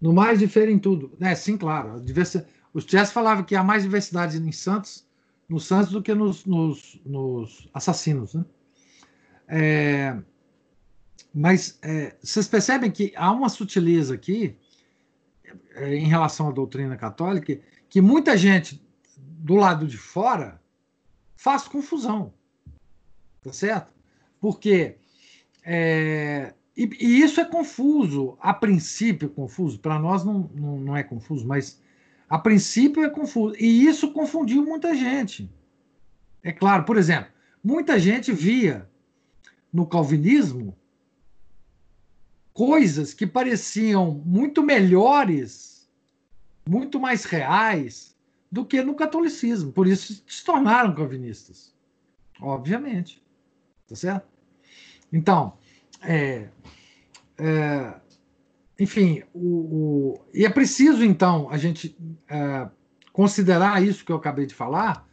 [0.00, 1.12] No mais, difere em tudo.
[1.20, 2.00] É, sim, claro.
[2.00, 2.46] Diversa...
[2.72, 5.06] Os Chess falavam que há mais diversidade em santos,
[5.48, 8.34] nos santos do que nos, nos, nos assassinos.
[8.34, 8.44] Né?
[9.48, 10.18] É...
[11.34, 14.56] Mas é, vocês percebem que há uma sutileza aqui
[15.74, 18.82] é, em relação à doutrina católica que muita gente
[19.38, 20.60] do lado de fora
[21.36, 22.32] faz confusão.
[23.42, 23.92] Tá certo?
[24.40, 24.96] Porque.
[25.64, 30.96] É, e, e, isso é confuso, a princípio é confuso, para nós não, não, não
[30.96, 31.82] é confuso, mas
[32.28, 33.54] a princípio é confuso.
[33.58, 35.50] E isso confundiu muita gente.
[36.42, 37.30] É claro, por exemplo,
[37.62, 38.88] muita gente via
[39.72, 40.76] no calvinismo
[42.52, 45.88] coisas que pareciam muito melhores,
[46.68, 48.16] muito mais reais
[48.50, 49.72] do que no catolicismo.
[49.72, 51.74] Por isso se tornaram calvinistas.
[52.40, 53.22] Obviamente.
[53.86, 54.28] Tá certo?
[55.12, 55.56] Então,
[56.02, 56.48] é,
[57.38, 57.94] é,
[58.78, 61.96] enfim, o, o, e é preciso, então, a gente
[62.28, 62.68] é,
[63.12, 65.08] considerar isso que eu acabei de falar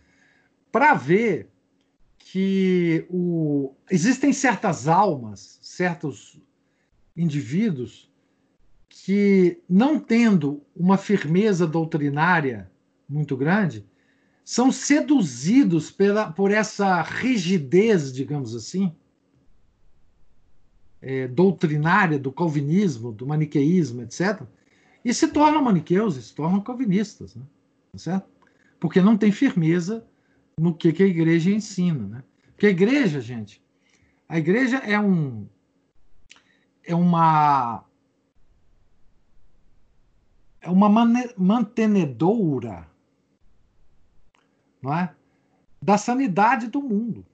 [0.72, 1.50] para ver
[2.20, 6.40] que o, existem certas almas, certos
[7.16, 8.12] indivíduos
[8.90, 12.70] que, não tendo uma firmeza doutrinária
[13.08, 13.86] muito grande,
[14.44, 18.94] são seduzidos pela, por essa rigidez, digamos assim,
[21.02, 24.42] é, doutrinária do calvinismo, do maniqueísmo, etc.,
[25.04, 27.44] e se tornam maniqueus, se tornam calvinistas, né?
[27.92, 28.28] Tá certo?
[28.80, 30.06] Porque não tem firmeza
[30.60, 32.08] no que, que a igreja ensina.
[32.08, 32.24] Né?
[32.52, 33.62] Porque a igreja, gente,
[34.28, 35.48] a igreja é um
[36.84, 37.86] é uma
[40.62, 40.90] é uma
[41.38, 42.88] mantenedora
[44.86, 45.14] não é?
[45.82, 47.26] da sanidade do mundo.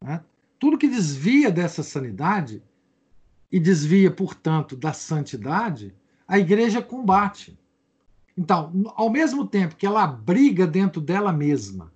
[0.00, 0.22] Né?
[0.58, 2.62] Tudo que desvia dessa sanidade
[3.50, 5.94] e desvia, portanto, da santidade,
[6.26, 7.58] a igreja combate.
[8.36, 11.90] Então, ao mesmo tempo que ela briga dentro dela mesma,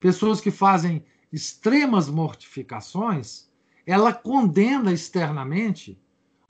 [0.00, 3.48] pessoas que fazem extremas mortificações,
[3.86, 5.98] ela condena externamente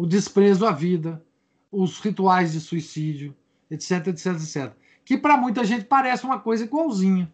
[0.01, 1.23] o desprezo à vida,
[1.70, 3.36] os rituais de suicídio,
[3.70, 7.32] etc, etc, etc que para muita gente parece uma coisa igualzinha.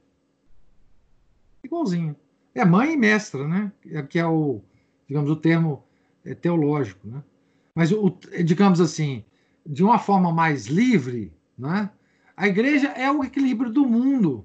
[1.65, 2.15] Igualzinha.
[2.55, 3.73] É mãe e mestra, né?
[3.91, 4.61] É, que é o,
[5.09, 5.83] digamos, o termo
[6.23, 7.25] é, teológico, né?
[7.75, 8.11] Mas, o,
[8.45, 9.25] digamos assim,
[9.65, 11.91] de uma forma mais livre, né?
[12.37, 14.45] a igreja é o equilíbrio do mundo,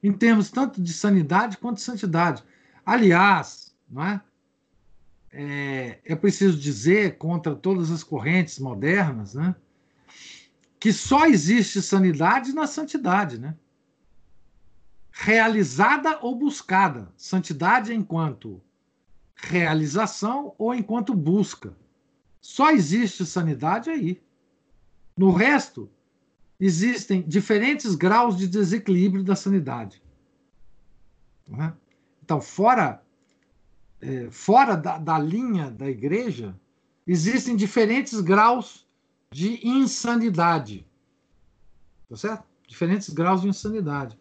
[0.00, 2.44] em termos tanto de sanidade quanto de santidade.
[2.86, 4.20] Aliás, não é?
[5.32, 9.56] É, é preciso dizer, contra todas as correntes modernas, né?
[10.84, 13.56] Que só existe sanidade na santidade, né?
[15.10, 17.10] Realizada ou buscada.
[17.16, 18.60] Santidade enquanto
[19.34, 21.74] realização ou enquanto busca.
[22.38, 24.22] Só existe sanidade aí.
[25.16, 25.90] No resto,
[26.60, 30.02] existem diferentes graus de desequilíbrio da sanidade.
[31.60, 31.72] É?
[32.22, 33.02] Então, fora,
[34.02, 36.54] é, fora da, da linha da igreja,
[37.06, 38.83] existem diferentes graus
[39.34, 40.86] de insanidade.
[42.08, 42.44] Tá certo?
[42.68, 44.16] Diferentes graus de insanidade.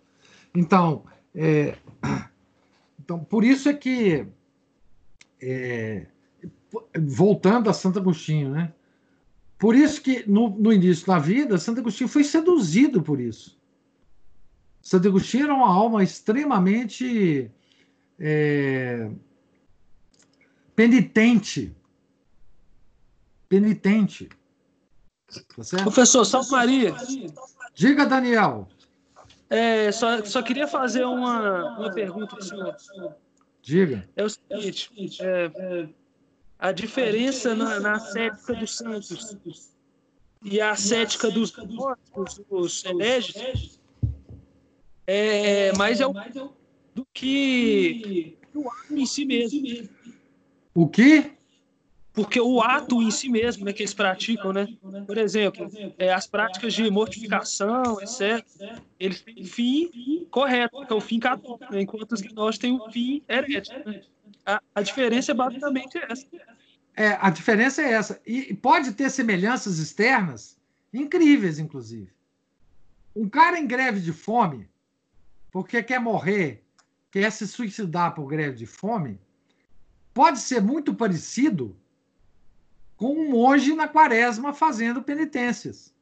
[0.55, 1.77] Então, é,
[2.99, 4.25] então por isso é que,
[5.39, 6.07] é,
[6.99, 8.73] voltando a Santo Agostinho, né?
[9.59, 13.55] Por isso que no, no início da vida, Santo Agostinho foi seduzido por isso.
[14.81, 17.51] Santo Agostinho era uma alma extremamente
[18.19, 19.11] é,
[20.75, 21.71] penitente.
[23.47, 24.27] Penitente.
[25.33, 26.93] Tá Professor, Salve Maria.
[27.73, 28.67] Diga, Daniel.
[29.49, 32.75] É, só, só queria fazer uma, uma pergunta para o senhor.
[33.61, 34.09] Diga.
[34.15, 34.89] É o seguinte:
[35.21, 35.87] é,
[36.59, 39.73] a diferença na, na ascética dos santos
[40.43, 43.79] e a ascética dos mortos, dos hereges,
[45.07, 46.13] é, mais é o,
[46.93, 49.89] do que o ato em si mesmo.
[50.73, 51.31] O que?
[52.13, 54.67] Porque o ato em si mesmo, né, que eles praticam, né?
[55.07, 55.67] Por exemplo,
[55.97, 58.45] é, as práticas de mortificação, etc.
[58.99, 61.81] Eles têm um fim correto, que é o fim católico, né?
[61.81, 63.89] enquanto os gnósticos têm um fim herético.
[63.89, 64.01] Né?
[64.45, 66.27] A, a diferença é basicamente essa.
[66.95, 68.21] É, a diferença é essa.
[68.27, 70.55] E pode ter semelhanças externas
[70.93, 72.13] incríveis, inclusive.
[73.15, 74.69] Um cara em greve de fome,
[75.51, 76.63] porque quer morrer,
[77.09, 79.19] quer se suicidar por greve de fome,
[80.13, 81.75] pode ser muito parecido
[83.03, 85.93] com um monge na quaresma fazendo penitências.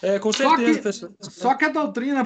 [0.00, 1.14] É, com certeza, só que, professor.
[1.20, 2.24] Só que a doutrina.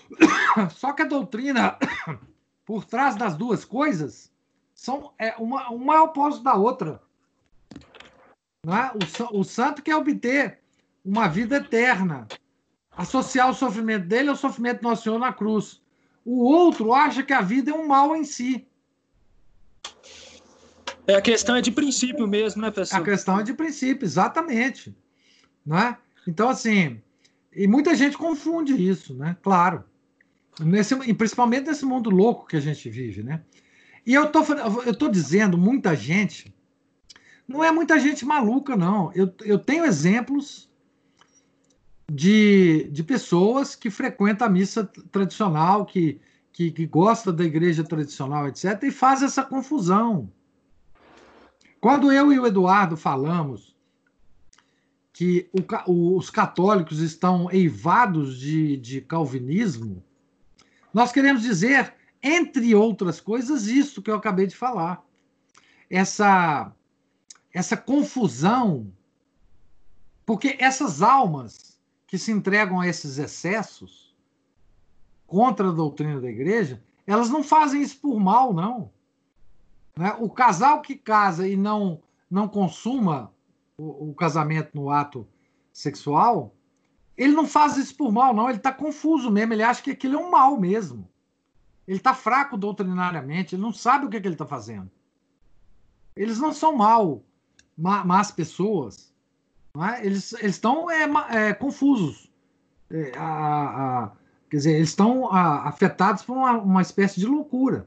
[0.74, 1.76] só que a doutrina,
[2.64, 4.32] por trás das duas coisas,
[4.74, 7.02] são, é, uma, uma é oposto da outra.
[8.64, 8.92] Não é?
[8.94, 10.60] o, o santo quer obter
[11.04, 12.26] uma vida eterna.
[12.92, 15.82] Associar o sofrimento dele ao sofrimento do Nosso Senhor na cruz.
[16.24, 18.69] O outro acha que a vida é um mal em si.
[21.06, 23.00] É, a questão é de princípio mesmo, né, professor?
[23.00, 24.94] A questão é de princípio, exatamente.
[25.64, 25.96] Né?
[26.26, 27.00] Então, assim,
[27.54, 29.36] e muita gente confunde isso, né?
[29.42, 29.84] Claro.
[30.60, 33.42] Nesse, e principalmente nesse mundo louco que a gente vive, né?
[34.06, 34.42] E eu tô,
[34.84, 36.54] eu tô dizendo muita gente,
[37.46, 39.12] não é muita gente maluca, não.
[39.14, 40.70] Eu, eu tenho exemplos
[42.10, 46.20] de, de pessoas que frequentam a missa tradicional, que,
[46.52, 50.30] que, que gosta da igreja tradicional, etc., e faz essa confusão.
[51.80, 53.74] Quando eu e o Eduardo falamos
[55.12, 55.48] que
[55.86, 60.02] o, os católicos estão eivados de, de calvinismo,
[60.92, 65.02] nós queremos dizer, entre outras coisas, isso que eu acabei de falar.
[65.88, 66.72] Essa,
[67.52, 68.92] essa confusão,
[70.26, 74.14] porque essas almas que se entregam a esses excessos
[75.26, 78.90] contra a doutrina da igreja, elas não fazem isso por mal, não.
[80.00, 80.16] Né?
[80.18, 82.00] O casal que casa e não,
[82.30, 83.30] não consuma
[83.76, 85.28] o, o casamento no ato
[85.74, 86.54] sexual,
[87.18, 88.48] ele não faz isso por mal, não.
[88.48, 89.52] Ele está confuso mesmo.
[89.52, 91.06] Ele acha que aquilo é um mal mesmo.
[91.86, 93.54] Ele está fraco doutrinariamente.
[93.54, 94.90] Ele não sabe o que, é que ele está fazendo.
[96.16, 97.22] Eles não são mal,
[97.76, 99.12] más pessoas.
[99.76, 100.06] É?
[100.06, 102.32] Eles estão é, é, confusos.
[102.90, 104.12] É, a, a,
[104.48, 107.86] quer dizer, eles estão afetados por uma, uma espécie de loucura.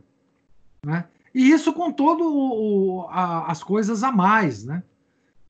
[0.85, 1.07] Né?
[1.33, 4.83] E isso com todo as coisas a mais, né?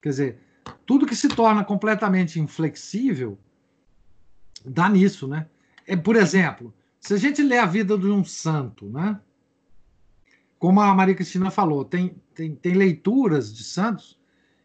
[0.02, 0.40] Quer dizer,
[0.86, 3.38] tudo que se torna completamente inflexível
[4.66, 5.48] dá nisso, né?
[5.86, 9.20] É, por exemplo, se a gente lê a vida de um santo, né?
[10.58, 14.18] Como a Maria Cristina falou, tem, tem, tem leituras de santos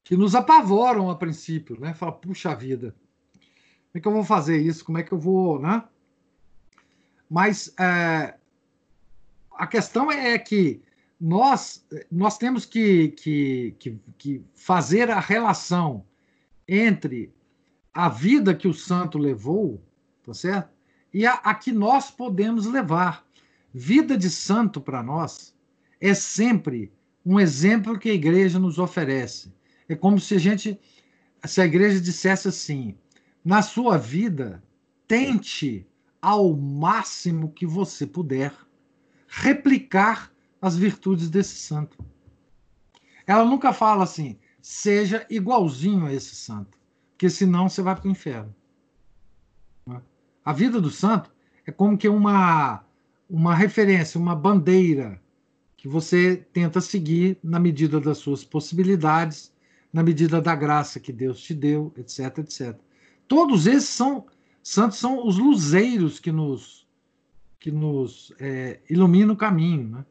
[0.05, 1.95] que nos apavoram a princípio, né?
[1.95, 2.95] Fala, puxa vida,
[3.33, 4.85] como é que eu vou fazer isso?
[4.85, 5.83] Como é que eu vou, né?
[7.29, 8.35] Mas é,
[9.53, 10.81] a questão é que
[11.21, 16.05] nós, nós temos que, que, que, que fazer a relação
[16.67, 17.33] entre
[17.93, 19.83] a vida que o santo levou,
[20.23, 20.71] tá certo?
[21.13, 23.27] E a, a que nós podemos levar.
[23.75, 25.55] Vida de santo para nós
[26.01, 26.93] é sempre
[27.25, 29.53] um exemplo que a igreja nos oferece.
[29.89, 30.79] É como se a gente,
[31.45, 32.95] se a igreja dissesse assim:
[33.45, 34.63] na sua vida,
[35.07, 35.87] tente
[36.21, 38.55] ao máximo que você puder
[39.27, 41.99] replicar as virtudes desse santo.
[43.27, 46.79] Ela nunca fala assim, seja igualzinho a esse santo,
[47.11, 48.55] porque senão você vai para o inferno.
[50.45, 51.31] A vida do santo
[51.67, 52.83] é como que uma,
[53.29, 55.21] uma referência, uma bandeira
[55.77, 59.53] que você tenta seguir na medida das suas possibilidades,
[59.93, 62.79] na medida da graça que Deus te deu, etc, etc.
[63.27, 64.27] Todos esses são
[64.63, 66.87] santos são os luzeiros que nos
[67.61, 70.07] que nos é, iluminam o caminho, né?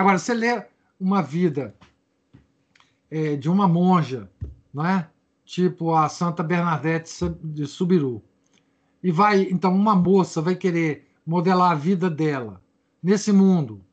[0.00, 0.64] Agora, você lê
[0.98, 1.74] uma vida
[3.10, 4.30] é, de uma monja,
[4.72, 5.10] não é?
[5.44, 7.12] Tipo a Santa Bernadette
[7.44, 8.22] de Subiru.
[9.02, 12.62] E vai, então, uma moça vai querer modelar a vida dela
[13.02, 13.84] nesse mundo,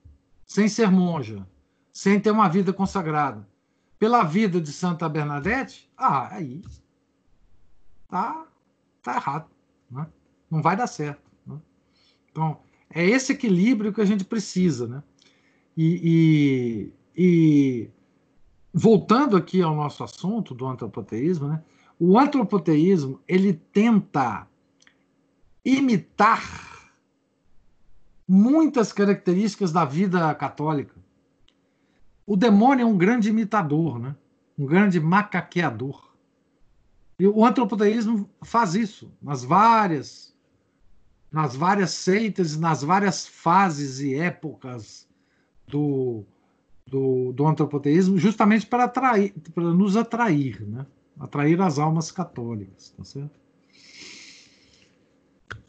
[0.46, 1.46] sem ser monja,
[1.92, 3.46] sem ter uma vida consagrada,
[4.00, 6.62] pela vida de Santa Bernadette, ah, aí
[8.08, 8.46] tá,
[9.04, 9.50] tá errado.
[9.92, 10.08] Né?
[10.50, 11.30] Não vai dar certo.
[11.46, 11.60] Né?
[12.32, 15.04] Então, é esse equilíbrio que a gente precisa, né?
[15.78, 17.90] E, e, e,
[18.74, 21.64] voltando aqui ao nosso assunto do antropoteísmo, né?
[22.00, 24.48] o antropoteísmo ele tenta
[25.64, 26.92] imitar
[28.28, 30.96] muitas características da vida católica.
[32.26, 34.16] O demônio é um grande imitador, né?
[34.58, 36.12] um grande macaqueador.
[37.20, 40.36] E o antropoteísmo faz isso nas várias
[41.30, 45.07] nas várias seitas, nas várias fases e épocas
[45.68, 46.24] do,
[46.86, 50.86] do, do antropoteísmo, justamente para atrair, para nos atrair, né?
[51.20, 53.40] Atrair as almas católicas, tá certo?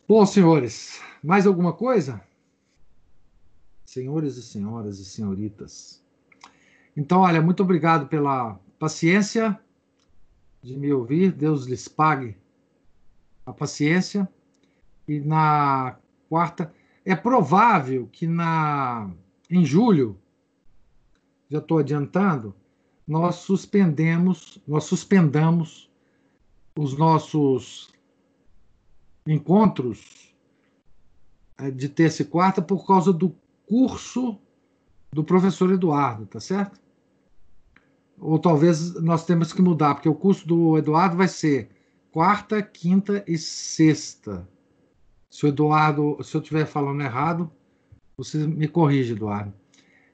[0.06, 2.22] Bom, senhores, mais alguma coisa?
[3.84, 6.02] Senhores e senhoras e senhoritas.
[6.96, 9.58] Então, olha, muito obrigado pela paciência
[10.62, 11.32] de me ouvir.
[11.32, 12.36] Deus lhes pague
[13.46, 14.28] a paciência.
[15.06, 15.96] E na
[16.28, 16.72] quarta,
[17.04, 19.10] é provável que na
[19.50, 20.18] em julho,
[21.48, 22.54] já estou adiantando,
[23.06, 25.90] nós suspendemos, nós suspendamos
[26.76, 27.90] os nossos
[29.26, 30.34] encontros
[31.56, 33.34] é, de terça e quarta por causa do
[33.66, 34.38] curso
[35.10, 36.78] do professor Eduardo, tá certo?
[38.18, 41.70] Ou talvez nós temos que mudar, porque o curso do Eduardo vai ser
[42.10, 44.48] quarta, quinta e sexta.
[45.30, 47.50] Se o Eduardo, se eu estiver falando errado,
[48.18, 49.54] você me corrige, Eduardo.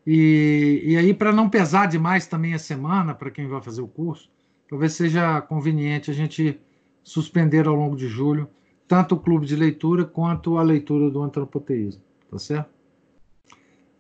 [0.07, 3.89] E, e aí, para não pesar demais também a semana, para quem vai fazer o
[3.89, 4.31] curso,
[4.69, 6.61] talvez seja conveniente a gente
[7.03, 8.49] suspender ao longo de julho
[8.87, 12.71] tanto o clube de leitura quanto a leitura do antropoteísmo, tá certo?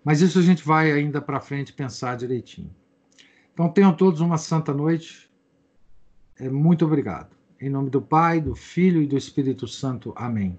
[0.05, 2.71] Mas isso a gente vai ainda para frente pensar direitinho.
[3.53, 5.31] Então tenham todos uma santa noite.
[6.39, 7.35] É, muito obrigado.
[7.59, 10.13] Em nome do Pai, do Filho e do Espírito Santo.
[10.15, 10.59] Amém.